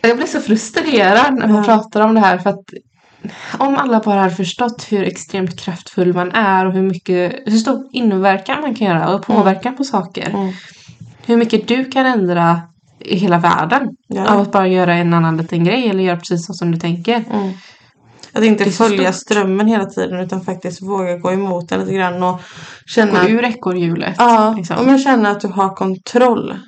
jag 0.00 0.16
blir 0.16 0.26
så 0.26 0.40
frustrerad 0.40 1.34
när 1.34 1.46
man 1.48 1.56
Ja. 1.56 1.64
pratar 1.64 2.00
om 2.00 2.14
det 2.14 2.20
här. 2.20 2.38
För 2.38 2.50
att 2.50 2.64
om 3.58 3.76
alla 3.76 4.00
bara 4.00 4.20
hade 4.20 4.34
förstått 4.34 4.86
hur 4.90 5.02
extremt 5.02 5.60
kraftfull 5.60 6.14
man 6.14 6.30
är 6.32 6.66
och 6.66 6.72
hur 6.72 6.82
mycket, 6.82 7.32
hur 7.46 7.56
stor 7.58 7.88
inverkan 7.92 8.60
man 8.60 8.74
kan 8.74 8.86
göra 8.86 9.14
och 9.14 9.22
påverkan 9.26 9.76
på 9.76 9.84
saker. 9.84 10.28
Mm. 10.28 10.52
Hur 11.26 11.36
mycket 11.36 11.68
du 11.68 11.84
kan 11.84 12.06
ändra 12.06 12.60
i 13.00 13.16
hela 13.16 13.38
världen 13.38 13.88
Ja. 14.08 14.28
av 14.28 14.40
att 14.40 14.52
bara 14.52 14.68
göra 14.68 14.94
en 14.94 15.14
annan 15.14 15.36
liten 15.36 15.64
grej 15.64 15.88
eller 15.88 16.02
göra 16.02 16.16
precis 16.16 16.46
så 16.46 16.52
som 16.54 16.70
du 16.72 16.78
tänker. 16.78 17.24
Mm. 17.32 17.52
Att 18.32 18.44
inte 18.44 18.70
följa 18.70 19.12
stort. 19.12 19.22
strömmen 19.22 19.66
hela 19.66 19.84
tiden 19.84 20.20
utan 20.20 20.40
faktiskt 20.40 20.82
våga 20.82 21.16
gå 21.16 21.32
emot 21.32 21.68
den 21.68 21.80
lite 21.80 21.92
grann 21.92 22.22
och 22.22 22.40
känna 22.86 23.22
Gå 23.22 23.28
ur 23.28 23.44
ekorrhjulet. 23.44 24.14
Ja, 24.18 24.54
liksom. 24.56 24.76
och 24.78 24.86
men 24.86 24.98
känna 24.98 25.30
att 25.30 25.40
du 25.40 25.48
har 25.48 25.76
kontroll. 25.76 26.58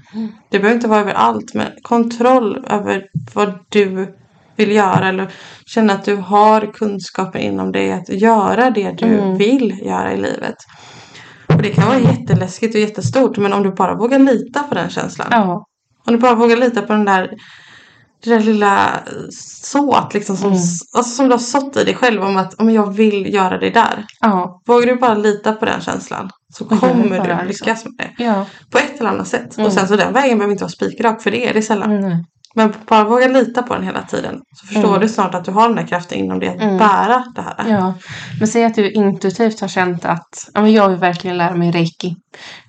Det 0.51 0.59
behöver 0.59 0.75
inte 0.75 0.89
vara 0.89 1.01
över 1.01 1.13
allt 1.13 1.55
men 1.55 1.67
kontroll 1.83 2.65
över 2.69 3.03
vad 3.35 3.59
du 3.69 4.15
vill 4.57 4.73
göra 4.73 5.09
eller 5.09 5.33
känna 5.67 5.93
att 5.93 6.05
du 6.05 6.17
har 6.17 6.73
kunskaper 6.73 7.39
inom 7.39 7.73
dig 7.73 7.93
att 7.93 8.09
göra 8.09 8.71
det 8.71 8.95
du 8.99 9.07
Mm. 9.07 9.37
vill 9.39 9.81
göra 9.85 10.13
i 10.13 10.17
livet. 10.17 10.57
Och 11.47 11.63
det 11.63 11.71
kan 11.71 11.87
vara 11.89 11.99
jätteläskigt 11.99 12.75
och 12.75 12.81
jättestort 12.81 13.39
men 13.39 13.53
om 13.53 13.63
du 13.63 13.71
bara 13.71 13.95
vågar 13.95 14.19
lita 14.19 14.63
på 14.63 14.75
den 14.75 14.91
känslan. 14.91 15.29
Ja. 15.31 15.67
Om 16.07 16.13
du 16.13 16.19
bara 16.19 16.35
vågar 16.35 16.57
lita 16.57 16.83
på 16.83 16.93
den 16.93 17.05
där 17.05 17.31
det 18.25 18.31
där 18.31 18.41
lilla 18.41 19.01
såt 19.63 20.15
liksom 20.15 20.37
som, 20.37 20.49
Mm. 20.49 20.61
alltså, 20.97 21.15
som 21.17 21.27
du 21.27 21.33
har 21.33 21.39
sått 21.39 21.77
i 21.77 21.85
dig 21.85 21.95
själv 21.95 22.23
om 22.23 22.37
att 22.37 22.55
om 22.61 22.71
jag 22.71 22.93
vill 22.93 23.35
göra 23.35 23.59
det 23.59 23.71
där. 23.71 24.07
Ja. 24.21 24.63
Vågar 24.67 24.87
du 24.87 24.97
bara 24.97 25.15
lita 25.15 25.53
på 25.53 25.65
den 25.65 25.81
känslan 25.81 26.31
så 26.53 26.65
kommer 26.65 27.19
bara, 27.19 27.43
du 27.43 27.49
liksom. 27.49 27.67
lyckas 27.67 27.85
med 27.85 27.95
det. 27.99 28.25
Ja. 28.25 28.47
På 28.71 28.79
ett 28.79 29.01
eller 29.01 29.11
annat 29.11 29.29
sätt. 29.29 29.57
Mm. 29.57 29.67
Och 29.67 29.73
sen 29.73 29.89
så 29.89 29.97
den 29.97 30.13
vägen 30.13 30.39
behöver 30.39 30.53
inte 30.53 30.65
vara 30.65 30.73
spikrak 30.73 31.23
för 31.23 31.31
det 31.31 31.49
är 31.49 31.55
det 31.55 31.63
sällan. 31.63 31.93
Mm. 31.93 32.25
Men 32.55 32.73
bara 32.89 33.05
våga 33.05 33.29
lita 33.29 33.63
på 33.63 33.75
den 33.75 33.83
hela 33.85 34.03
tiden. 34.03 34.41
Så 34.55 34.67
förstår 34.67 34.89
Mm. 34.89 35.01
du 35.01 35.09
snart 35.09 35.35
att 35.35 35.45
du 35.45 35.51
har 35.51 35.69
den 35.69 35.77
där 35.77 35.87
kraften 35.87 36.19
inom 36.19 36.39
dig 36.41 36.49
att 36.49 36.63
Mm. 36.63 36.79
bära 36.79 37.25
det 37.35 37.43
här. 37.43 37.71
Ja, 37.71 37.95
men 38.39 38.49
säg 38.49 38.65
att 38.65 38.75
du 38.75 38.91
intuitivt 38.91 39.61
har 39.61 39.69
känt 39.69 40.05
att 40.05 40.51
ja, 40.55 40.61
men 40.61 40.73
jag 40.73 40.89
vill 40.89 40.99
verkligen 40.99 41.39
lära 41.39 41.55
mig 41.55 41.71
reiki. 41.71 42.17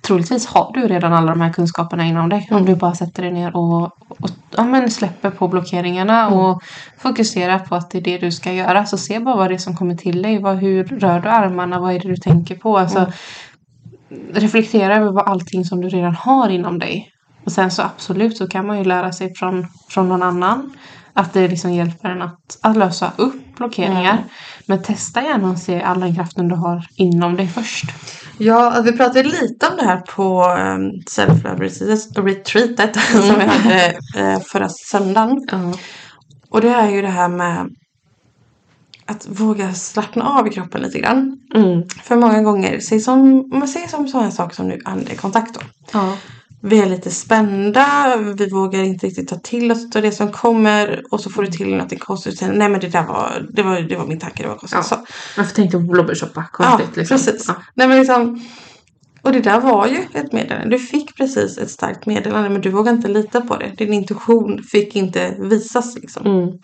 Troligtvis 0.02 0.46
har 0.46 0.70
du 0.74 0.88
redan 0.88 1.12
alla 1.12 1.30
de 1.32 1.40
här 1.40 1.52
kunskaperna 1.52 2.04
inom 2.04 2.28
dig. 2.28 2.48
Om 2.50 2.64
du 2.64 2.74
bara 2.76 2.94
sätter 2.94 3.22
dig 3.22 3.32
ner 3.32 3.56
och, 3.56 3.82
och 3.84 4.30
ja, 4.56 4.64
men 4.64 4.90
släpper 4.90 5.30
på 5.30 5.48
blockeringarna 5.48 6.28
och 6.28 6.62
fokuserar 6.98 7.58
på 7.58 7.74
att 7.74 7.90
det 7.90 7.98
är 7.98 8.02
det 8.02 8.18
du 8.18 8.32
ska 8.32 8.52
göra. 8.52 8.86
Så 8.86 8.98
se 8.98 9.20
bara 9.20 9.36
vad 9.36 9.50
det 9.50 9.54
är 9.54 9.58
som 9.58 9.76
kommer 9.76 9.94
till 9.94 10.22
dig. 10.22 10.38
Vad, 10.38 10.56
hur 10.56 10.84
rör 10.84 11.20
du 11.20 11.28
armarna? 11.28 11.80
Vad 11.80 11.94
är 11.94 12.00
det 12.00 12.08
du 12.08 12.16
tänker 12.16 12.54
på? 12.56 12.78
Alltså, 12.78 13.12
Reflektera 14.34 14.96
över 14.96 15.12
vad 15.12 15.28
allting 15.28 15.64
som 15.64 15.80
du 15.80 15.88
redan 15.88 16.14
har 16.14 16.48
inom 16.48 16.78
dig. 16.78 17.11
Och 17.44 17.52
sen 17.52 17.70
så 17.70 17.82
absolut 17.82 18.36
så 18.36 18.48
kan 18.48 18.66
man 18.66 18.78
ju 18.78 18.84
lära 18.84 19.12
sig 19.12 19.34
från, 19.34 19.66
från 19.88 20.08
någon 20.08 20.22
annan. 20.22 20.72
Att 21.14 21.32
det 21.32 21.48
liksom 21.48 21.72
hjälper 21.72 22.08
en 22.08 22.22
att, 22.22 22.58
att 22.62 22.76
lösa 22.76 23.12
upp 23.16 23.56
blockeringar. 23.56 24.24
Men 24.66 24.82
testa 24.82 25.22
gärna 25.22 25.50
och 25.50 25.58
se 25.58 25.82
all 25.82 26.00
den 26.00 26.14
kraften 26.14 26.48
du 26.48 26.54
har 26.54 26.86
inom 26.96 27.36
dig 27.36 27.48
först. 27.48 27.84
Ja, 28.38 28.82
vi 28.84 28.92
pratade 28.92 29.22
lite 29.22 29.66
om 29.66 29.76
det 29.76 29.84
här 29.84 29.96
på 30.00 30.44
um, 30.44 30.90
Self-Love 31.10 31.58
Retreatet- 31.58 32.24
retreatet 32.24 32.96
som 33.10 33.38
vi 33.38 33.44
hade 33.44 33.86
eh, 34.16 34.40
förra 34.40 34.68
söndagen. 34.68 35.46
Ja. 35.50 35.72
Och 36.50 36.60
det 36.60 36.68
är 36.68 36.90
ju 36.90 37.02
det 37.02 37.08
här 37.08 37.28
med 37.28 37.70
att 39.06 39.26
våga 39.28 39.74
slappna 39.74 40.24
av 40.24 40.46
i 40.46 40.50
kroppen 40.50 40.80
lite 40.82 40.98
grann. 40.98 41.38
Mm. 41.54 41.88
För 42.02 42.16
många 42.16 42.42
gånger, 42.42 42.80
säg 42.80 43.00
som, 43.00 43.20
om 43.52 43.58
man 43.58 43.68
säger 43.68 43.88
som 43.88 44.08
sådana 44.08 44.30
saker 44.30 44.56
som 44.56 44.68
nu 44.68 44.80
andekontakt 44.84 45.54
då. 45.54 45.60
Ja. 45.92 46.16
Vi 46.64 46.78
är 46.80 46.86
lite 46.86 47.10
spända, 47.10 48.16
vi 48.36 48.48
vågar 48.50 48.82
inte 48.82 49.06
riktigt 49.06 49.28
ta 49.28 49.36
till 49.36 49.72
oss 49.72 49.96
av 49.96 50.02
det 50.02 50.12
som 50.12 50.32
kommer 50.32 51.02
och 51.10 51.20
så 51.20 51.30
får 51.30 51.42
du 51.42 51.48
till 51.48 51.74
något 51.76 52.00
konstigt. 52.00 52.42
och 52.42 52.48
Nej 52.48 52.68
men 52.68 52.80
det 52.80 52.88
där 52.88 53.02
var, 53.06 53.46
det 53.52 53.62
var, 53.62 53.80
det 53.80 53.96
var 53.96 54.06
min 54.06 54.20
tanke, 54.20 54.42
det 54.42 54.48
var 54.48 54.56
konstigt. 54.56 54.78
Ja. 54.90 54.96
Så, 54.96 54.96
Varför 55.36 55.54
tänkte 55.54 55.78
blåbärssoppa? 55.78 56.44
ja, 56.58 56.64
Konstigt 56.64 56.96
liksom. 56.96 57.16
precis. 57.16 57.44
Ja. 57.48 57.54
Nej 57.74 57.88
men 57.88 57.98
liksom, 57.98 58.40
och 59.22 59.32
det 59.32 59.40
där 59.40 59.60
var 59.60 59.86
ju 59.86 59.98
ett 60.14 60.32
meddelande. 60.32 60.76
Du 60.76 60.78
fick 60.78 61.16
precis 61.16 61.58
ett 61.58 61.70
starkt 61.70 62.06
meddelande 62.06 62.48
men 62.48 62.60
du 62.60 62.70
vågar 62.70 62.92
inte 62.92 63.08
lita 63.08 63.40
på 63.40 63.56
det. 63.56 63.72
Din 63.76 63.92
intuition 63.92 64.62
fick 64.62 64.96
inte 64.96 65.34
visas 65.38 65.94
liksom. 65.94 66.26
Mm. 66.26 66.58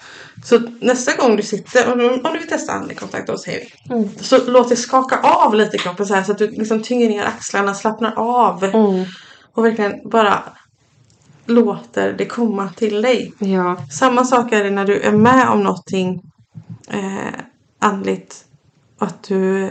Så 0.45 0.61
nästa 0.81 1.17
gång 1.17 1.37
du 1.37 1.43
sitter, 1.43 1.93
om 1.93 1.99
du, 1.99 2.11
om 2.11 2.33
du 2.33 2.39
vill 2.39 2.49
testa 2.49 2.73
andekontakt 2.73 3.27
då 3.27 3.39
säger 3.39 3.61
vi. 3.61 3.95
Mm. 3.95 4.09
Så 4.21 4.51
låt 4.51 4.69
det 4.69 4.77
skaka 4.77 5.19
av 5.23 5.55
lite 5.55 5.77
i 5.77 5.79
kroppen 5.79 6.07
så 6.07 6.15
här 6.15 6.23
så 6.23 6.33
att 6.33 6.39
du 6.39 6.51
liksom 6.51 6.83
tynger 6.83 7.09
ner 7.09 7.25
axlarna, 7.25 7.75
slappnar 7.75 8.15
av. 8.17 8.65
Mm. 8.65 9.05
Och 9.53 9.65
verkligen 9.65 10.09
bara 10.11 10.43
låter 11.47 12.13
det 12.13 12.27
komma 12.27 12.69
till 12.69 13.03
dig. 13.03 13.33
Ja. 13.39 13.77
Samma 13.91 14.25
sak 14.25 14.53
är 14.53 14.65
det 14.65 14.71
när 14.71 14.85
du 14.85 15.01
är 15.01 15.13
med 15.13 15.49
om 15.49 15.63
någonting 15.63 16.23
eh, 16.89 17.41
andligt. 17.79 18.45
Att 18.99 19.23
du, 19.23 19.71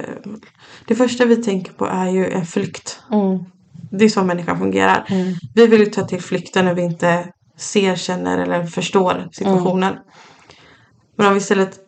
det 0.87 0.95
första 0.95 1.25
vi 1.25 1.35
tänker 1.35 1.71
på 1.71 1.85
är 1.85 2.09
ju 2.09 2.31
en 2.31 2.45
flykt. 2.45 2.99
Mm. 3.11 3.39
Det 3.91 4.05
är 4.05 4.09
så 4.09 4.23
människan 4.23 4.59
fungerar. 4.59 5.05
Mm. 5.09 5.33
Vi 5.55 5.67
vill 5.67 5.79
ju 5.79 5.85
ta 5.85 6.03
till 6.03 6.21
flykten 6.21 6.65
när 6.65 6.73
vi 6.73 6.81
inte 6.81 7.31
ser, 7.57 7.95
känner 7.95 8.37
eller 8.37 8.63
förstår 8.63 9.29
situationen. 9.31 9.95
Men 11.15 11.27
om 11.27 11.33
vi 11.33 11.37
istället 11.37 11.79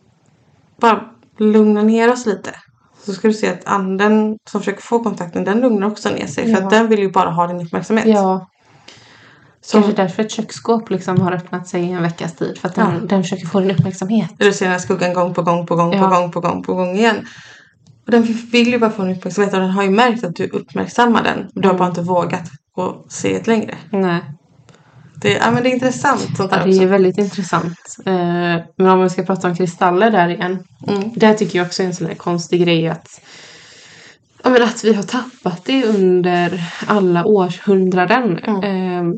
bara 0.80 1.10
lugnar 1.38 1.84
ner 1.84 2.12
oss 2.12 2.26
lite. 2.26 2.56
Så 3.06 3.14
ska 3.14 3.28
du 3.28 3.34
se 3.34 3.50
att 3.50 3.66
anden 3.66 4.38
som 4.50 4.62
försöker 4.62 4.82
få 4.82 5.04
kontakten 5.04 5.44
den 5.44 5.60
lugnar 5.60 5.88
också 5.88 6.10
ner 6.10 6.28
sig. 6.28 6.44
För 6.44 6.52
Ja. 6.52 6.58
att 6.64 6.70
den 6.70 6.88
vill 6.88 7.00
ju 7.00 7.12
bara 7.12 7.30
ha 7.30 7.48
din 7.48 7.62
uppmärksamhet. 7.62 8.08
ja. 8.08 8.50
Så 9.62 9.78
Kanske 9.82 10.02
därför 10.02 10.24
ett 10.24 10.32
köksskåp 10.32 10.90
liksom 10.90 11.22
har 11.22 11.32
öppnat 11.32 11.68
sig 11.68 11.82
i 11.82 11.92
en 11.92 12.02
veckas 12.04 12.36
tid. 12.36 12.58
För 12.58 12.68
att 12.68 12.76
den, 12.76 12.94
Ja. 12.94 13.00
den 13.08 13.24
försöker 13.24 13.46
få 13.46 13.60
din 13.60 13.72
uppmärksamhet. 13.72 14.30
du 14.38 14.54
ser 14.54 14.66
den 14.66 14.72
här 14.72 14.80
skuggan 14.80 15.14
gång 15.14 15.34
på 15.34 15.42
gång 15.42 15.66
på 15.66 15.76
gång 15.76 15.94
Ja. 15.94 16.00
på 16.04 16.08
gång 16.16 16.32
på 16.32 16.40
gång 16.40 16.64
på 16.64 16.74
gång 16.74 16.96
igen. 16.96 17.16
Och 18.06 18.12
den 18.12 18.24
vill 18.52 18.68
ju 18.68 18.80
bara 18.80 18.90
få 18.90 19.04
din 19.04 19.16
uppmärksamhet 19.18 19.54
och 19.54 19.60
den 19.60 19.70
har 19.70 19.84
ju 19.84 19.90
märkt 19.90 20.24
att 20.24 20.36
du 20.36 20.48
uppmärksammar 20.48 21.24
den. 21.24 21.50
Du 21.54 21.68
har 21.68 21.74
Mm. 21.74 21.78
bara 21.80 21.90
inte 21.90 22.02
vågat 22.02 22.50
gå 22.76 23.06
se 23.10 23.36
ett 23.36 23.48
längre. 23.48 23.76
Nej. 23.92 24.22
Det, 25.22 25.34
ja, 25.34 25.52
men 25.52 25.64
det 25.64 25.70
är 25.70 25.74
intressant 25.74 26.38
sånt 26.38 26.52
Ja, 26.52 26.58
där 26.58 26.66
det 26.66 26.84
är 26.84 26.88
väldigt 26.88 27.18
intressant. 27.18 27.98
Eh, 28.06 28.14
men 28.78 28.88
om 28.88 29.04
vi 29.04 29.10
ska 29.10 29.24
prata 29.24 29.48
om 29.48 29.56
kristaller 29.56 30.12
där 30.12 30.30
igen. 30.30 30.64
Mm. 30.88 31.12
Det 31.16 31.34
tycker 31.34 31.60
jag 31.60 31.66
också 31.66 31.84
är 31.84 31.88
en 31.88 31.96
sån 31.96 32.08
här 32.08 32.16
konstig 32.16 32.62
grej 32.62 32.88
att, 32.88 33.22
ja, 34.44 34.50
men 34.50 34.64
att 34.64 34.84
vi 34.84 34.94
har 34.94 35.04
tappat 35.04 35.66
det 35.66 35.86
under 35.86 36.64
alla 36.88 37.26
århundraden. 37.26 38.38
Mm. 38.38 38.64
Eh, 38.64 39.14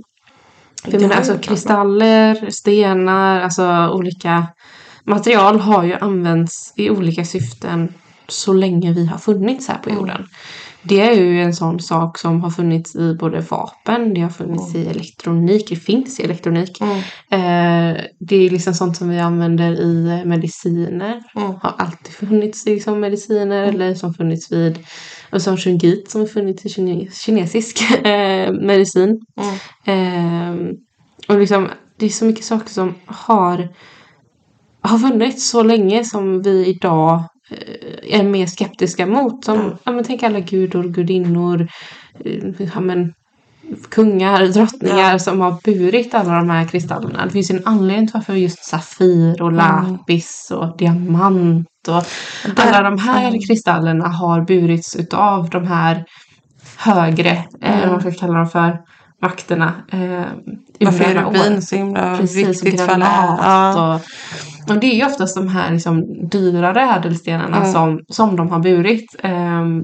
för 0.83 0.91
jag 0.91 1.01
menar, 1.01 1.15
alltså 1.15 1.37
kristaller, 1.37 2.49
stenar, 2.49 3.41
alltså 3.41 3.89
olika 3.89 4.47
material 5.03 5.59
har 5.59 5.83
ju 5.83 5.93
använts 5.93 6.73
i 6.75 6.89
olika 6.89 7.25
syften 7.25 7.93
så 8.27 8.53
länge 8.53 8.93
vi 8.93 9.05
har 9.05 9.17
funnits 9.17 9.67
här 9.67 9.77
på 9.77 9.89
Mm. 9.89 9.99
jorden. 10.01 10.27
Det 10.83 11.01
är 11.01 11.13
ju 11.13 11.41
en 11.41 11.53
sån 11.53 11.79
sak 11.79 12.17
som 12.17 12.41
har 12.41 12.49
funnits 12.49 12.95
i 12.95 13.15
både 13.19 13.39
vapen, 13.39 14.13
det 14.13 14.21
har 14.21 14.29
funnits 14.29 14.75
i 14.75 14.85
elektronik, 14.85 15.69
det 15.69 15.75
finns 15.75 16.19
i 16.19 16.23
elektronik. 16.23 16.81
Mm. 16.81 16.97
Eh, 17.29 18.01
det 18.19 18.35
är 18.35 18.49
liksom 18.49 18.73
sånt 18.73 18.97
som 18.97 19.09
vi 19.09 19.19
använder 19.19 19.81
i 19.81 20.23
mediciner. 20.25 21.23
Mm. 21.35 21.51
Har 21.61 21.73
alltid 21.77 22.13
funnits 22.13 22.67
i 22.67 22.73
liksom 22.73 22.99
mediciner 22.99 23.63
eller 23.63 23.93
som 23.93 24.13
funnits 24.13 24.51
vid 24.51 24.79
och 25.31 25.41
som 25.41 25.57
shungit 25.57 26.11
som 26.11 26.21
har 26.21 26.27
funnits 26.27 26.65
i 26.65 26.69
kine, 26.69 27.07
kinesisk 27.11 27.81
eh, 28.05 28.51
medicin. 28.51 29.19
Mm. 29.85 30.67
Eh, 30.67 30.75
och 31.27 31.39
liksom, 31.39 31.69
det 31.97 32.05
är 32.05 32.09
så 32.09 32.25
mycket 32.25 32.45
saker 32.45 32.69
som 32.69 32.95
har, 33.05 33.69
har 34.81 34.97
funnits 34.97 35.49
så 35.49 35.63
länge 35.63 36.03
som 36.05 36.41
vi 36.41 36.65
idag 36.65 37.23
är 38.03 38.23
mer 38.23 38.45
skeptiska 38.45 39.05
mot. 39.05 39.45
Som, 39.45 39.59
Mm. 39.59 39.73
ja, 39.83 39.91
men 39.91 40.03
tänk 40.03 40.23
alla 40.23 40.39
gudor, 40.39 40.83
gudinnor, 40.83 41.67
eh, 42.25 42.43
ja, 42.73 42.79
men, 42.79 43.13
kungar, 43.89 44.45
drottningar 44.47 45.11
Ja. 45.11 45.19
som 45.19 45.41
har 45.41 45.57
burit 45.65 46.13
alla 46.13 46.33
de 46.35 46.49
här 46.49 46.65
kristallerna. 46.65 47.25
Det 47.25 47.31
finns 47.31 47.51
ju 47.51 47.55
en 47.57 47.67
anledning 47.67 48.07
till 48.07 48.13
varför 48.13 48.33
just 48.33 48.65
Safir 48.65 49.41
och 49.41 49.51
Lapis 49.51 50.51
och 50.55 50.77
Diamant 50.77 51.67
och 51.87 52.03
alla 52.55 52.81
de 52.89 52.97
här 52.99 53.27
Mm. 53.27 53.39
kristallerna 53.41 54.07
har 54.07 54.41
burits 54.41 54.95
utav 54.95 55.49
de 55.49 55.67
här 55.67 56.05
högre, 56.77 57.29
eh, 57.61 57.73
Mm. 57.77 57.79
vad 57.79 57.89
man 57.91 58.01
ska 58.01 58.11
kalla 58.27 58.37
dem 58.37 58.49
för, 58.49 58.77
makterna. 59.21 59.73
Eh, 59.91 60.25
Varför 60.79 61.03
är 61.03 61.25
år. 61.25 61.31
rubin 61.31 61.61
så 61.61 61.75
himla 61.75 62.17
Precis, 62.17 62.63
viktigt 62.63 62.81
för 62.81 62.93
alla? 62.93 63.05
Ja. 63.41 63.93
och, 63.95 64.01
och 64.73 64.79
det 64.79 64.87
är 64.87 64.95
ju 64.95 65.05
oftast 65.05 65.35
de 65.35 65.47
här 65.47 65.71
liksom, 65.71 66.03
dyrare 66.29 66.81
ädelstenarna 66.81 67.57
Mm. 67.57 67.71
som, 67.71 67.99
som 68.09 68.35
de 68.35 68.49
har 68.49 68.59
burit. 68.59 69.15
Ehm, 69.19 69.81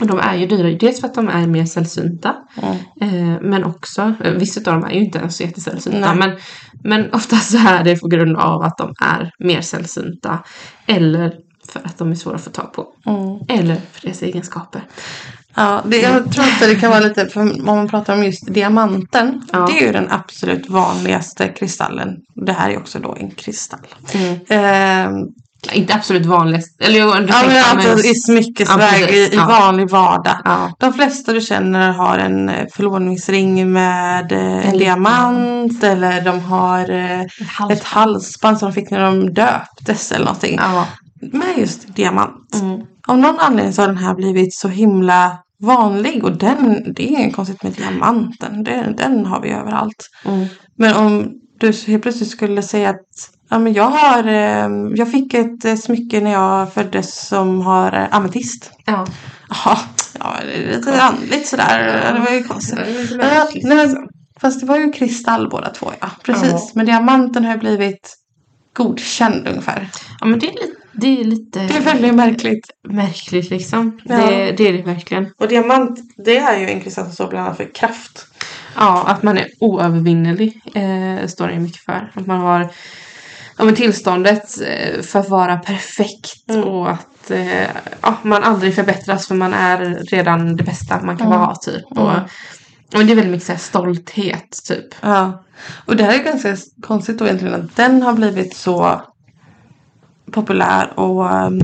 och 0.00 0.06
de 0.06 0.18
är 0.18 0.34
ju 0.34 0.46
dyra, 0.46 0.78
dels 0.80 1.00
för 1.00 1.08
att 1.08 1.14
de 1.14 1.28
är 1.28 1.46
mer 1.46 1.64
sällsynta. 1.64 2.34
Mm. 2.62 2.76
Eh, 3.00 3.40
men 3.42 3.64
också, 3.64 4.14
eh, 4.24 4.32
vissa 4.32 4.60
av 4.70 4.80
dem 4.80 4.84
är 4.90 4.94
ju 4.94 5.04
inte 5.04 5.18
ens 5.18 5.36
så 5.36 5.42
jättesällsynta. 5.42 6.14
Nej. 6.14 6.16
Men, 6.16 6.38
men 6.84 7.12
oftast 7.12 7.50
så 7.50 7.58
är 7.58 7.84
det 7.84 8.00
på 8.00 8.08
grund 8.08 8.36
av 8.36 8.62
att 8.62 8.78
de 8.78 8.94
är 9.04 9.30
mer 9.38 9.60
sällsynta. 9.60 10.38
Eller 10.86 11.32
för 11.68 11.80
att 11.84 11.98
de 11.98 12.10
är 12.10 12.14
svåra 12.14 12.34
att 12.34 12.44
få 12.44 12.50
tag 12.50 12.72
på. 12.72 12.86
Mm. 13.06 13.60
Eller 13.60 13.76
för 13.92 14.02
deras 14.06 14.22
egenskaper. 14.22 14.82
Ja, 15.56 15.82
det, 15.84 15.96
jag 15.96 16.32
tror 16.32 16.44
också 16.44 16.66
det 16.66 16.74
kan 16.74 16.90
vara 16.90 17.00
lite, 17.00 17.26
för 17.28 17.40
om 17.40 17.64
man 17.64 17.88
pratar 17.88 18.14
om 18.14 18.24
just 18.24 18.54
diamanten. 18.54 19.42
Ja. 19.52 19.58
Det 19.66 19.78
är 19.82 19.86
ju 19.86 19.92
den 19.92 20.10
absolut 20.10 20.68
vanligaste 20.70 21.48
kristallen. 21.48 22.16
Det 22.46 22.52
här 22.52 22.70
är 22.70 22.78
också 22.78 22.98
då 22.98 23.16
en 23.20 23.30
kristall. 23.30 23.86
Mm. 24.14 24.38
Ehm, 24.48 25.12
Inte 25.72 25.94
absolut 25.94 26.26
vanligast. 26.26 26.80
Eller 26.80 27.20
du 27.20 27.26
ja, 27.32 27.42
men 27.46 27.90
alltså 27.90 28.06
i 28.08 28.14
smyckesväg, 28.14 29.02
Ja, 29.02 29.08
i, 29.08 29.16
i 29.16 29.30
Ja. 29.34 29.46
vanlig 29.46 29.90
vardag. 29.90 30.36
Ja. 30.44 30.72
De 30.78 30.92
flesta 30.92 31.32
du 31.32 31.40
känner 31.40 31.92
har 31.92 32.18
en 32.18 32.48
eh, 32.48 32.66
förlovningsring 32.74 33.72
med 33.72 34.32
eh, 34.32 34.68
en 34.68 34.78
diamant 34.78 35.84
eller 35.84 36.20
de 36.20 36.40
har 36.40 36.90
eh, 36.90 37.20
ett 37.70 37.84
halsband 37.84 38.58
som 38.58 38.68
de 38.68 38.74
fick 38.74 38.90
när 38.90 39.04
de 39.04 39.34
döptes 39.34 40.12
eller 40.12 40.24
någonting. 40.24 40.60
Med 41.32 41.58
just 41.58 41.96
diamant. 41.96 42.54
Mm. 42.54 42.80
Av 43.08 43.18
någon 43.18 43.38
anledning 43.38 43.72
så 43.72 43.82
har 43.82 43.88
den 43.88 43.98
här 43.98 44.14
blivit 44.14 44.54
så 44.54 44.68
himla 44.68 45.38
vanlig 45.58 46.24
och 46.24 46.36
den, 46.36 46.92
det 46.94 47.02
är 47.02 47.08
inget 47.08 47.36
konstigt 47.36 47.62
med 47.62 47.72
diamanten. 47.72 48.64
Den, 48.64 48.96
den 48.96 49.26
har 49.26 49.40
vi 49.40 49.50
överallt. 49.50 50.10
Mm. 50.24 50.46
Men 50.76 50.94
om 50.94 51.32
du 51.58 51.72
helt 51.86 52.02
plötsligt 52.02 52.30
skulle 52.30 52.62
säga 52.62 52.90
att 52.90 53.36
Ja, 53.48 53.58
men 53.58 53.72
jag 53.72 53.90
har, 53.90 54.24
eh, 54.24 54.68
jag 54.94 55.10
fick 55.10 55.34
ett 55.34 55.64
eh, 55.64 55.74
smycke 55.74 56.20
när 56.20 56.32
jag 56.32 56.72
föddes 56.72 57.28
som 57.28 57.60
har 57.60 57.92
eh, 57.92 58.16
ametist. 58.16 58.72
Ja. 58.86 59.06
Jaha, 59.48 59.78
ja, 60.18 60.34
det 60.44 60.76
lite 60.76 61.02
andligt 61.02 61.48
sådär. 61.48 62.12
Det 62.14 62.20
var 62.20 62.30
ju 62.30 62.42
konstigt. 62.44 62.78
Det 62.78 63.02
lite 63.02 63.14
Ja, 63.14 63.48
nej, 63.62 63.94
fast 64.40 64.60
det 64.60 64.66
var 64.66 64.76
ju 64.76 64.92
kristall 64.92 65.48
båda 65.50 65.70
två, 65.70 65.92
ja. 66.00 66.10
Precis. 66.22 66.52
Ja. 66.52 66.70
Men 66.74 66.86
diamanten 66.86 67.44
har 67.44 67.52
ju 67.52 67.58
blivit 67.58 68.16
godkänd 68.72 69.48
ungefär. 69.48 69.88
Ja 70.20 70.26
men 70.26 70.38
det 70.38 70.46
är 70.46 70.52
lite, 70.52 70.75
det 70.96 71.20
är 71.20 71.24
lite 71.24 71.58
Det 71.66 71.76
är 71.76 71.80
väldigt 71.80 72.14
märkligt. 72.14 72.70
märkligt 72.88 73.50
liksom. 73.50 74.00
Ja. 74.04 74.16
Det, 74.16 74.52
det 74.52 74.68
är 74.68 74.72
det 74.72 74.82
verkligen. 74.82 75.26
Och 75.38 75.48
diamant, 75.48 76.00
det 76.24 76.36
är 76.38 76.58
ju 76.60 76.66
en 76.70 76.80
kristall 76.80 77.04
som 77.04 77.12
står 77.12 77.28
bland 77.28 77.46
annat 77.46 77.56
för 77.56 77.74
kraft. 77.74 78.26
Ja, 78.76 79.04
att 79.06 79.22
man 79.22 79.38
är 79.38 79.46
oövervinnerlig 79.60 80.60
eh, 80.74 81.26
står 81.26 81.48
det 81.48 81.58
mycket 81.60 81.82
för. 81.84 82.12
Att 82.14 82.26
man 82.26 82.40
har 82.40 82.68
ja, 83.58 83.64
men 83.64 83.74
tillståndet 83.74 84.60
eh, 84.66 85.02
för 85.02 85.18
att 85.18 85.28
vara 85.28 85.56
perfekt 85.56 86.32
Mm. 86.48 86.64
och 86.64 86.90
att 86.90 87.30
eh, 87.30 87.62
ja, 88.00 88.16
man 88.22 88.42
aldrig 88.42 88.74
förbättras 88.74 89.28
för 89.28 89.34
man 89.34 89.54
är 89.54 89.78
redan 90.10 90.56
det 90.56 90.62
bästa 90.64 91.02
man 91.02 91.16
kan 91.16 91.26
Mm. 91.26 91.38
vara 91.40 91.54
typ. 91.56 91.84
Och, 91.90 92.10
och 92.94 93.04
det 93.06 93.12
är 93.12 93.16
väldigt 93.16 93.26
mycket 93.30 93.46
så 93.46 93.52
här, 93.52 93.58
stolthet 93.58 94.58
typ. 94.68 94.94
Ja. 95.00 95.44
Och 95.86 95.96
det 95.96 96.04
här 96.04 96.18
är 96.20 96.24
ganska 96.24 96.56
konstigt 96.82 97.18
då 97.18 97.24
egentligen 97.24 97.54
att 97.54 97.76
den 97.76 98.02
har 98.02 98.12
blivit 98.12 98.56
så 98.56 99.02
populär 100.32 100.98
och 100.98 101.32
um, 101.46 101.60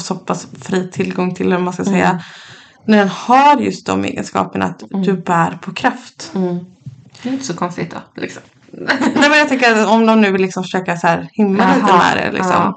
så 0.00 0.14
pass 0.14 0.46
fri 0.62 0.90
tillgång 0.90 1.34
till 1.34 1.50
den, 1.50 1.62
man 1.64 1.72
ska 1.72 1.84
säga. 1.84 2.22
När 2.84 2.98
den 2.98 3.08
har 3.08 3.56
just 3.60 3.86
de 3.86 4.04
egenskaperna 4.04 4.64
att 4.64 4.82
du 5.04 5.12
bär 5.12 5.58
på 5.62 5.72
kraft. 5.72 6.30
Det 7.22 7.28
är 7.28 7.32
inte 7.32 7.44
så 7.44 7.54
konstigt 7.54 7.90
då. 7.90 8.20
Liksom. 8.22 8.42
Nej 8.72 9.28
men 9.28 9.38
jag 9.38 9.48
tänker 9.48 9.72
att 9.82 9.88
om 9.88 10.06
de 10.06 10.20
nu 10.20 10.32
vill 10.32 10.42
liksom 10.42 10.62
försöka 10.62 10.96
så 10.96 11.06
här 11.06 11.28
himla 11.32 11.74
lite 11.74 11.86
Jaha, 11.88 11.98
med 11.98 12.16
det 12.16 12.32
liksom. 12.32 12.74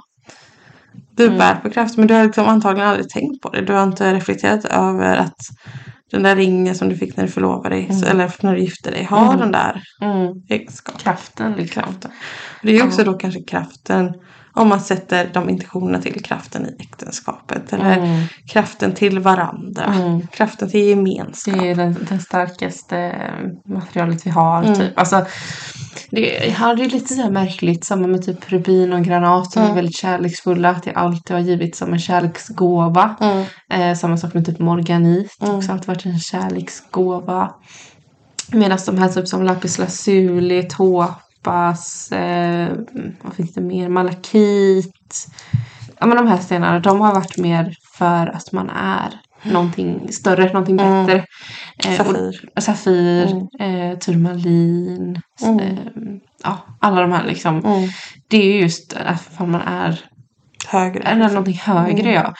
Du 1.15 1.29
bär 1.29 1.55
på 1.55 1.69
kraft 1.69 1.97
men 1.97 2.07
du 2.07 2.13
har 2.13 2.23
liksom 2.23 2.47
antagligen 2.47 2.89
aldrig 2.89 3.09
tänkt 3.09 3.41
på 3.41 3.49
det. 3.49 3.61
Du 3.61 3.73
har 3.73 3.83
inte 3.83 4.13
reflekterat 4.13 4.65
över 4.65 5.15
att 5.17 5.37
den 6.11 6.23
där 6.23 6.35
ringen 6.35 6.75
som 6.75 6.89
du 6.89 6.97
fick 6.97 7.17
när 7.17 7.23
du 7.25 7.31
förlovade 7.31 7.75
dig 7.75 7.93
så- 7.93 8.05
eller 8.05 8.31
när 8.41 8.55
du 8.55 8.61
gifte 8.61 8.91
dig 8.91 9.03
har 9.03 9.37
den 9.37 9.51
där 9.51 9.83
Mm. 10.01 10.33
egenskapen. 10.49 10.99
Kraften 11.01 11.51
liksom. 11.51 11.83
kraften. 11.83 12.11
Det 12.61 12.79
är 12.79 12.85
också 12.87 13.03
då 13.03 13.13
kanske 13.13 13.43
kraften 13.43 14.13
om 14.55 14.67
man 14.69 14.79
sätter 14.81 15.29
de 15.33 15.49
intentionerna 15.49 16.01
till 16.01 16.23
kraften 16.23 16.65
i 16.65 16.75
äktenskapet. 16.83 17.73
Eller 17.73 17.97
Mm. 17.97 18.23
kraften 18.47 18.93
till 18.93 19.19
varandra. 19.19 19.83
Mm. 19.85 20.27
Kraften 20.27 20.69
till 20.69 20.87
gemenskap. 20.89 21.53
Det 21.59 21.69
är 21.71 21.75
den, 21.75 22.05
den 22.09 22.19
starkaste 22.19 23.15
materialet 23.65 24.25
vi 24.25 24.29
har. 24.29 24.63
Mm. 24.63 24.75
Typ. 24.75 24.99
Alltså, 24.99 25.25
det, 26.09 26.21
det 26.21 26.83
är 26.83 26.89
lite 26.89 27.13
så 27.13 27.21
här 27.21 27.31
märkligt. 27.31 27.85
Samma 27.85 28.07
med 28.07 28.25
typ 28.25 28.51
rubin 28.51 28.93
och 28.93 29.01
granat 29.03 29.51
som 29.51 29.61
är 29.61 29.65
Mm. 29.65 29.75
väldigt 29.75 29.95
kärleksfulla. 29.97 30.69
Att 30.69 30.83
det 30.83 30.91
alltid 30.93 31.35
har 31.35 31.43
givits 31.43 31.77
som 31.79 31.93
en 31.93 31.99
kärleksgåva. 31.99 33.15
Mm. 33.19 33.45
Eh, 33.73 33.97
samma 33.97 34.17
sak 34.17 34.33
med 34.33 34.45
typ 34.45 34.59
morganit. 34.59 35.37
Mm. 35.41 35.55
Också 35.55 35.71
alltid 35.71 35.87
varit 35.87 36.05
en 36.05 36.19
kärleksgåva. 36.19 37.51
Medan 38.51 38.77
de 38.85 38.97
här 38.97 39.09
typ 39.09 39.27
som 39.27 39.43
lapis 39.43 39.77
lazuli, 39.79 40.63
topaz, 41.43 42.11
eh, 42.11 42.71
vad 43.21 43.33
finns 43.33 43.53
det 43.53 43.61
mer? 43.61 43.89
Malakit. 43.89 45.27
Ja 45.99 46.05
men 46.05 46.17
de 46.17 46.27
här 46.27 46.37
stenarna 46.37 46.79
de 46.79 47.01
har 47.01 47.13
varit 47.13 47.37
mer 47.37 47.75
för 47.97 48.27
att 48.27 48.51
man 48.51 48.69
är 48.69 49.09
någonting 49.43 50.11
större, 50.11 50.45
någonting 50.45 50.79
Mm. 50.79 51.05
bättre. 51.05 51.25
Eh, 51.85 51.91
och- 52.01 52.05
Safir. 52.07 52.49
Safir, 52.61 53.25
eh, 53.59 53.97
turmalin, 53.97 55.21
Mm. 55.43 55.59
eh, 55.59 55.77
ja, 56.43 56.57
alla 56.79 57.01
de 57.01 57.11
här 57.11 57.25
liksom. 57.27 57.65
Mm. 57.65 57.89
Det 58.27 58.37
är 58.37 58.53
ju 58.53 58.61
just 58.61 58.93
att 58.93 59.39
man 59.39 59.61
är, 59.61 59.99
Högre. 60.67 61.03
är 61.03 61.15
någonting 61.15 61.57
högre 61.63 62.09
Mm. 62.09 62.13
ja. 62.13 62.33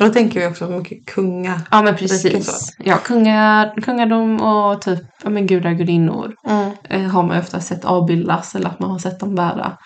Då 0.00 0.08
tänker 0.08 0.40
vi 0.40 0.46
också 0.46 0.68
mycket 0.68 1.06
kunga. 1.06 1.60
ja 1.70 1.82
men 1.82 1.96
precis. 1.96 2.74
Ja, 2.78 2.96
kunga, 2.96 3.72
kungadom 3.82 4.40
och 4.40 4.82
typ 4.82 5.00
ja, 5.24 5.30
men 5.30 5.46
gudar 5.46 5.72
gudinnor 5.72 6.34
Mm. 6.46 6.70
eh, 6.84 7.10
har 7.10 7.22
man 7.22 7.36
ju 7.36 7.42
ofta 7.42 7.60
sett 7.60 7.84
avbildas 7.84 8.54
eller 8.54 8.68
att 8.68 8.80
man 8.80 8.90
har 8.90 8.98
sett 8.98 9.20
dem 9.20 9.34
bära 9.34 9.76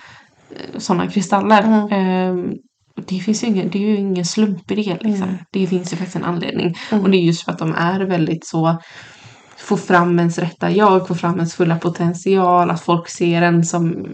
eh, 0.51 0.79
sådana 0.79 1.07
kristaller. 1.11 1.63
Mm. 1.63 1.89
Ehm, 1.93 2.53
det, 3.07 3.19
finns 3.19 3.45
ju 3.45 3.47
ingen, 3.47 3.71
det 3.71 3.79
är 3.79 3.83
ju 3.89 3.97
ingen 3.97 4.25
slump 4.25 4.71
i 4.71 4.75
det. 4.75 5.03
Liksom. 5.03 5.29
Mm. 5.29 5.39
Det 5.53 5.67
finns 5.67 5.93
ju 5.93 5.97
faktiskt 5.97 6.17
en 6.17 6.25
anledning. 6.25 6.75
Mm. 6.93 7.05
Och 7.05 7.11
det 7.11 7.17
är 7.17 7.23
just 7.23 7.45
för 7.45 7.53
att 7.53 7.59
de 7.59 7.75
är 7.75 8.01
väldigt 8.01 8.47
så 8.47 8.79
få 9.57 9.77
fram 9.77 10.19
ens 10.19 10.39
rätta 10.39 10.71
jag, 10.71 11.09
få 11.09 11.15
fram 11.15 11.35
ens 11.35 11.55
fulla 11.55 11.77
potential, 11.77 12.71
att 12.71 12.83
folk 12.83 13.09
ser 13.09 13.43
en 13.43 13.65
som 13.65 14.07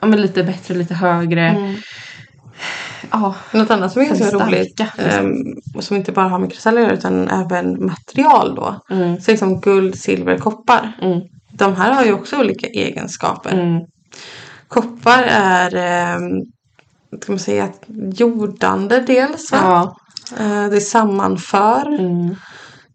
ja, 0.00 0.06
men 0.06 0.20
lite 0.22 0.42
bättre, 0.42 0.74
lite 0.74 0.94
högre. 0.94 1.74
Ja, 3.10 3.34
Något 3.52 3.70
annat 3.70 3.92
som 3.92 4.02
är 4.02 4.06
ganska 4.06 4.24
Starka, 4.26 4.46
roligt. 4.46 4.78
liksom. 4.78 5.04
ehm, 5.26 5.54
och 5.74 5.84
som 5.84 5.96
inte 5.96 6.12
bara 6.12 6.28
har 6.28 6.38
med 6.38 6.52
kristaller 6.52 6.80
att 6.82 6.86
göra 6.86 6.96
utan 6.98 7.28
även 7.28 7.86
material 7.86 8.54
då. 8.54 8.80
mm, 8.90 9.20
Så 9.20 9.30
liksom 9.30 9.60
guld, 9.60 9.98
silver, 9.98 10.38
koppar. 10.38 10.92
mm, 11.02 11.20
De 11.52 11.76
här 11.76 11.92
har 11.92 12.04
ju 12.04 12.12
också 12.12 12.38
olika 12.40 12.66
egenskaper. 12.66 13.50
mm, 13.60 13.80
Koppar 14.68 15.22
är 15.30 15.74
eh, 15.76 16.18
ska 17.22 17.32
man 17.32 17.38
säga, 17.38 17.68
jordande 18.12 19.00
dels. 19.00 19.48
Ja, 19.52 19.96
Eh, 20.38 20.66
det 20.70 20.80
sammanför. 20.80 21.98
mm, 21.98 22.34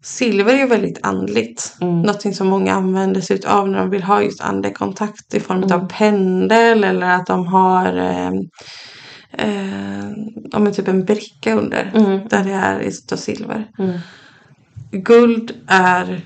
Silver 0.04 0.54
är 0.54 0.58
ju 0.58 0.66
väldigt 0.66 0.98
andligt. 1.06 1.76
Mm. 1.80 2.00
Någonting 2.02 2.34
som 2.34 2.46
många 2.48 2.74
använder 2.74 3.20
sig 3.20 3.40
av 3.46 3.68
när 3.68 3.78
de 3.78 3.90
vill 3.90 4.02
ha 4.02 4.22
just 4.22 4.40
andekontakt 4.40 5.34
i 5.34 5.40
form 5.40 5.62
Mm. 5.62 5.72
av 5.80 5.88
pendel 5.98 6.84
eller 6.84 7.06
att 7.10 7.26
de 7.26 7.46
har 7.46 7.96
eh, 7.96 8.30
eh, 9.38 10.10
ja, 10.52 10.58
men 10.58 10.72
typ 10.72 10.88
en 10.88 11.04
bricka 11.04 11.54
under. 11.54 11.92
Mm. 11.94 12.28
Där 12.28 12.44
det 12.44 12.52
är 12.52 12.80
av 13.12 13.16
silver. 13.16 13.66
mm, 13.78 13.98
Guld 14.90 15.52
är 15.66 16.20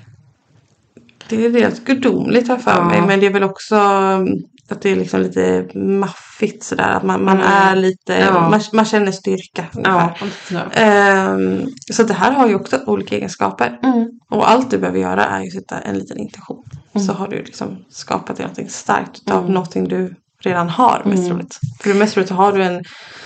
det 1.29 1.45
är 1.45 1.49
dels 1.49 1.79
gudomligt 1.79 2.47
jag 2.47 2.61
för 2.63 2.71
Ja. 2.71 2.83
mig. 2.83 3.01
Men 3.01 3.19
det 3.19 3.25
är 3.25 3.33
väl 3.33 3.43
också 3.43 3.75
um, 3.75 4.27
att 4.69 4.81
det 4.81 4.89
är 4.89 4.95
liksom 4.95 5.21
lite 5.21 5.69
maffigt 5.77 6.63
sådär. 6.63 6.89
Att 6.91 7.03
man, 7.03 7.23
man 7.25 7.37
Mm. 7.37 7.47
är 7.51 7.75
lite, 7.75 8.13
Ja. 8.17 8.49
man, 8.49 8.61
man 8.73 8.85
känner 8.85 9.11
styrka. 9.11 9.65
ja, 9.73 10.15
ungefär. 10.21 10.69
så. 10.73 10.79
Ehm, 10.79 11.67
så 11.93 12.03
det 12.03 12.13
här 12.13 12.31
har 12.31 12.47
ju 12.47 12.55
också 12.55 12.79
olika 12.85 13.15
egenskaper. 13.15 13.79
Mm. 13.83 14.09
Och 14.29 14.49
allt 14.49 14.71
du 14.71 14.77
behöver 14.77 14.99
göra 14.99 15.25
är 15.25 15.43
ju 15.43 15.51
sätta 15.51 15.79
en 15.79 15.99
liten 15.99 16.17
intention. 16.17 16.63
Så 17.07 17.13
har 17.13 17.27
du 17.27 17.37
liksom 17.43 17.77
skapat 17.89 18.39
någonting 18.39 18.69
starkt 18.69 19.31
av 19.31 19.41
Mm. 19.41 19.53
någonting 19.53 19.87
du 19.87 20.15
redan 20.43 20.69
har 20.69 21.01
mest 21.05 21.17
Mm. 21.17 21.29
troligt. 21.29 21.59
För 21.83 21.93
mest 21.93 22.13
troligt 22.13 22.29
har 22.31 22.51
du 22.53 22.63
en 22.63 22.83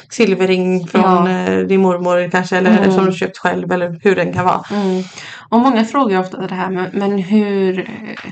silverring 0.09 0.87
från 0.87 1.01
Ja. 1.01 1.29
eh, 1.29 1.59
din 1.59 1.81
mormor 1.81 2.31
kanske 2.31 2.57
eller 2.57 2.77
Mm. 2.77 2.91
som 2.91 3.05
du 3.05 3.11
köpt 3.13 3.37
själv 3.37 3.71
eller 3.71 3.99
hur 4.03 4.15
den 4.15 4.33
kan 4.33 4.45
vara. 4.45 4.61
Mm. 4.71 5.03
Och 5.49 5.59
många 5.59 5.85
frågar 5.85 6.19
ofta 6.19 6.47
det 6.47 6.55
här 6.55 6.69
men, 6.69 6.89
men 6.93 7.17
hur, 7.19 7.79
eh, 7.79 7.85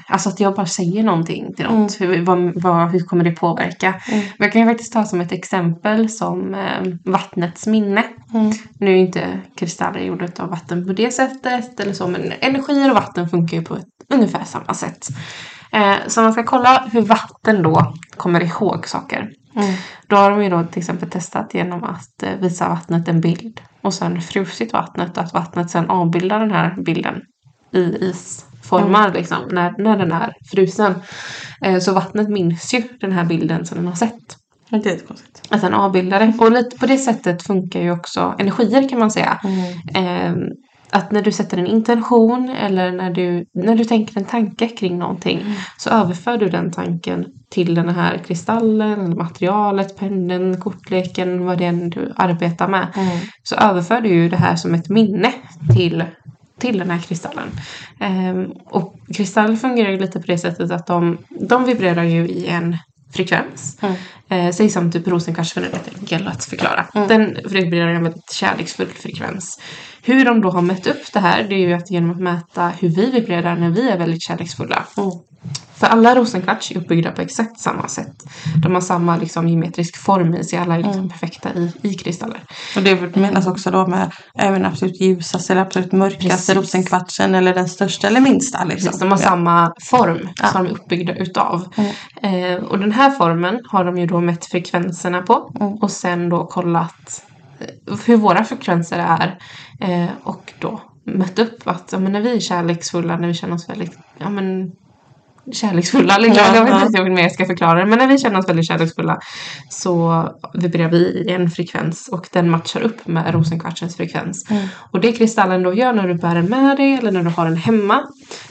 alltså 0.07 0.29
att 0.29 0.39
jag 0.39 0.55
bara 0.55 0.65
säger 0.65 1.03
någonting 1.03 1.53
till 1.55 1.65
något, 1.65 2.01
hur, 2.01 2.25
vad, 2.25 2.61
vad, 2.63 2.91
hur 2.91 2.99
kommer 2.99 3.23
det 3.23 3.31
påverka? 3.31 3.87
Mm. 3.87 4.19
Men 4.37 4.45
jag 4.45 4.51
kan 4.53 4.61
ju 4.61 4.67
faktiskt 4.67 4.93
ta 4.93 5.05
som 5.05 5.21
ett 5.21 5.31
exempel 5.31 6.09
som 6.09 6.53
eh, 6.55 6.87
vattnets 7.05 7.67
minne. 7.67 8.03
Mm. 8.33 8.51
Nu 8.79 8.91
är 8.91 8.95
ju 8.95 9.01
inte 9.01 9.41
kristaller 9.57 9.99
gjorda 9.99 10.27
av 10.39 10.49
vatten 10.49 10.87
på 10.87 10.93
det 10.93 11.11
sättet 11.11 11.79
eller 11.79 11.93
så 11.93 12.07
men 12.07 12.33
energier 12.41 12.89
och 12.89 12.95
vatten 12.95 13.29
funkar 13.29 13.57
ju 13.57 13.63
på 13.63 13.75
ett 13.75 13.85
ungefär 14.13 14.43
samma 14.45 14.73
sätt. 14.73 15.07
Eh, 15.71 16.07
så 16.07 16.21
man 16.21 16.33
ska 16.33 16.43
kolla 16.43 16.89
hur 16.91 17.01
vatten 17.01 17.63
då 17.63 17.93
kommer 18.17 18.43
ihåg 18.43 18.87
saker. 18.87 19.29
Mm. 19.55 19.73
Då 20.07 20.15
har 20.15 20.31
de 20.31 20.43
ju 20.43 20.49
då 20.49 20.63
till 20.63 20.79
exempel 20.79 21.09
testat 21.09 21.53
genom 21.53 21.83
att 21.83 22.23
eh, 22.23 22.35
visa 22.39 22.69
vattnet 22.69 23.07
en 23.07 23.21
bild 23.21 23.61
och 23.81 23.93
sen 23.93 24.21
frusit 24.21 24.73
vattnet 24.73 25.17
och 25.17 25.23
att 25.23 25.33
vattnet 25.33 25.69
sen 25.69 25.89
avbildar 25.89 26.39
den 26.39 26.51
här 26.51 26.75
bilden 26.81 27.21
i 27.71 27.79
isformar 27.79 29.13
liksom 29.13 29.37
när, 29.51 29.73
när 29.77 29.97
den 29.97 30.11
är 30.11 30.33
frusen. 30.51 30.95
Eh, 31.65 31.79
så 31.79 31.93
vattnet 31.93 32.29
minns 32.29 32.73
ju 32.73 32.83
den 32.99 33.11
här 33.11 33.25
bilden 33.25 33.65
som 33.65 33.77
den 33.77 33.87
har 33.87 33.95
sett. 33.95 34.37
Det 34.69 34.75
är 34.75 34.91
jättekonstigt. 34.91 35.41
Att 35.49 35.61
den 35.61 35.73
avbildar 35.73 36.19
det. 36.19 36.33
Och 36.39 36.51
lite 36.51 36.77
på 36.77 36.85
det 36.85 36.97
sättet 36.97 37.43
funkar 37.43 37.79
ju 37.81 37.91
också 37.91 38.35
energier 38.39 38.89
kan 38.89 38.99
man 38.99 39.11
säga. 39.11 39.39
Mm. 39.95 40.39
Att 40.91 41.11
när 41.11 41.21
du 41.21 41.31
sätter 41.31 41.57
en 41.57 41.67
intention 41.67 42.49
eller 42.49 42.91
när 42.91 43.11
du, 43.11 43.45
när 43.53 43.75
du 43.75 43.85
tänker 43.85 44.17
en 44.17 44.25
tanke 44.25 44.67
kring 44.67 44.99
någonting 44.99 45.39
så 45.77 45.89
överför 45.89 46.37
du 46.37 46.49
den 46.49 46.71
tanken 46.71 47.25
till 47.49 47.75
den 47.75 47.89
här 47.89 48.17
kristallen, 48.17 49.17
materialet, 49.17 49.97
pendeln, 49.97 50.61
kortleken, 50.61 51.45
vad 51.45 51.57
det 51.57 51.65
än 51.65 51.89
du 51.89 52.13
arbetar 52.15 52.67
med. 52.67 52.87
Mm. 52.95 53.17
Så 53.43 53.55
överför 53.55 54.01
du 54.01 54.09
ju 54.09 54.29
det 54.29 54.37
här 54.37 54.55
som 54.55 54.73
ett 54.73 54.89
minne 54.89 55.33
till, 55.75 56.03
till 56.59 56.79
den 56.79 56.89
här 56.89 56.99
kristallen. 56.99 57.49
Ehm, 57.99 58.51
och 58.65 58.95
kristaller 59.15 59.55
fungerar 59.55 59.91
ju 59.91 59.99
lite 59.99 60.19
på 60.19 60.27
det 60.27 60.37
sättet 60.37 60.71
att 60.71 60.87
de, 60.87 61.17
de 61.29 61.65
vibrerar 61.65 62.03
ju 62.03 62.27
i 62.27 62.47
en 62.47 62.77
frekvens. 63.13 63.77
Mm. 63.81 63.95
Eh, 64.29 64.53
säg 64.53 64.69
som 64.69 64.91
typ 64.91 65.07
rosenkarsfrön 65.07 65.63
är 65.63 65.99
enkel 65.99 66.27
att 66.27 66.45
förklara. 66.45 66.85
Mm. 66.93 67.07
Den 67.07 67.37
vibrerar 67.45 67.93
en 67.93 68.03
väldigt 68.03 68.31
kärleksfull 68.31 68.87
frekvens. 68.87 69.59
Hur 70.01 70.25
de 70.25 70.41
då 70.41 70.49
har 70.49 70.61
mätt 70.61 70.87
upp 70.87 71.13
det 71.13 71.19
här 71.19 71.43
det 71.43 71.55
är 71.55 71.67
ju 71.67 71.73
att 71.73 71.91
genom 71.91 72.11
att 72.11 72.19
mäta 72.19 72.67
hur 72.67 72.89
vi 72.89 73.11
vibrerar 73.11 73.55
när 73.55 73.69
vi 73.69 73.89
är 73.89 73.97
väldigt 73.97 74.23
kärleksfulla. 74.23 74.85
Mm. 74.97 75.11
För 75.75 75.87
alla 75.87 76.15
rosenkvarts 76.15 76.71
är 76.71 76.77
uppbyggda 76.77 77.11
på 77.11 77.21
exakt 77.21 77.59
samma 77.59 77.87
sätt. 77.87 78.23
De 78.63 78.73
har 78.73 78.81
samma 78.81 79.17
liksom, 79.17 79.47
geometrisk 79.47 79.97
form 79.97 80.33
i 80.35 80.43
sig. 80.43 80.59
Alla 80.59 80.75
är 80.75 80.83
liksom 80.83 81.09
perfekta 81.09 81.53
i, 81.53 81.71
i 81.81 81.93
kristaller. 81.93 82.39
Och 82.75 82.81
det 82.81 83.15
menas 83.15 83.47
också 83.47 83.71
då 83.71 83.87
med 83.87 84.11
även 84.35 84.65
absolut 84.65 85.01
ljusaste 85.01 85.53
eller 85.53 85.61
absolut 85.61 85.91
mörkaste 85.91 86.27
Precis. 86.29 86.55
rosenkvartsen 86.55 87.35
eller 87.35 87.53
den 87.53 87.69
största 87.69 88.07
eller 88.07 88.21
minsta. 88.21 88.63
Liksom. 88.63 88.85
Precis, 88.85 88.99
de 88.99 89.11
har 89.11 89.17
Ja. 89.19 89.23
samma 89.23 89.73
form 89.83 90.29
Ja. 90.35 90.47
som 90.47 90.63
de 90.63 90.69
är 90.69 90.73
uppbyggda 90.73 91.15
utav. 91.15 91.73
Mm. 92.21 92.53
Eh, 92.57 92.63
och 92.63 92.79
den 92.79 92.91
här 92.91 93.09
formen 93.11 93.59
har 93.67 93.85
de 93.85 93.97
ju 93.97 94.05
då 94.05 94.19
mätt 94.21 94.45
frekvenserna 94.45 95.21
på 95.21 95.51
Mm. 95.59 95.73
och 95.73 95.91
sen 95.91 96.29
då 96.29 96.45
kollat 96.45 97.25
eh, 97.59 97.97
hur 98.05 98.17
våra 98.17 98.43
frekvenser 98.43 98.97
är 98.99 99.37
eh, 99.81 100.09
och 100.23 100.53
då 100.59 100.81
mött 101.05 101.39
upp 101.39 101.67
att 101.67 101.89
ja, 101.91 101.99
men 101.99 102.11
när 102.11 102.21
vi 102.21 102.35
är 102.35 102.39
kärleksfulla, 102.39 103.17
när 103.17 103.27
vi 103.27 103.33
känner 103.33 103.55
oss 103.55 103.69
väldigt 103.69 103.97
ja, 104.17 104.29
men, 104.29 104.71
kärleksfulla, 105.53 106.17
liksom. 106.17 106.43
Ja, 106.47 106.55
jag 106.55 106.65
vet 106.65 106.85
inte 106.85 107.01
hur 107.01 107.09
mer 107.09 107.21
jag 107.21 107.31
ska 107.31 107.45
förklara 107.45 107.79
det, 107.79 107.85
men 107.85 107.99
när 107.99 108.07
vi 108.07 108.17
känner 108.17 108.39
oss 108.39 108.49
väldigt 108.49 108.67
kärleksfulla 108.67 109.19
så 109.69 110.23
vibrerar 110.53 110.89
vi 110.89 110.97
i 110.97 111.31
en 111.31 111.51
frekvens 111.51 112.09
och 112.11 112.27
den 112.31 112.49
matchar 112.49 112.81
upp 112.81 113.07
med 113.07 113.33
rosenkvartsens 113.33 113.97
frekvens. 113.97 114.51
Mm. 114.51 114.67
Och 114.91 115.01
det 115.01 115.11
kristallen 115.11 115.63
då 115.63 115.73
gör 115.73 115.93
när 115.93 116.07
du 116.07 116.13
bär 116.13 116.35
den 116.35 116.45
med 116.45 116.77
dig 116.77 116.93
eller 116.93 117.11
när 117.11 117.23
du 117.23 117.29
har 117.29 117.45
den 117.45 117.57
hemma 117.57 118.03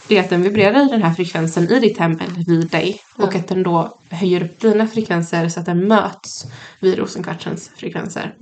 det 0.09 0.18
är 0.18 0.20
att 0.20 0.30
den 0.30 0.42
vibrerar 0.42 0.86
i 0.86 0.88
den 0.88 1.03
här 1.03 1.14
frekvensen 1.14 1.70
i 1.70 1.80
ditt 1.80 1.99
hem 1.99 2.12
eller 2.12 2.44
vid 2.46 2.68
dig. 2.68 3.01
Och 3.16 3.34
att 3.34 3.49
den 3.49 3.62
då 3.62 3.99
höjer 4.11 4.42
upp 4.42 4.61
dina 4.61 4.86
frekvenser 4.86 5.49
så 5.49 5.61
att 5.61 5.66
den 5.66 5.88
möts 5.88 6.46
vid 6.80 6.99
rosenkvartsens 6.99 7.70
frekvenser. 7.76 8.34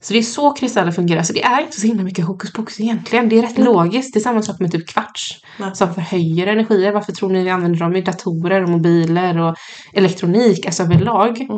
Så 0.00 0.12
det 0.12 0.18
är 0.18 0.22
så 0.22 0.50
kristaller 0.50 0.92
fungerar. 0.92 1.22
Så 1.22 1.32
det 1.32 1.42
är 1.42 1.60
inte 1.60 1.80
så 1.80 1.86
himla 1.86 2.02
mycket 2.02 2.24
hokus 2.24 2.52
pokus 2.52 2.80
egentligen. 2.80 3.28
Det 3.28 3.38
är 3.38 3.42
rätt 3.42 3.58
logiskt. 3.58 4.14
Det 4.14 4.18
är 4.18 4.22
samma 4.22 4.42
sak 4.42 4.60
med 4.60 4.72
typ 4.72 4.88
kvarts. 4.88 5.40
Som 5.74 5.94
förhöjer 5.94 6.46
energier. 6.46 6.92
Varför 6.92 7.12
tror 7.12 7.30
ni 7.30 7.44
vi 7.44 7.50
använder 7.50 7.78
dem 7.78 7.92
i 7.98 8.02
datorer 8.02 8.62
och 8.62 8.68
mobiler 8.68 9.38
och 9.38 9.56
elektronik? 9.92 10.66
Alltså 10.66 10.82
överlag. 10.82 11.48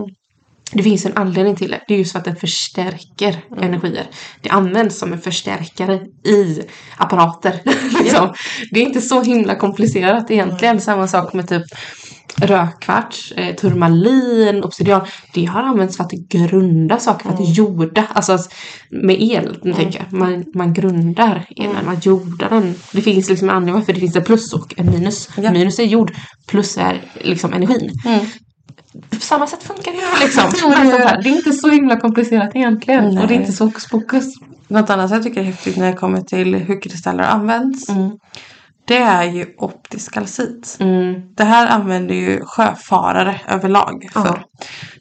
Det 0.72 0.82
finns 0.82 1.06
en 1.06 1.16
anledning 1.16 1.56
till 1.56 1.70
det. 1.70 1.80
Det 1.88 1.94
är 1.94 1.98
just 1.98 2.12
för 2.12 2.18
att 2.18 2.24
den 2.24 2.36
förstärker 2.36 3.44
energier. 3.56 4.06
Det 4.42 4.50
används 4.50 4.98
som 4.98 5.12
en 5.12 5.20
förstärkare 5.20 5.94
i 6.24 6.62
apparater. 6.96 7.60
liksom. 8.02 8.34
Det 8.70 8.80
är 8.80 8.84
inte 8.84 9.00
så 9.00 9.22
himla 9.22 9.54
komplicerat 9.54 10.30
egentligen. 10.30 10.80
Samma 10.80 11.08
sak 11.08 11.32
med 11.32 11.48
typ 11.48 11.62
rökkvarts, 12.36 13.32
eh, 13.32 13.54
turmalin, 13.54 14.64
obsidian. 14.64 15.06
Det 15.34 15.44
har 15.44 15.62
använts 15.62 15.96
för 15.96 16.04
att 16.04 16.12
grunda 16.12 16.98
saker, 16.98 17.24
för 17.28 17.34
att 17.34 17.56
jorda. 17.56 18.06
Alltså 18.12 18.38
med 18.90 19.22
el, 19.22 19.58
nu 19.62 19.72
tänker 19.72 19.98
jag. 19.98 20.18
Man, 20.18 20.44
man 20.54 20.74
grundar 20.74 21.46
elen, 21.56 21.84
man 21.84 21.98
jordar 22.02 22.50
den. 22.50 22.74
Det 22.92 23.02
finns 23.02 23.28
liksom 23.28 23.48
en 23.48 23.56
anledning 23.56 23.74
varför 23.74 23.92
det 23.92 24.00
finns 24.00 24.16
ett 24.16 24.26
plus 24.26 24.52
och 24.52 24.74
en 24.76 24.90
minus. 24.90 25.28
Ja. 25.36 25.52
Minus 25.52 25.78
är 25.78 25.84
jord, 25.84 26.12
plus 26.46 26.78
är 26.78 27.02
liksom 27.20 27.52
energin. 27.52 27.90
På 29.10 29.20
samma 29.20 29.46
sätt 29.46 29.62
funkar 29.62 29.92
det 29.92 30.24
liksom. 30.24 30.42
Jo, 30.62 30.68
det 30.68 30.76
Allt 30.76 30.90
sånt 30.90 31.00
gör 31.00 31.06
här. 31.08 31.22
det 31.22 31.28
är 31.28 31.36
inte 31.36 31.52
så 31.52 31.68
himla 31.68 32.00
komplicerat 32.00 32.56
egentligen. 32.56 33.14
Nej. 33.14 33.22
Och 33.22 33.28
det 33.28 33.34
är 33.34 33.40
inte 33.40 33.52
så 33.52 33.64
hokus 33.64 33.88
pokus. 33.88 34.24
Något 34.68 34.90
annat 34.90 35.10
jag 35.10 35.22
tycker 35.22 35.40
är 35.40 35.44
häftigt 35.44 35.76
när 35.76 35.86
det 35.90 35.96
kommer 35.96 36.20
till 36.20 36.54
hur 36.54 36.82
kristaller 36.82 37.24
används. 37.24 37.88
Mm. 38.90 39.02
Det 39.06 39.10
är 39.12 39.24
ju 39.24 39.46
optisk 39.58 40.12
kalcit. 40.14 40.76
Mm. 40.80 41.20
Det 41.36 41.44
här 41.44 41.66
använder 41.66 42.14
ju 42.14 42.40
sjöfarare 42.44 43.40
överlag 43.48 44.08
Ja. 44.14 44.24
för. 44.24 44.44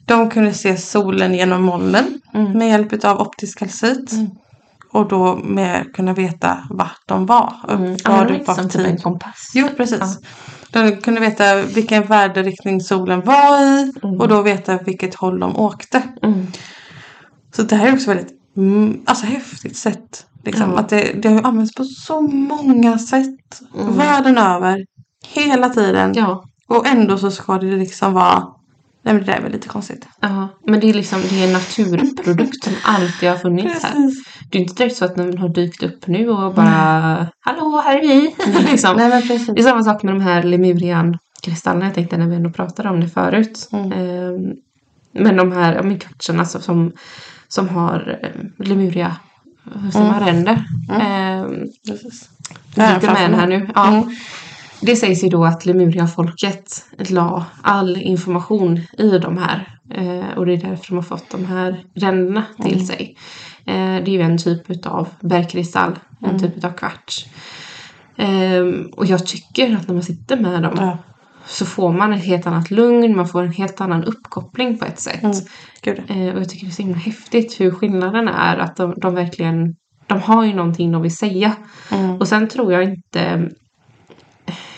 De 0.06 0.30
kunde 0.30 0.54
se 0.54 0.76
solen 0.76 1.34
genom 1.34 1.62
molnen 1.62 2.20
Mm. 2.34 2.52
med 2.58 2.68
hjälp 2.68 3.04
av 3.04 3.20
optisk 3.20 3.58
kalcit. 3.58 4.10
Och 4.92 5.08
då 5.08 5.36
med 5.36 5.94
kunna 5.94 6.12
veta 6.12 6.58
vart 6.70 7.02
de 7.06 7.26
var. 7.26 7.54
Mm. 7.68 7.80
var 7.80 7.88
Använder 8.04 8.24
du 8.26 8.32
de 8.32 8.40
inte 8.40 8.54
som 8.54 8.64
var 8.64 8.70
typ 8.70 8.86
en 8.86 8.98
kompass? 8.98 9.50
Jo, 9.54 9.68
precis. 9.76 10.18
De 10.72 10.96
kunde 10.96 11.20
veta 11.20 11.62
vilken 11.62 12.02
väderriktning 12.02 12.80
solen 12.80 13.20
var 13.20 13.58
i 13.60 13.92
och 14.02 14.28
då 14.28 14.42
veta 14.42 14.78
vilket 14.78 15.14
håll 15.14 15.40
de 15.40 15.56
åkte. 15.56 16.02
Mm. 16.22 16.46
Så 17.56 17.62
det 17.62 17.76
här 17.76 17.88
är 17.88 17.92
också 17.94 18.08
väldigt 18.14 18.32
mm, 18.56 19.00
alltså, 19.06 19.26
häftigt 19.26 19.76
sätt. 19.76 20.26
Liksom. 20.44 20.70
Ja. 20.70 20.78
Att 20.78 20.88
det, 20.88 21.22
det 21.22 21.28
har 21.28 21.42
använts 21.42 21.74
på 21.74 21.84
så 21.84 22.20
många 22.20 22.98
sätt. 22.98 23.60
Världen 23.74 24.38
över. 24.38 24.84
Hela 25.26 25.68
tiden. 25.68 26.12
Ja. 26.14 26.44
Och 26.68 26.86
ändå 26.86 27.18
så 27.18 27.30
ska 27.30 27.58
det 27.58 27.76
liksom 27.76 28.12
vara... 28.12 28.44
Nej 29.02 29.14
men 29.14 29.24
det 29.24 29.32
där 29.32 29.38
är 29.38 29.42
väl 29.42 29.52
lite 29.52 29.68
konstigt. 29.68 30.06
Ja, 30.20 30.48
men 30.66 30.80
det 30.80 30.90
är 30.90 30.94
liksom 30.94 31.20
det 31.20 31.42
är 31.42 31.46
en 31.46 31.52
naturprodukt 31.52 32.64
som 32.64 32.72
alltid 32.84 33.28
har 33.28 33.36
funnits 33.36 33.84
här. 33.84 34.12
Det 34.50 34.58
är 34.58 34.62
inte 34.62 34.74
direkt 34.74 34.96
så 34.96 35.04
att 35.04 35.16
den 35.16 35.38
har 35.38 35.48
dykt 35.48 35.82
upp 35.82 36.06
nu 36.06 36.28
och 36.28 36.54
bara 36.54 37.26
Hallå, 37.40 37.82
här 37.84 37.96
är 37.96 38.02
vi! 38.02 38.34
liksom. 38.70 38.96
Nej 38.96 39.08
men 39.08 39.22
precis. 39.22 39.46
Det 39.46 39.60
är 39.60 39.62
samma 39.62 39.84
sak 39.84 40.02
med 40.02 40.14
de 40.14 40.20
här 40.20 40.42
Lemurian-kristallerna. 40.42 41.84
Jag 41.84 41.94
tänkte 41.94 42.16
när 42.16 42.26
vi 42.26 42.36
ändå 42.36 42.50
pratade 42.50 42.88
om 42.88 43.00
det 43.00 43.08
förut. 43.08 43.68
Mm. 43.72 43.92
Ehm, 43.92 44.54
men 45.12 45.36
de 45.36 45.52
här 45.52 45.98
kvartserna 45.98 46.40
alltså, 46.40 46.60
som, 46.60 46.92
som 47.48 47.68
har 47.68 48.18
eh, 48.22 48.66
Lemuria 48.66 49.16
som 49.92 50.02
Mm. 50.02 50.14
arrende. 50.14 50.64
Jag 50.88 51.68
Ja, 52.74 52.94
sitter 53.00 53.12
med 53.12 53.38
här 53.40 53.46
nu. 53.46 53.70
Ja. 53.74 53.88
Mm. 53.88 54.10
Det 54.80 54.96
sägs 54.96 55.24
ju 55.24 55.28
då 55.28 55.44
att 55.44 55.66
Lemuria-folket 55.66 56.84
la 56.98 57.44
all 57.62 57.96
information 57.96 58.80
i 58.98 59.18
de 59.18 59.38
här. 59.38 59.76
Eh, 59.94 60.38
och 60.38 60.46
det 60.46 60.52
är 60.52 60.56
därför 60.56 60.86
de 60.88 60.94
har 60.94 61.02
fått 61.02 61.30
de 61.30 61.44
här 61.46 61.84
ränderna 61.94 62.44
till 62.62 62.72
Mm. 62.74 62.86
sig. 62.86 63.16
Eh, 63.66 63.74
det 63.74 64.08
är 64.08 64.08
ju 64.08 64.20
en 64.22 64.38
typ 64.38 64.86
av 64.86 65.08
bergkristall, 65.20 65.98
en 66.20 66.28
Mm. 66.28 66.40
typ 66.40 66.64
av 66.64 66.70
kvarts. 66.72 67.26
Ehm, 68.16 68.86
och 68.96 69.06
jag 69.06 69.26
tycker 69.26 69.76
att 69.76 69.86
när 69.88 69.94
man 69.94 70.02
sitter 70.02 70.36
med 70.36 70.62
dem. 70.62 70.96
Så 71.46 71.66
får 71.66 71.92
man 71.92 72.12
ett 72.12 72.24
helt 72.24 72.46
annat 72.46 72.70
lugn, 72.70 73.16
man 73.16 73.28
får 73.28 73.42
en 73.42 73.52
helt 73.52 73.80
annan 73.80 74.04
uppkoppling 74.04 74.78
på 74.78 74.84
ett 74.84 75.00
sätt. 75.00 75.22
Mm. 75.22 76.04
Eh, 76.08 76.34
och 76.34 76.40
jag 76.40 76.48
tycker 76.48 76.66
det 76.66 76.70
är 76.70 76.74
så 76.74 76.82
himla 76.82 76.98
häftigt 76.98 77.60
hur 77.60 77.70
skillnaden 77.70 78.28
är 78.28 78.56
att 78.56 78.76
de, 78.76 78.94
de 78.96 79.14
verkligen 79.14 79.74
de 80.06 80.20
har 80.20 80.44
ju 80.44 80.54
någonting 80.54 80.92
de 80.92 81.02
vill 81.02 81.16
säga. 81.16 81.56
Mm. 81.90 82.16
Och 82.16 82.28
sen 82.28 82.48
tror 82.48 82.72
jag 82.72 82.82
inte 82.84 83.48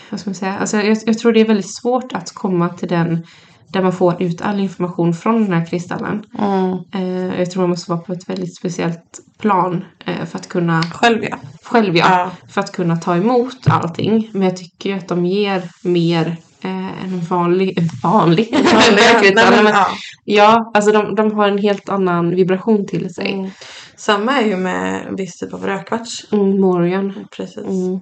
vad 0.09 0.19
ska 0.19 0.29
man 0.29 0.35
säga? 0.35 0.57
Alltså 0.57 0.77
jag, 0.77 0.97
jag 1.05 1.19
tror 1.19 1.33
det 1.33 1.41
är 1.41 1.47
väldigt 1.47 1.75
svårt 1.75 2.13
att 2.13 2.33
komma 2.33 2.69
till 2.69 2.87
den 2.87 3.25
där 3.67 3.81
man 3.81 3.93
får 3.93 4.21
ut 4.21 4.41
all 4.41 4.59
information 4.59 5.13
från 5.13 5.43
den 5.43 5.53
här 5.53 5.65
kristallen. 5.65 6.23
Mm. 6.39 6.77
Eh, 6.93 7.39
jag 7.39 7.51
tror 7.51 7.63
man 7.63 7.69
måste 7.69 7.91
vara 7.91 8.01
på 8.01 8.13
ett 8.13 8.29
väldigt 8.29 8.57
speciellt 8.57 9.19
plan 9.37 9.85
eh, 10.05 10.25
för 10.25 10.39
att 10.39 10.49
kunna 10.49 10.83
Själv 10.83 11.23
ja. 11.23 11.37
själv 11.63 11.97
ja, 11.97 12.05
Ja. 12.09 12.31
för 12.49 12.61
att 12.61 12.71
kunna 12.71 12.95
ta 12.95 13.15
emot 13.15 13.67
allting. 13.67 14.29
Men 14.33 14.41
jag 14.41 14.57
tycker 14.57 14.89
ju 14.89 14.95
att 14.95 15.07
de 15.07 15.25
ger 15.25 15.63
mer 15.83 16.37
eh, 16.63 17.03
en 17.03 17.19
vanlig, 17.29 17.79
vanlig 18.03 18.49
men, 19.35 19.65
ja. 19.65 19.87
Ja, 20.25 20.71
alltså 20.73 20.91
de, 20.91 21.15
de 21.15 21.31
har 21.33 21.47
en 21.47 21.57
helt 21.57 21.89
annan 21.89 22.35
vibration 22.35 22.87
till 22.87 23.13
sig. 23.13 23.33
Mm. 23.33 23.49
Samma 23.95 24.41
är 24.41 24.47
ju 24.47 24.55
med 24.57 25.13
viss 25.17 25.37
typ 25.37 25.53
av 25.53 25.65
rökkvarts. 25.65 26.25
Mm, 26.31 26.61
Morion. 26.61 27.27
Precis. 27.37 27.57
Mm. 27.57 27.99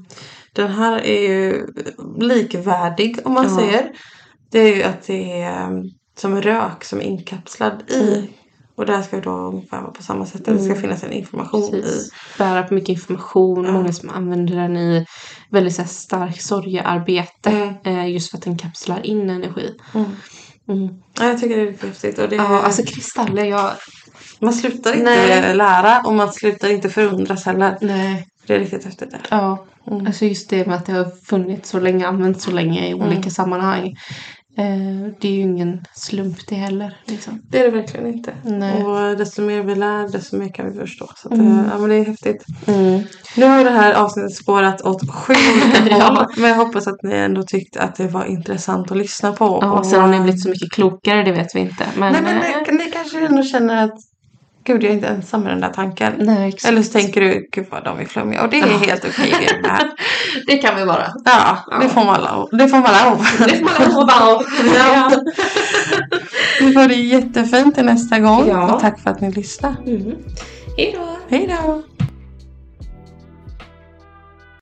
Den 0.53 0.71
här 0.71 1.05
är 1.05 1.21
ju 1.21 1.67
likvärdig 2.19 3.17
om 3.23 3.33
man 3.33 3.43
Ja. 3.43 3.57
säger. 3.59 3.91
Det 4.51 4.59
är 4.59 4.75
ju 4.75 4.83
att 4.83 5.07
det 5.07 5.41
är 5.41 5.67
um, 5.67 5.83
som 6.17 6.41
rök 6.41 6.83
som 6.83 6.99
är 6.99 7.03
inkapslad 7.03 7.91
i. 7.91 8.29
Mm. 8.81 8.83
Och 8.83 8.85
det 8.85 8.95
här 8.95 9.03
ska 9.03 9.15
ju 9.15 9.21
då 9.21 9.31
ungefär 9.31 9.81
vara 9.81 9.91
på 9.91 10.03
samma 10.03 10.25
sätt. 10.25 10.47
att 10.47 10.57
Det 10.57 10.63
ska 10.63 10.75
finnas 10.75 11.03
en 11.03 11.11
information 11.11 11.71
Precis. 11.71 12.11
Bära 12.37 12.63
på 12.63 12.73
mycket 12.73 12.89
information. 12.89 13.65
Ja. 13.65 13.71
Många 13.71 13.93
som 13.93 14.09
använder 14.09 14.55
den 14.55 14.77
i 14.77 15.05
väldigt 15.49 15.75
så 15.75 15.81
här, 15.81 15.89
stark 15.89 16.41
sorgearbete. 16.41 17.49
Mm. 17.49 17.99
Eh, 17.99 18.11
just 18.13 18.31
för 18.31 18.37
att 18.37 18.43
den 18.43 18.57
kapslar 18.57 19.05
in 19.05 19.29
energi. 19.29 19.61
i. 19.61 19.97
Mm. 19.97 20.11
Mm. 20.69 20.95
Ja, 21.19 21.25
jag 21.25 21.39
tycker 21.39 21.55
det 21.55 21.61
är 21.61 21.65
riktigt 21.65 21.89
häftigt. 21.89 22.19
Och 22.19 22.29
det 22.29 22.35
Ja, 22.35 22.61
alltså 22.61 22.83
kristaller, 22.83 23.45
jag... 23.45 23.71
Man 24.39 24.53
slutar 24.53 24.91
inte 24.93 25.03
Nej. 25.03 25.55
lära 25.55 26.01
och 26.05 26.13
man 26.13 26.33
slutar 26.33 26.69
inte 26.69 26.89
förundras 26.89 27.45
heller. 27.45 27.77
Nej. 27.81 28.27
Det 28.47 28.55
är 28.55 28.59
riktigt 28.59 28.85
häftigt. 28.85 29.11
Där. 29.11 29.21
Ja, 29.29 29.65
Mm. 29.87 30.07
alltså 30.07 30.25
just 30.25 30.49
det 30.49 30.67
med 30.67 30.75
att 30.75 30.85
det 30.85 30.93
har 30.93 31.25
funnits 31.25 31.69
så 31.69 31.79
länge, 31.79 32.07
använts 32.07 32.43
så 32.43 32.51
länge 32.51 32.89
i 32.89 32.93
olika 32.93 33.29
sammanhang. 33.29 33.95
Eh, 34.57 35.11
det 35.21 35.27
är 35.27 35.31
ju 35.31 35.41
ingen 35.41 35.83
slump 35.93 36.37
det 36.47 36.55
heller. 36.55 36.97
Liksom. 37.05 37.41
Det 37.49 37.59
är 37.59 37.63
det 37.71 37.77
verkligen 37.77 38.07
inte. 38.07 38.33
Nej. 38.43 38.83
Och 38.83 39.17
desto 39.17 39.41
mer 39.41 39.63
vi 39.63 39.75
lär, 39.75 40.11
desto 40.11 40.37
mer 40.37 40.49
kan 40.53 40.71
vi 40.73 40.79
förstå. 40.79 41.09
Så 41.17 41.27
att, 41.27 41.33
Mm. 41.33 41.59
eh, 41.59 41.65
ja, 41.71 41.77
men 41.77 41.89
det 41.89 41.95
är 41.95 42.05
häftigt. 42.05 42.45
Mm. 42.67 43.01
Nu 43.37 43.45
har 43.45 43.63
det 43.63 43.69
här 43.71 43.93
avsnittet 43.93 44.35
spårat 44.35 44.81
åt 44.81 45.11
sju 45.11 45.33
olika 45.33 45.89
Ja. 45.97 46.03
håll. 46.05 46.25
Men 46.37 46.49
jag 46.49 46.57
hoppas 46.57 46.87
att 46.87 47.03
ni 47.03 47.15
ändå 47.15 47.43
tyckte 47.43 47.81
att 47.81 47.95
det 47.95 48.07
var 48.07 48.25
intressant 48.25 48.91
att 48.91 48.97
lyssna 48.97 49.31
på. 49.31 49.59
Ja, 49.61 49.71
och, 49.71 49.85
sen 49.85 50.01
har 50.01 50.07
ni 50.07 50.19
blivit 50.19 50.43
så 50.43 50.49
mycket 50.49 50.71
klokare, 50.71 51.23
det 51.23 51.31
vet 51.31 51.55
vi 51.55 51.59
inte. 51.59 51.85
Men, 51.97 52.13
Nej 52.13 52.21
men 52.21 52.37
eh, 52.37 52.71
ni, 52.71 52.85
ni 52.85 52.91
kanske 52.91 53.25
ändå 53.25 53.43
känner 53.43 53.83
att 53.85 53.95
Gud, 54.63 54.83
jag 54.83 54.89
är 54.91 54.95
inte 54.95 55.07
ensam 55.07 55.41
med 55.43 55.51
den 55.51 55.61
där 55.61 55.69
tanken. 55.69 56.13
nej. 56.19 56.55
Eller 56.67 56.81
så 56.83 56.91
tänker 56.91 57.21
du, 57.21 57.47
gud 57.51 57.65
vad 57.71 57.83
de 57.83 57.99
är 57.99 58.05
flummiga. 58.05 58.43
Och 58.43 58.49
det 58.49 58.59
är 58.59 58.67
Ja. 58.67 58.77
helt 58.77 59.05
okej 59.05 59.33
det 59.49 59.61
med. 59.67 59.91
det 60.47 60.57
kan 60.57 60.75
vi 60.75 60.83
vara. 60.85 61.07
Ja, 61.25 61.57
det 61.81 61.89
får 61.89 62.03
man 62.05 62.21
lov. 62.21 62.49
Det 62.51 62.67
får 62.67 62.77
man 62.77 62.91
lov. 63.05 63.25
Ja. 64.75 65.11
Vi 66.59 66.73
får 66.73 66.87
det 66.87 66.95
jättefint 66.95 67.75
till 67.75 67.85
nästa 67.85 68.19
gång. 68.19 68.47
Ja. 68.47 68.73
Och 68.73 68.81
tack 68.81 68.99
för 68.99 69.09
att 69.09 69.21
ni 69.21 69.31
lyssnade. 69.31 69.75
Mm. 69.87 70.15
Hej 70.77 70.95
då! 70.97 71.17
Hej 71.29 71.47
då! 71.65 71.83